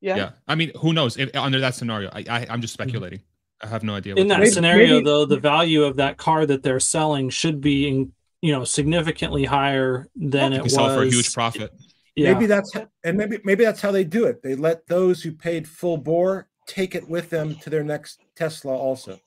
[0.01, 0.17] Yeah.
[0.17, 0.31] Yeah.
[0.47, 1.17] I mean, who knows?
[1.17, 2.85] If, under that scenario, I, I am just mm-hmm.
[2.85, 3.21] speculating.
[3.61, 4.15] I have no idea.
[4.15, 7.61] In that maybe, scenario, maybe, though, the value of that car that they're selling should
[7.61, 10.75] be, in, you know, significantly higher than it was.
[10.75, 11.73] Sell for a huge profit.
[12.15, 12.33] Yeah.
[12.33, 12.73] Maybe that's
[13.05, 14.43] and maybe maybe that's how they do it.
[14.43, 18.77] They let those who paid full bore take it with them to their next Tesla
[18.77, 19.21] also,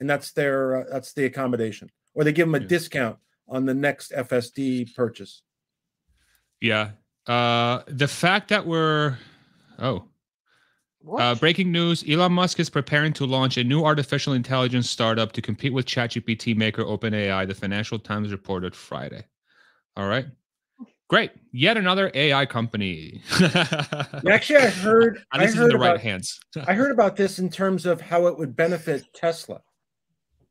[0.00, 2.68] and that's their uh, that's the accommodation, or they give them a yeah.
[2.68, 3.18] discount
[3.48, 5.42] on the next FSD purchase.
[6.58, 6.92] Yeah,
[7.26, 9.18] uh, the fact that we're
[9.78, 10.11] oh What?
[11.18, 15.42] Uh, breaking news Elon Musk is preparing to launch a new artificial intelligence startup to
[15.42, 19.24] compete with ChatGPT maker OpenAI, the Financial Times reported Friday.
[19.96, 20.26] All right.
[21.08, 21.32] Great.
[21.52, 23.20] Yet another AI company.
[24.30, 25.22] Actually, I heard.
[25.32, 26.00] I heard the right about.
[26.00, 26.40] hands.
[26.66, 29.60] I heard about this in terms of how it would benefit Tesla.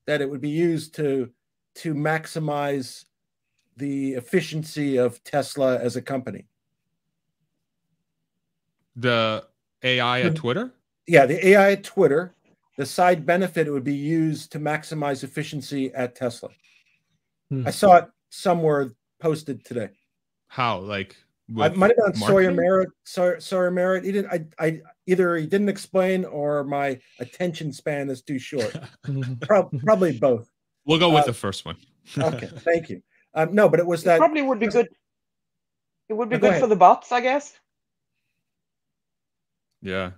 [0.05, 1.31] That it would be used to
[1.75, 3.05] to maximize
[3.77, 6.45] the efficiency of Tesla as a company.
[8.95, 9.43] the
[9.83, 10.73] AI at Twitter?
[11.07, 12.33] Yeah, the AI at Twitter.
[12.77, 16.49] The side benefit it would be used to maximize efficiency at Tesla.
[17.49, 17.67] Hmm.
[17.67, 19.89] I saw it somewhere posted today.
[20.47, 20.79] How?
[20.79, 21.15] Like,
[21.59, 22.51] I might have been Sawyer?
[22.51, 22.89] Merritt.
[23.03, 24.05] Sawyer, Sawyer Merritt.
[24.05, 24.31] He didn't.
[24.59, 28.75] I, I either he didn't explain or my attention span is too short.
[29.41, 30.49] Prob- probably both.
[30.85, 31.75] We'll go with Uh, the first one.
[32.17, 33.03] Okay, thank you.
[33.33, 34.17] Um, no, but it was It that.
[34.19, 34.87] probably would be good.
[36.09, 37.53] It would be No, go good for the bots, I guess.
[39.81, 40.11] Yeah.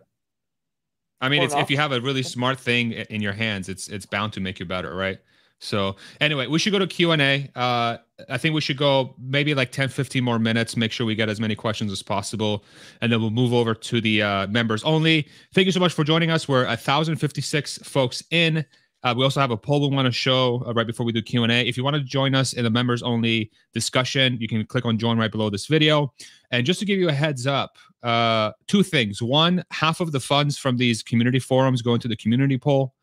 [1.22, 4.06] I mean, it's if you have a really smart thing in your hands, it's it's
[4.06, 5.20] bound to make you better, right?
[5.64, 7.50] So anyway, we should go to Q&A.
[7.56, 7.98] Uh,
[8.30, 11.30] I think we should go maybe like 10, 15 more minutes, make sure we get
[11.30, 12.66] as many questions as possible.
[13.00, 15.30] And then we'll move over to the uh, members only.
[15.54, 16.50] Thank you so much for joining us.
[16.50, 18.66] We're 1,056 folks in.
[19.04, 21.22] Uh, we also have a poll we want to show uh, right before we do
[21.22, 21.48] Q&A.
[21.48, 24.98] If you want to join us in the members only discussion, you can click on
[24.98, 26.14] join right below this video.
[26.52, 29.22] And just to give you a heads up, uh, two things.
[29.22, 32.94] One, half of the funds from these community forums go into the community poll,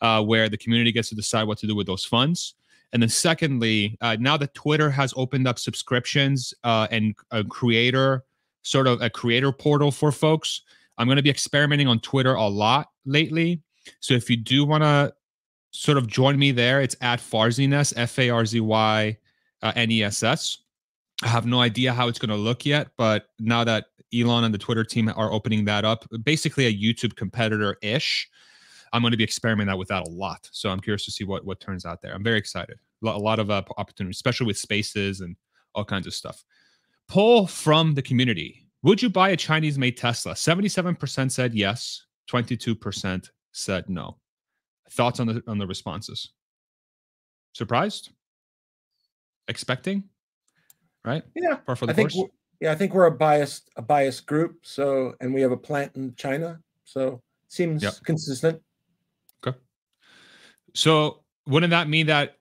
[0.00, 2.54] uh, where the community gets to decide what to do with those funds.
[2.92, 8.24] And then, secondly, uh, now that Twitter has opened up subscriptions uh, and a creator,
[8.62, 10.62] sort of a creator portal for folks,
[10.98, 13.62] I'm going to be experimenting on Twitter a lot lately.
[14.00, 15.14] So if you do want to
[15.70, 19.16] sort of join me there, it's at Farzyness, F A R Z Y
[19.62, 20.58] uh, N E S S.
[21.22, 24.52] I have no idea how it's going to look yet, but now that Elon and
[24.54, 28.28] the Twitter team are opening that up, basically a YouTube competitor ish,
[28.92, 30.48] I'm going to be experimenting that with that a lot.
[30.52, 32.12] So I'm curious to see what what turns out there.
[32.14, 32.76] I'm very excited.
[33.04, 35.36] A lot of uh, opportunities, especially with spaces and
[35.74, 36.44] all kinds of stuff.
[37.08, 40.34] Poll from the community: Would you buy a Chinese-made Tesla?
[40.34, 42.04] 77% said yes.
[42.30, 44.18] 22% said no.
[44.90, 46.30] Thoughts on the on the responses?
[47.52, 48.10] Surprised?
[49.48, 50.04] Expecting?
[51.04, 51.22] Right?
[51.34, 52.14] Yeah, Par for the I course.
[52.14, 52.30] we're-
[52.60, 54.66] Yeah, I think we're a biased a biased group.
[54.66, 57.94] So, and we have a plant in China, so seems Yep.
[58.04, 58.62] consistent.
[59.44, 59.56] Okay.
[60.74, 62.36] So wouldn't that mean that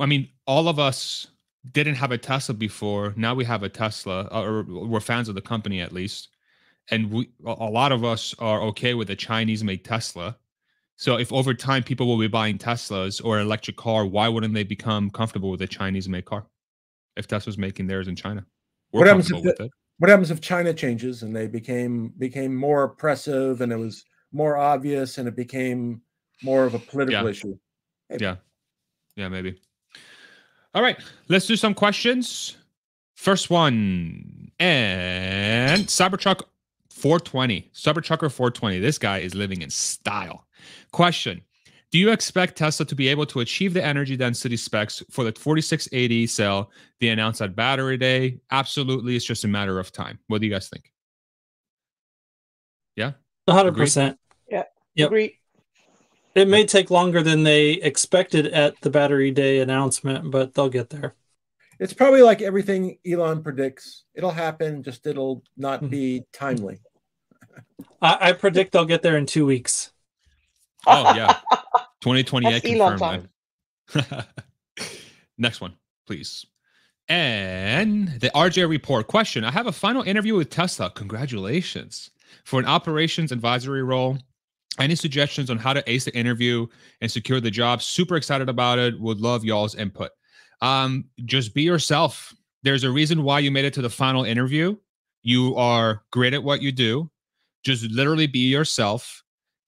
[0.00, 1.26] I mean all of us
[1.72, 3.14] didn't have a Tesla before.
[3.16, 6.28] Now we have a Tesla, or we're fans of the company at least,
[6.90, 10.36] and we a lot of us are okay with a Chinese-made Tesla.
[10.96, 14.64] So if over time people will be buying Teslas or electric car, why wouldn't they
[14.64, 16.46] become comfortable with a Chinese-made car?
[17.16, 18.44] If Tesla's making theirs in China,
[18.92, 19.70] we're What happens if it.
[19.98, 24.56] What happens if China changes and they became became more oppressive and it was more
[24.56, 26.00] obvious and it became
[26.42, 27.30] more of a political Yeah.
[27.30, 27.58] issue?
[28.18, 28.36] Yeah.
[29.16, 29.60] Yeah, maybe.
[30.74, 30.98] All right,
[31.28, 32.56] let's do some questions.
[33.14, 34.50] First one.
[34.58, 36.42] And Cybertruck
[36.90, 37.70] 420.
[37.74, 38.78] Cybertrucker 420.
[38.80, 40.46] This guy is living in style.
[40.92, 41.42] Question.
[41.92, 45.32] Do you expect Tesla to be able to achieve the energy density specs for the
[45.38, 46.70] 4680 cell
[47.00, 48.38] they announced at Battery Day?
[48.50, 49.14] Absolutely.
[49.14, 50.18] It's just a matter of time.
[50.28, 50.90] What do you guys think?
[52.96, 53.12] Yeah.
[53.48, 54.18] hundred percent.
[54.50, 54.72] Yep.
[55.06, 55.38] Agree.
[56.34, 60.90] It may take longer than they expected at the battery day announcement, but they'll get
[60.90, 61.14] there.
[61.78, 64.04] It's probably like everything Elon predicts.
[64.14, 65.90] It'll happen, just it'll not Mhm.
[65.90, 66.78] be timely.
[68.00, 69.92] I, I predict they'll get there in two weeks.
[70.86, 71.38] Oh, yeah.
[72.02, 73.28] 2028 That's Elon confirmed,
[73.94, 74.26] man.
[75.38, 75.74] Next one,
[76.06, 76.44] please.
[77.08, 79.44] And the RJ report question.
[79.44, 80.90] I have a final interview with Tesla.
[80.90, 82.10] Congratulations.
[82.44, 84.18] For an operations advisory role.
[84.78, 86.66] Any suggestions on how to ace the interview
[87.00, 87.82] and secure the job?
[87.82, 88.98] Super excited about it.
[88.98, 90.10] Would love y'all's input.
[90.62, 92.34] Um, just be yourself.
[92.62, 94.76] There's a reason why you made it to the final interview.
[95.22, 97.10] You are great at what you do.
[97.64, 99.22] Just literally be yourself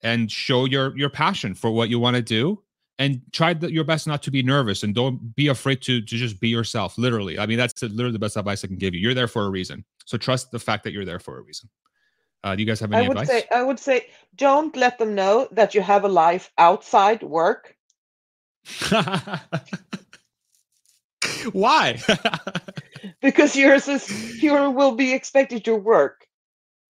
[0.04, 2.62] and show your your passion for what you want to do
[3.00, 6.16] and try the, your best not to be nervous and don't be afraid to to
[6.16, 7.38] just be yourself literally.
[7.38, 9.00] I mean that's literally the best advice i can give you.
[9.00, 9.84] You're there for a reason.
[10.04, 11.68] So trust the fact that you're there for a reason.
[12.44, 13.28] Uh, do you guys have any I would advice?
[13.28, 14.06] say I would say
[14.36, 17.74] don't let them know that you have a life outside work.
[21.52, 21.98] why?
[23.20, 26.26] Because yours is you will be expected to work.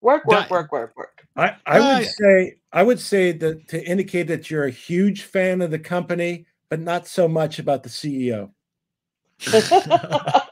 [0.01, 3.69] Work work That- work work work I, I would uh, say I would say that
[3.69, 7.83] to indicate that you're a huge fan of the company, but not so much about
[7.83, 8.51] the CEO.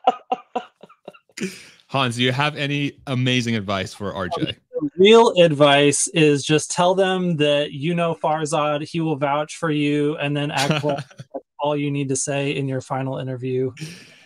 [1.87, 6.95] hans do you have any amazing advice for rj um, real advice is just tell
[6.95, 10.97] them that you know Farzad, he will vouch for you, and then act well.
[11.33, 13.71] That's all you need to say in your final interview.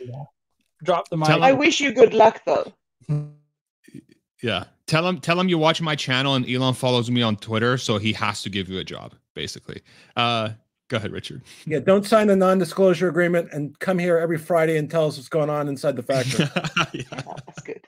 [0.00, 0.24] Yeah.
[0.84, 1.28] Drop the mic.
[1.28, 2.72] I wish you good luck, though.
[4.42, 7.78] Yeah, tell him tell him you watch my channel and Elon follows me on Twitter,
[7.78, 9.82] so he has to give you a job, basically.
[10.16, 10.50] Uh,
[10.88, 11.42] go ahead, Richard.
[11.66, 15.28] Yeah, don't sign a non-disclosure agreement and come here every Friday and tell us what's
[15.28, 16.46] going on inside the factory.
[16.92, 17.86] Yeah, that's good.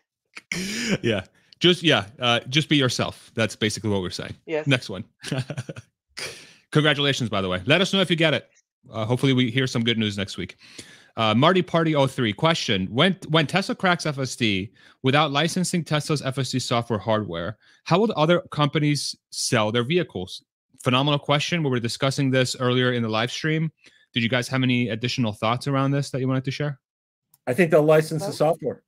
[1.02, 1.24] yeah,
[1.60, 3.30] just yeah, uh, just be yourself.
[3.34, 4.34] That's basically what we're saying.
[4.46, 4.66] Yes.
[4.66, 5.04] Next one.
[6.72, 7.62] Congratulations, by the way.
[7.66, 8.48] Let us know if you get it.
[8.90, 10.56] Uh, hopefully, we hear some good news next week.
[11.16, 14.70] Uh, Marty Party 03 question: When when Tesla cracks FSD
[15.02, 20.44] without licensing Tesla's FSD software hardware, how will other companies sell their vehicles?
[20.82, 21.62] Phenomenal question.
[21.62, 23.72] We were discussing this earlier in the live stream.
[24.14, 26.80] Did you guys have any additional thoughts around this that you wanted to share?
[27.46, 28.82] I think they'll license the software.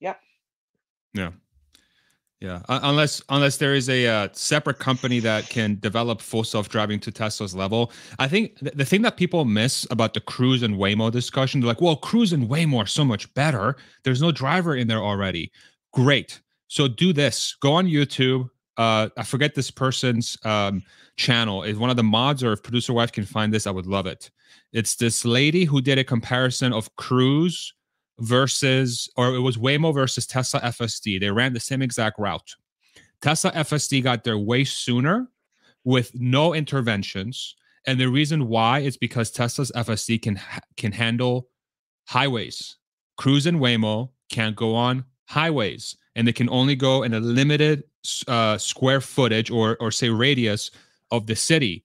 [0.00, 0.14] Yeah.
[1.14, 1.30] Yeah,
[2.68, 7.12] Un- unless unless there is a uh, separate company that can develop full self-driving to
[7.12, 7.92] Tesla's level.
[8.18, 11.68] I think th- the thing that people miss about the Cruise and Waymo discussion, they're
[11.68, 13.76] like, "Well, Cruise and Waymo are so much better.
[14.04, 15.52] There's no driver in there already."
[15.92, 16.40] Great.
[16.68, 17.56] So do this.
[17.60, 18.48] Go on YouTube.
[18.76, 20.82] Uh, I forget this person's um,
[21.16, 21.62] channel.
[21.64, 24.06] Is one of the mods, or if producer wife can find this, I would love
[24.06, 24.30] it.
[24.72, 27.74] It's this lady who did a comparison of Cruise
[28.20, 31.20] versus, or it was Waymo versus Tesla FSD.
[31.20, 32.54] They ran the same exact route.
[33.20, 35.28] Tesla FSD got there way sooner
[35.84, 37.56] with no interventions.
[37.86, 40.40] And the reason why is because Tesla's FSD can
[40.76, 41.48] can handle
[42.06, 42.76] highways.
[43.16, 47.84] Cruise and Waymo can't go on highways, and they can only go in a limited
[48.28, 50.70] uh, square footage or or say radius
[51.10, 51.84] of the city.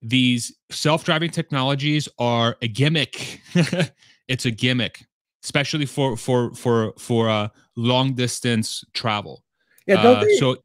[0.00, 3.40] These self-driving technologies are a gimmick.
[4.28, 5.06] it's a gimmick
[5.44, 9.44] especially for for for for uh long distance travel
[9.86, 10.36] Yeah, don't Uh, they?
[10.36, 10.56] so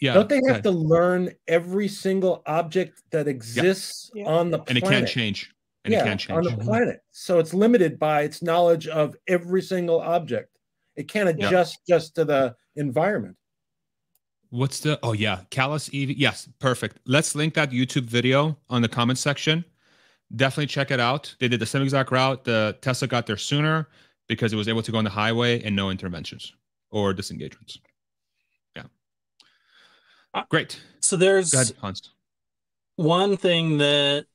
[0.00, 4.26] yeah don't they have to learn every single object that exists Yeah.
[4.26, 4.68] on the planet?
[4.70, 5.52] and it can't change
[5.84, 7.00] and yeah, it can't change on the planet.
[7.10, 10.56] So it's limited by its knowledge of every single object.
[10.96, 11.46] It can't Yeah.
[11.46, 13.36] adjust just to the environment.
[14.50, 18.88] what's the oh yeah callus ev yes perfect let's link that youtube video on the
[18.88, 19.64] comment section
[20.34, 23.86] definitely check it out they did the same exact route the tesla got there sooner
[24.30, 26.52] because it was able to go on the highway and no interventions
[26.92, 27.80] or disengagements.
[28.76, 28.84] Yeah.
[30.32, 30.80] Uh, great.
[31.00, 31.72] So there's ahead
[32.94, 34.26] one thing that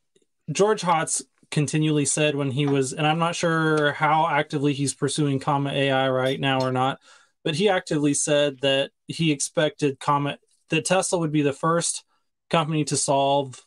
[0.51, 5.39] George Hotz continually said when he was, and I'm not sure how actively he's pursuing
[5.39, 6.99] Comma AI right now or not,
[7.45, 10.39] but he actively said that he expected Comet
[10.71, 12.03] that Tesla would be the first
[12.49, 13.63] company to solve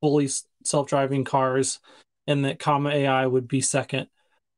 [0.00, 0.28] fully
[0.64, 1.80] self-driving cars,
[2.28, 4.06] and that Comma AI would be second.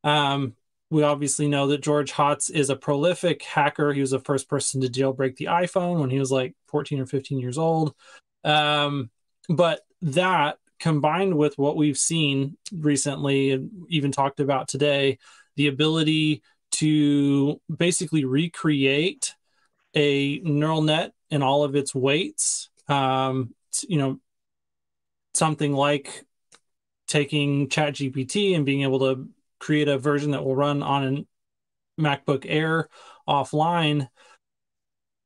[0.03, 0.55] Um,
[0.91, 3.93] we obviously know that George Hotz is a prolific hacker.
[3.93, 7.07] He was the first person to jailbreak the iPhone when he was like 14 or
[7.07, 7.95] 15 years old.
[8.45, 9.11] Um,
[9.49, 15.19] but that combined with what we've seen recently and even talked about today,
[15.57, 16.43] the ability
[16.73, 19.35] to basically recreate
[19.95, 23.55] a neural net in all of its weights, um,
[23.89, 24.21] you know,
[25.35, 26.25] something like
[27.07, 29.29] taking ChatGPT and being able to
[29.65, 31.27] create a version that will run on an
[31.99, 32.91] MacBook Air
[33.27, 34.09] offline.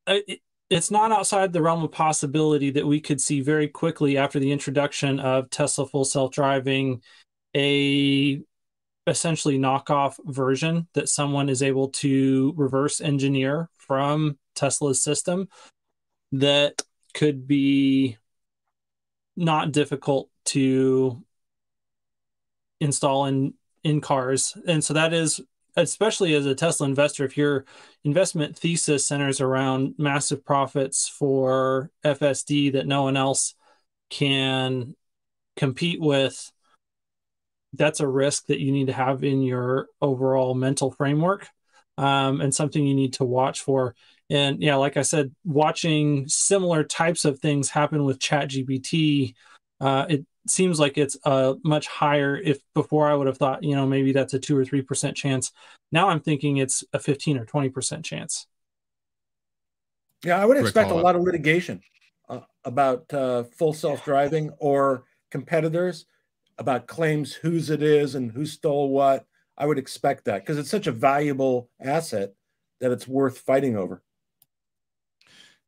[0.06, 0.40] uh, It,
[0.70, 4.52] it's not outside the realm of possibility that we could see very quickly after the
[4.52, 7.02] introduction of Tesla full self-driving
[7.56, 8.40] a
[9.06, 15.48] essentially knockoff version that someone is able to reverse engineer from Tesla's system
[16.32, 16.82] that
[17.14, 18.18] could be
[19.34, 21.24] not difficult to
[22.80, 23.54] install in
[23.84, 25.40] in cars and so that is
[25.78, 27.64] especially as a Tesla investor, if your
[28.04, 33.54] investment thesis centers around massive profits for FSD that no one else
[34.10, 34.94] can
[35.56, 36.50] compete with,
[37.74, 41.48] that's a risk that you need to have in your overall mental framework
[41.96, 43.94] um, and something you need to watch for.
[44.30, 49.34] And yeah, like I said, watching similar types of things happen with ChatGPT,
[49.80, 53.74] uh, it seems like it's a much higher if before i would have thought you
[53.74, 55.52] know maybe that's a 2 or 3% chance
[55.92, 58.46] now i'm thinking it's a 15 or 20% chance
[60.24, 61.80] Yeah, I would expect a lot of litigation
[62.28, 66.06] uh, about uh, full self-driving or competitors
[66.58, 69.26] about claims whose it is and who stole what.
[69.56, 72.34] I would expect that because it's such a valuable asset
[72.80, 74.02] that it's worth fighting over.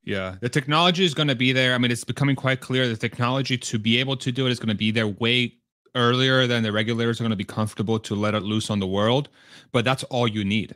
[0.05, 1.74] Yeah, the technology is going to be there.
[1.74, 4.59] I mean, it's becoming quite clear the technology to be able to do it is
[4.59, 5.55] going to be there way
[5.94, 8.86] earlier than the regulators are going to be comfortable to let it loose on the
[8.86, 9.28] world.
[9.72, 10.74] But that's all you need.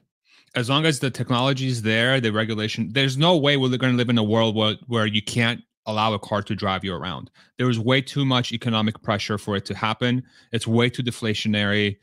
[0.54, 3.96] as long as the technology is there, the regulation, there's no way we're going to
[3.96, 7.30] live in a world where, where you can't allow a car to drive you around.
[7.58, 10.22] There is way too much economic pressure for it to happen.
[10.52, 11.96] It's way too deflationary.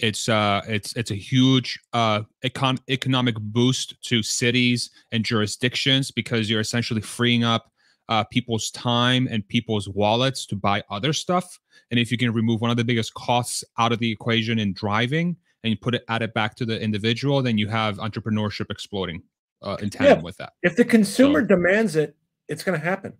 [0.00, 6.48] It's uh it's it's a huge uh econ- economic boost to cities and jurisdictions because
[6.48, 7.70] you're essentially freeing up
[8.08, 11.58] uh, people's time and people's wallets to buy other stuff.
[11.90, 14.72] And if you can remove one of the biggest costs out of the equation in
[14.74, 18.70] driving and you put it add it back to the individual, then you have entrepreneurship
[18.70, 19.22] exploding
[19.62, 20.22] uh, in tandem Yeah.
[20.22, 20.52] with that.
[20.62, 22.16] If the consumer So- demands it,
[22.48, 23.14] it's going to happen.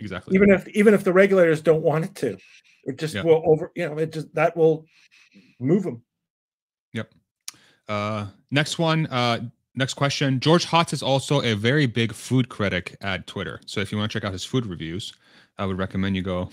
[0.00, 0.34] Exactly.
[0.34, 2.38] Even if even if the regulators don't want it to,
[2.84, 3.22] it just Yeah.
[3.22, 3.72] will over.
[3.74, 4.86] You know, it just that will
[5.58, 6.02] move them.
[6.92, 7.12] Yep.
[7.88, 9.06] Uh, next one.
[9.06, 10.40] Uh, next question.
[10.40, 13.60] George Hotz is also a very big food critic at Twitter.
[13.66, 15.12] So if you want to check out his food reviews,
[15.58, 16.50] I would recommend you go.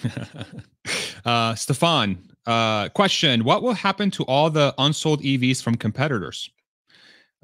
[1.25, 2.17] uh, Stefan,
[2.47, 6.49] uh, question: What will happen to all the unsold EVs from competitors?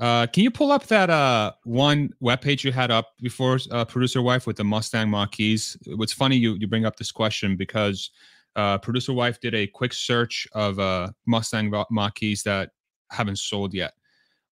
[0.02, 4.20] Uh, can you pull up that uh one webpage you had up before, uh, producer
[4.22, 5.78] wife, with the Mustang Mach-E's?
[5.96, 8.10] What's funny you you bring up this question because
[8.56, 12.72] uh, producer wife did a quick search of uh Mustang Mach-E's that
[13.12, 13.94] haven't sold yet.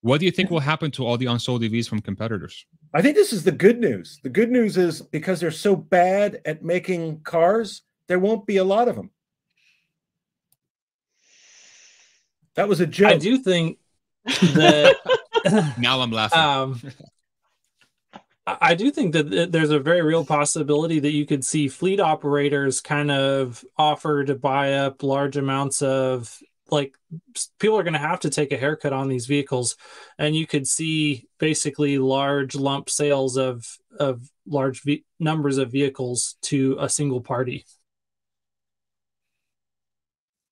[0.01, 2.65] What do you think will happen to all the unsold EVs from competitors?
[2.93, 4.19] I think this is the good news.
[4.23, 8.63] The good news is because they're so bad at making cars, there won't be a
[8.63, 9.09] lot of them.
[12.55, 13.11] That was a joke.
[13.11, 13.79] I do think
[14.25, 14.95] that
[15.77, 16.39] Now I'm laughing.
[16.39, 16.81] um,
[18.45, 22.81] I do think that there's a very real possibility that you could see fleet operators
[22.81, 26.39] kind of offer to buy up large amounts of
[26.71, 26.95] like
[27.59, 29.75] people are going to have to take a haircut on these vehicles
[30.17, 36.35] and you could see basically large lump sales of of large ve- numbers of vehicles
[36.41, 37.65] to a single party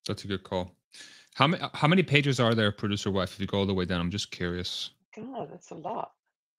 [0.07, 0.76] That's a good call.
[1.37, 3.33] How many uh, how many pages are there, producer wife?
[3.33, 4.89] If you go all the way down, I'm just curious.
[5.15, 6.13] God, that's a lot.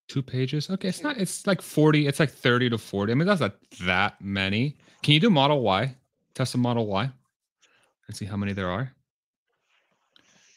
[0.07, 0.69] Two pages.
[0.69, 1.17] Okay, it's not.
[1.17, 2.07] It's like forty.
[2.07, 3.11] It's like thirty to forty.
[3.11, 4.77] I mean, that's not that many.
[5.03, 5.93] Can you do Model Y?
[6.33, 7.11] Test a Model Y,
[8.07, 8.93] and see how many there are.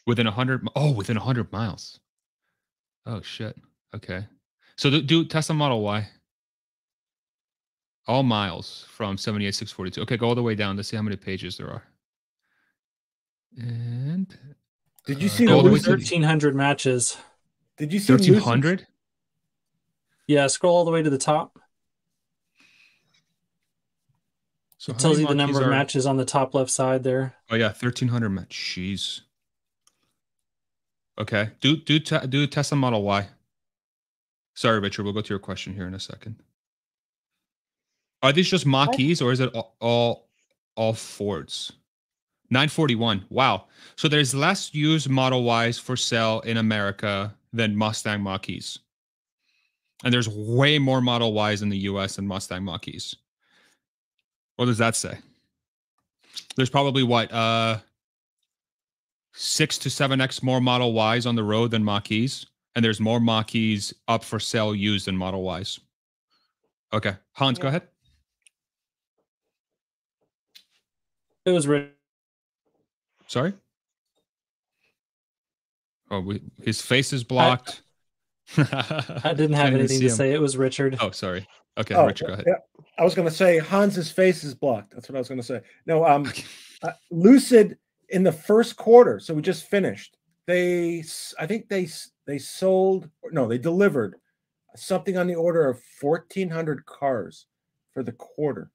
[0.07, 0.65] Within a hundred.
[0.73, 1.99] Oh, within a hundred miles.
[3.05, 3.57] Oh shit.
[3.93, 4.25] Okay.
[4.77, 6.07] So do, do test a Model Y.
[8.07, 10.01] All miles from seventy eight six forty two.
[10.03, 11.83] Okay, go all the way down to see how many pages there are.
[13.57, 14.27] And
[15.05, 17.17] Did you uh, see go the all the way Lucid- to 1300 matches
[17.77, 18.87] Did you see thirteen Lucid's- hundred?
[20.27, 21.59] yeah scroll all the way to the top
[24.77, 27.35] So it tells you the monkeys number of matches on the top left side there
[27.49, 28.57] Oh yeah, thirteen hundred matches.
[28.57, 29.21] Jeez.
[31.19, 33.27] Okay, do do te- do Tesla Model Y.
[34.55, 35.03] Sorry, Richard.
[35.03, 36.41] We'll go to your question here in a second.
[38.23, 40.29] Are these just Mach-E's or is it all all,
[40.75, 41.71] all Fords?
[42.53, 43.25] 941.
[43.29, 43.65] Wow.
[43.95, 48.79] So there's less used Model Ys for sale in America than Mustang Mach-E's.
[50.03, 53.15] And there's way more Model Ys in the US than Mustang Mach-E's.
[54.55, 55.17] What does that say?
[56.55, 57.79] There's probably what uh
[59.33, 63.19] six to seven X more Model Ys on the road than Mach-E's, and there's more
[63.19, 65.79] Mach-E's up for sale used than Model Ys.
[66.93, 67.87] Okay, Hans, go ahead.
[71.45, 71.89] it was written
[73.33, 73.51] Sorry.
[76.11, 77.81] Oh, we, his face is blocked.
[78.55, 80.11] I didn't have Can't anything to him.
[80.11, 80.33] say.
[80.33, 80.97] It was Richard.
[81.01, 81.47] Oh, sorry.
[81.79, 82.45] Okay, Oh, Richard, go ahead.
[82.47, 82.83] yeah.
[82.99, 84.93] I was going to say Hans's face is blocked.
[84.93, 85.61] That's what I was going to say.
[85.87, 86.31] No, um,
[86.83, 87.79] uh, Lucid
[88.09, 89.19] in the first quarter.
[89.19, 90.15] So we just finished.
[90.45, 91.03] They,
[91.39, 91.87] I think they
[92.27, 93.09] they sold.
[93.31, 94.17] No, they delivered
[94.75, 97.47] something on the order of fourteen hundred cars
[97.95, 98.69] for the quarter,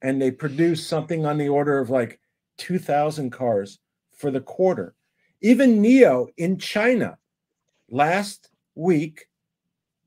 [0.00, 2.20] and they produced something on the order of like
[2.60, 3.78] two thousand cars
[4.12, 4.94] for the quarter.
[5.40, 7.16] Even NIO in China
[7.88, 9.26] last week,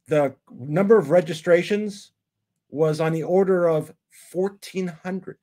[0.07, 2.11] the number of registrations
[2.69, 3.91] was on the order of
[4.31, 5.37] 1400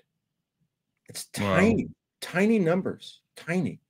[1.09, 1.57] it's Wow.
[1.57, 1.89] tiny
[2.21, 3.81] tiny numbers tiny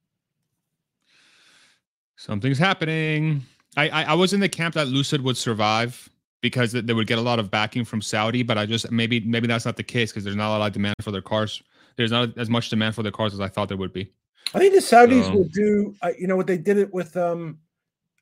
[2.16, 3.42] Something's happening.
[3.76, 6.08] I, I I was in the camp that Lucid would survive
[6.42, 9.46] because they would get a lot of backing from Saudi, but I just maybe maybe
[9.46, 11.62] that's not the case because there's not a lot of demand for their cars.
[11.96, 14.12] There's not as much demand for their cars as I thought there would be.
[14.54, 17.16] i think the saudis So- will do uh, you know what they did it with
[17.16, 17.58] um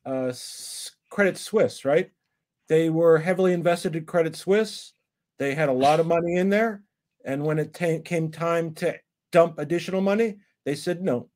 [0.04, 0.32] uh
[1.10, 2.10] credit suisse right?
[2.68, 4.92] They were heavily invested in credit suisse.
[5.38, 6.82] They had a lot of money in there.
[7.24, 8.98] And when it ta- came time to
[9.32, 11.28] dump additional money they said no.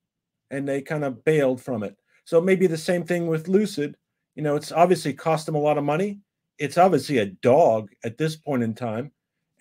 [0.51, 1.97] And they kind of bailed from it.
[2.25, 3.97] So maybe the same thing with lucid.
[4.35, 6.21] You know it's obviously cost them a lot of money.
[6.59, 9.11] It's obviously a dog at this point in time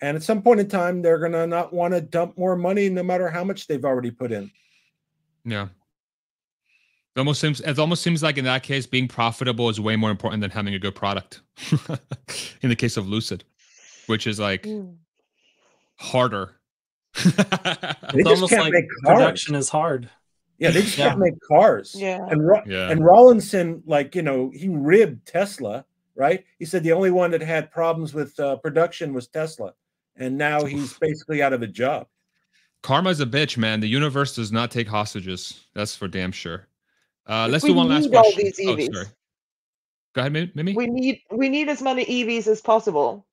[0.02, 2.90] and at some point in time they're going to not want to dump more money
[2.90, 4.50] no matter how much they've already put in
[5.44, 5.68] Yeah.
[7.14, 10.10] It almost seems it almost seems like in that case, being profitable is way more
[10.10, 11.42] important than having a good product.
[12.62, 13.44] in the case of Lucid,
[14.06, 14.94] which is like mm.
[15.96, 16.56] harder.
[17.16, 18.72] it's almost like
[19.02, 20.08] production is hard.
[20.56, 21.08] Yeah, they just yeah.
[21.08, 21.94] can't make cars.
[21.94, 22.26] Yeah.
[22.30, 22.90] And Ro- yeah.
[22.90, 25.84] and Rawlinson, like you know, he ribbed Tesla,
[26.14, 26.44] right?
[26.58, 29.74] He said the only one that had problems with uh, production was Tesla,
[30.22, 32.06] and now he's basically out of a job.
[32.82, 33.80] Karma's a bitch, man.
[33.80, 35.66] The universe does not take hostages.
[35.74, 36.66] That's for damn sure.
[37.26, 38.52] Uh, let's we do one last question.
[38.66, 39.06] Oh, sorry.
[40.14, 40.74] Go ahead, Mimi.
[40.74, 43.24] We need we need as many EVs as possible.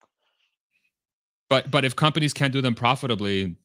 [1.49, 3.55] But but if companies can't do them profitably,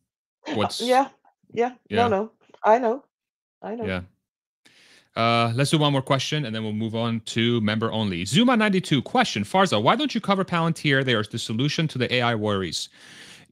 [0.54, 1.08] what's yeah
[1.52, 1.96] yeah, yeah.
[1.96, 2.32] no no
[2.64, 3.04] I know
[3.62, 4.00] I know yeah.
[5.16, 8.24] Uh, let's do one more question and then we'll move on to member only.
[8.24, 11.04] Zuma92 question Farza, why don't you cover Palantir?
[11.04, 12.88] They are the solution to the AI worries.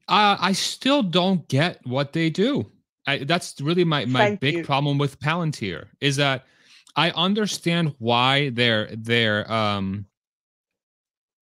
[0.09, 2.69] Uh, I still don't get what they do.
[3.07, 4.63] I, that's really my, my Thank big you.
[4.63, 6.45] problem with Palantir is that
[6.95, 10.05] I understand why they're they're um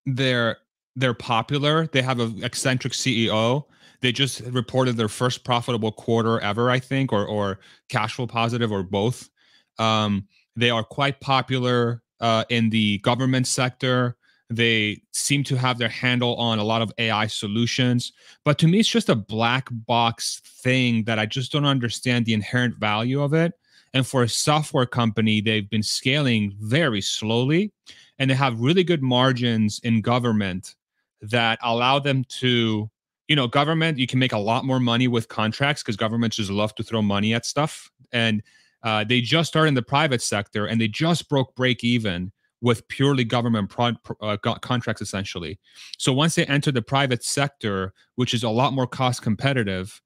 [0.05, 0.57] they're
[0.95, 1.87] they're popular.
[1.87, 3.65] They have an eccentric CEO.
[4.01, 8.71] They just reported their first profitable quarter ever, I think, or or cash flow positive,
[8.71, 9.29] or both.
[9.79, 14.17] Um, they are quite popular uh, in the government sector.
[14.49, 18.11] They seem to have their handle on a lot of AI solutions.
[18.43, 22.33] But to me, it's just a black box thing that I just don't understand the
[22.33, 23.53] inherent value of it.
[23.93, 27.71] And for a software company, they've been scaling very slowly
[28.19, 30.75] and they have really good margins in government
[31.21, 32.89] that allow them to,
[33.27, 36.51] you know, government, you can make a lot more money with contracts because governments just
[36.51, 37.89] love to throw money at stuff.
[38.11, 38.43] And
[38.83, 42.31] uh, they just started in the private sector and they just broke break even
[42.61, 45.59] with purely government pro- uh, contracts essentially.
[45.97, 49.99] So once they enter the private sector, which is a lot more cost competitive,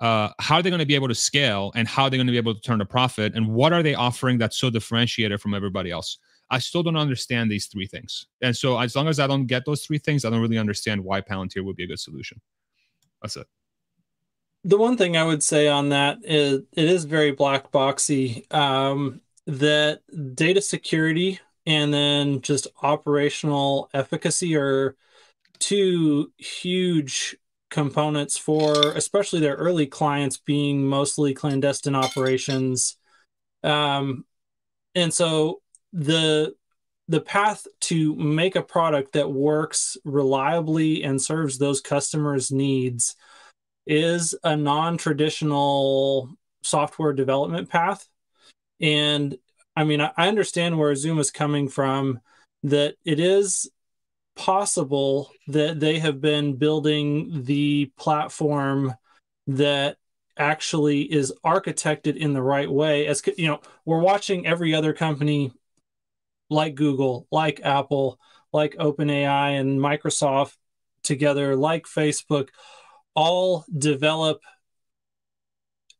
[0.00, 2.26] uh, how are they going to be able to scale and how are they going
[2.26, 5.40] to be able to turn a profit and what are they offering that's so differentiated
[5.40, 6.18] from everybody else?
[6.52, 8.26] I still don't understand these three things.
[8.42, 11.04] And so as long as i don't get those three things i don't really understand
[11.04, 12.40] why palantir would be a good solution.
[13.22, 13.46] That's it
[14.64, 19.20] the one thing i would say on that is it is very black boxy um,
[19.46, 20.00] that
[20.34, 24.96] data security and then just operational efficacy are
[25.58, 27.36] two huge
[27.70, 32.96] components for especially their early clients being mostly clandestine operations.
[33.62, 34.24] Um,
[34.94, 35.60] and so
[35.92, 36.54] the
[37.08, 43.16] the path to make a product that works reliably and serves those customers needs
[43.86, 46.30] is a non-traditional
[46.62, 48.08] software development path.
[48.80, 49.36] And
[49.76, 52.20] i mean i understand where Zuma is coming from
[52.64, 53.70] that it is
[54.36, 58.94] possible that they have been building the platform
[59.46, 59.96] that
[60.36, 63.06] actually is architected in the right way.
[63.06, 65.52] As you know we're watching every other company
[66.50, 68.18] like google like apple
[68.52, 70.56] like openai and microsoft
[71.02, 72.48] together like facebook
[73.14, 74.40] all develop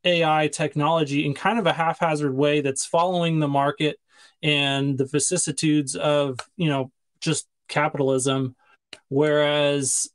[0.04, 3.98] ai technology in kind of a haphazard way that's following the market
[4.42, 8.54] and the vicissitudes of you know just capitalism,
[9.08, 10.08] whereas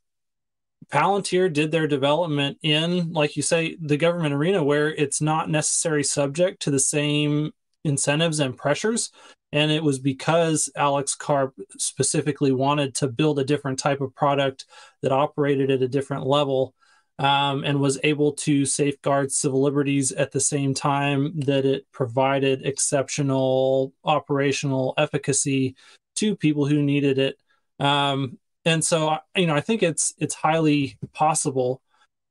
[0.92, 6.04] Palantir did their development in, like you say, the government arena where it's not necessarily
[6.04, 7.52] subject to the same
[7.84, 9.10] incentives and pressures.
[9.52, 14.66] And it was because Alex Karp specifically wanted to build a different type of product
[15.02, 16.74] that operated at a different level
[17.18, 22.66] um, and was able to safeguard civil liberties at the same time that it provided
[22.66, 25.74] exceptional operational efficacy
[26.16, 27.38] to people who needed it
[27.78, 31.82] um, and so, you know, I think it's it's highly possible,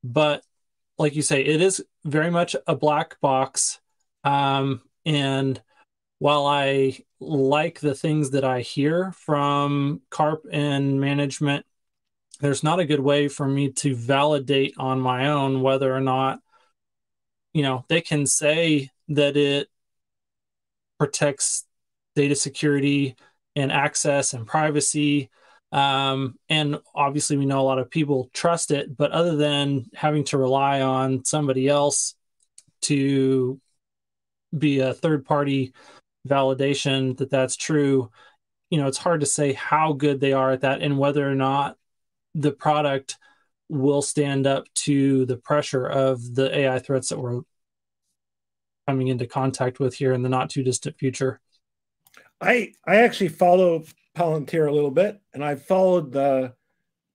[0.03, 0.43] but
[0.97, 3.79] like you say, it is very much a black box.
[4.23, 5.61] Um, and
[6.19, 11.65] while I like the things that I hear from Karp and management,
[12.39, 16.39] there's not a good way for me to validate on my own whether or not,
[17.53, 19.69] you know, they can say that it
[20.97, 21.65] protects
[22.15, 23.15] data security
[23.55, 25.29] and access and privacy.
[25.71, 30.23] Um, and obviously, we know a lot of people trust it, but other than having
[30.25, 32.15] to rely on somebody else
[32.83, 33.59] to
[34.57, 35.73] be a third party
[36.27, 38.09] validation that that's true,
[38.69, 41.35] you know, it's hard to say how good they are at that and whether or
[41.35, 41.77] not
[42.35, 43.17] the product
[43.69, 47.41] will stand up to the pressure of the AI threats that we're
[48.87, 51.39] coming into contact with here in the not too distant future.
[52.39, 53.83] I I actually follow
[54.15, 56.53] Palantir a little bit, and I followed the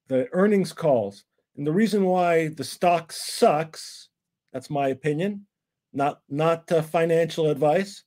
[0.08, 1.24] the earnings calls.
[1.56, 4.08] And the reason why the stock sucks,
[4.52, 5.46] that's my opinion,
[5.92, 8.02] not not uh, financial advice,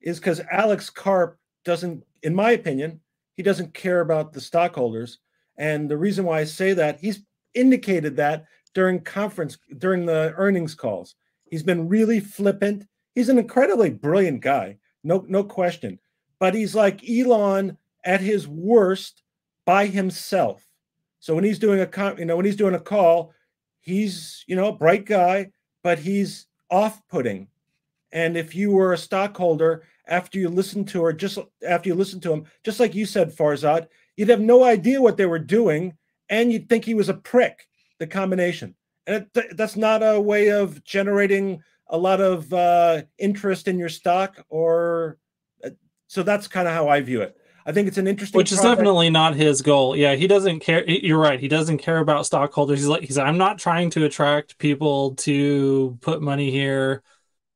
[0.00, 3.00] is because Alex Karp doesn't, in my opinion,
[3.34, 5.18] he doesn't care about the stockholders.
[5.58, 7.22] And the reason why I say that, he's
[7.54, 11.14] indicated that during conference, during the earnings calls.
[11.50, 12.86] He's been really flippant.
[13.14, 15.98] He's an incredibly brilliant guy, no, no question.
[16.38, 19.22] But he's like Elon at his worst
[19.64, 20.62] by himself.
[21.20, 23.32] So when he's doing a you know when he's doing a call,
[23.80, 25.50] he's you know a bright guy,
[25.82, 27.48] but he's off-putting.
[28.12, 32.22] And if you were a stockholder after you listened to or just after you listened
[32.22, 35.94] to him, just like you said, Farzad, you'd have no idea what they were doing,
[36.28, 37.66] and you'd think he was a prick.
[37.98, 38.74] The combination,
[39.06, 43.88] and it, that's not a way of generating a lot of uh, interest in your
[43.88, 45.16] stock, or
[45.64, 45.70] uh,
[46.06, 47.36] so that's kind of how I view it.
[47.64, 48.78] I think it's an interesting, which is product.
[48.78, 49.96] definitely not his goal.
[49.96, 50.88] Yeah, he doesn't care.
[50.88, 51.40] You're right.
[51.40, 52.78] He doesn't care about stockholders.
[52.78, 53.18] He's like, he's.
[53.18, 57.02] I'm not trying to attract people to put money here,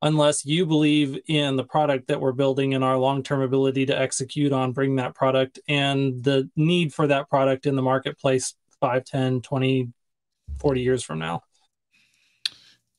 [0.03, 4.53] unless you believe in the product that we're building and our long-term ability to execute
[4.53, 9.41] on bring that product and the need for that product in the marketplace 5 10
[9.43, 9.93] 20
[10.59, 11.43] 40 years from now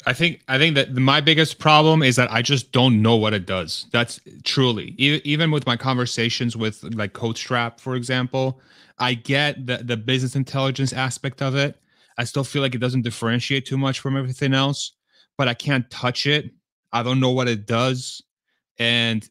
[0.06, 3.34] I think I think that my biggest problem is that I just don't know what
[3.34, 3.86] it does.
[3.92, 8.62] That's truly even with my conversations with like CodeStrap, for example,
[8.98, 11.80] I get the the business intelligence aspect of it.
[12.18, 14.94] I still feel like it doesn't differentiate too much from everything else,
[15.38, 16.52] but I can't touch it.
[16.94, 18.22] I don't know what it does,
[18.80, 19.28] and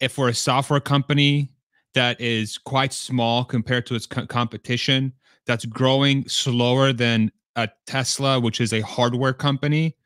[0.00, 1.50] if we're a software company
[1.94, 5.12] that is quite small compared to its co- competition,
[5.46, 9.96] that's growing slower than a Tesla, which is a hardware company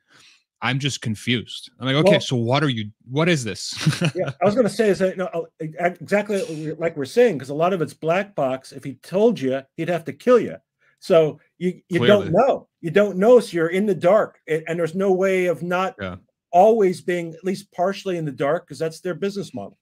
[0.61, 1.71] I'm just confused.
[1.79, 2.91] I'm like, okay, well, so what are you?
[3.09, 3.75] What is this?
[4.15, 7.37] yeah, I was going to say is that you know, oh, exactly like we're saying
[7.39, 8.73] because a lot of it's black box.
[8.73, 10.57] If he told you, he'd have to kill you.
[10.99, 12.69] So you you don't know.
[12.81, 13.39] You don't know.
[13.39, 16.17] So you're in the dark, and there's no way of not yeah.
[16.51, 19.79] Always being at least partially in the dark because that's their business model.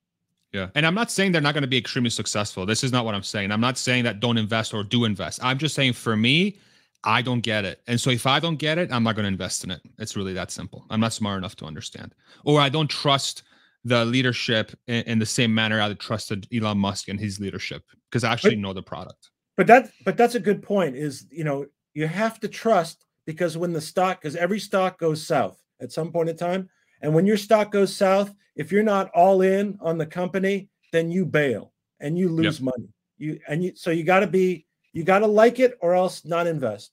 [0.52, 0.68] Yeah.
[0.74, 2.64] And I'm not saying they're not going to be extremely successful.
[2.64, 3.52] This is not what I'm saying.
[3.52, 5.40] I'm not saying that don't invest or do invest.
[5.42, 6.58] I'm just saying for me,
[7.04, 7.82] I don't get it.
[7.86, 9.80] And so if I don't get it, I'm not going to invest in it.
[9.98, 10.86] It's really that simple.
[10.90, 12.14] I'm not smart enough to understand.
[12.44, 13.42] Or I don't trust
[13.84, 18.24] the leadership in, in the same manner I trusted Elon Musk and his leadership because
[18.24, 19.30] I actually but, know the product.
[19.56, 23.56] But that but that's a good point is, you know, you have to trust because
[23.56, 26.68] when the stock because every stock goes south at some point in time
[27.02, 31.10] and when your stock goes south, if you're not all in on the company, then
[31.10, 32.64] you bail and you lose yep.
[32.64, 32.88] money.
[33.18, 36.24] You and you so you got to be you got to like it or else
[36.24, 36.92] not invest.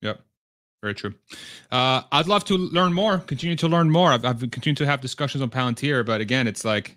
[0.00, 0.20] Yep.
[0.82, 1.14] Very true.
[1.70, 4.12] Uh, I'd love to learn more, continue to learn more.
[4.12, 6.96] I've, I've continued to have discussions on Palantir, but again, it's like,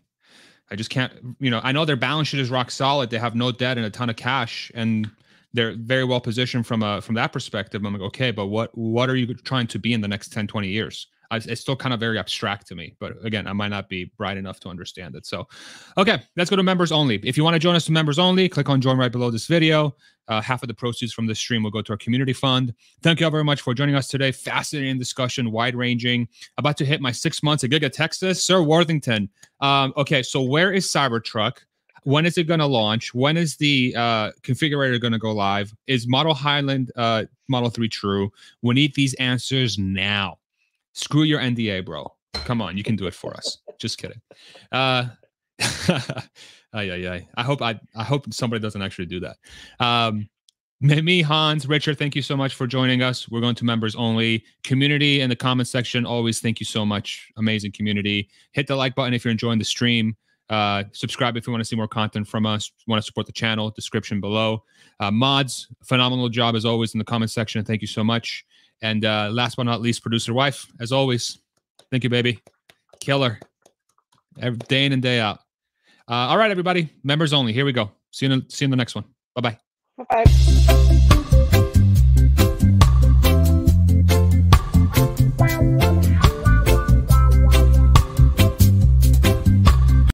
[0.69, 3.09] I just can't, you know, I know their balance sheet is rock solid.
[3.09, 5.09] They have no debt and a ton of cash and
[5.53, 7.83] they're very well positioned from a, from that perspective.
[7.83, 10.47] I'm like, okay, but what, what are you trying to be in the next 10,
[10.47, 11.07] 20 years?
[11.33, 12.95] it's still kind of very abstract to me.
[12.99, 15.25] But again, I might not be bright enough to understand it.
[15.25, 15.47] So,
[15.97, 17.15] okay, let's go to members only.
[17.23, 19.47] If you want to join us to members only, click on join right below this
[19.47, 19.95] video.
[20.27, 22.73] Uh, half of the proceeds from this stream will go to our community fund.
[23.01, 24.31] Thank you all very much for joining us today.
[24.31, 26.27] Fascinating discussion, wide ranging.
[26.57, 28.43] About to hit my six months at Giga Texas.
[28.43, 29.29] Sir Worthington.
[29.59, 31.57] Um, okay, so where is Cybertruck?
[32.03, 33.13] When is it going to launch?
[33.13, 35.73] When is the uh, configurator going to go live?
[35.87, 38.31] Is Model Highland uh, Model 3 true?
[38.61, 40.39] We need these answers now.
[40.93, 42.11] Screw your NDA, bro.
[42.33, 43.59] Come on, you can do it for us.
[43.77, 44.19] Just kidding.
[44.71, 45.07] Uh,
[45.59, 46.09] ay,
[46.73, 47.27] ay, ay.
[47.35, 49.37] I hope I I hope somebody doesn't actually do that.
[49.79, 50.27] Um,
[50.81, 53.29] me, Hans, Richard, thank you so much for joining us.
[53.29, 54.43] We're going to members only.
[54.63, 57.31] Community in the comment section, always thank you so much.
[57.37, 58.29] Amazing community.
[58.53, 60.15] Hit the like button if you're enjoying the stream.
[60.49, 62.71] Uh, subscribe if you want to see more content from us.
[62.87, 63.69] Want to support the channel?
[63.71, 64.63] Description below.
[64.99, 67.63] Uh, mods, phenomenal job as always in the comment section.
[67.63, 68.45] Thank you so much.
[68.81, 71.39] And uh, last but not least, producer wife, as always.
[71.89, 72.41] Thank you, baby.
[72.99, 73.39] Killer.
[74.39, 75.39] Every day in and day out.
[76.07, 76.89] Uh, all right, everybody.
[77.03, 77.53] Members only.
[77.53, 77.91] Here we go.
[78.11, 79.05] See you in, see you in the next one.
[79.35, 79.57] Bye bye.
[79.97, 80.97] Bye bye.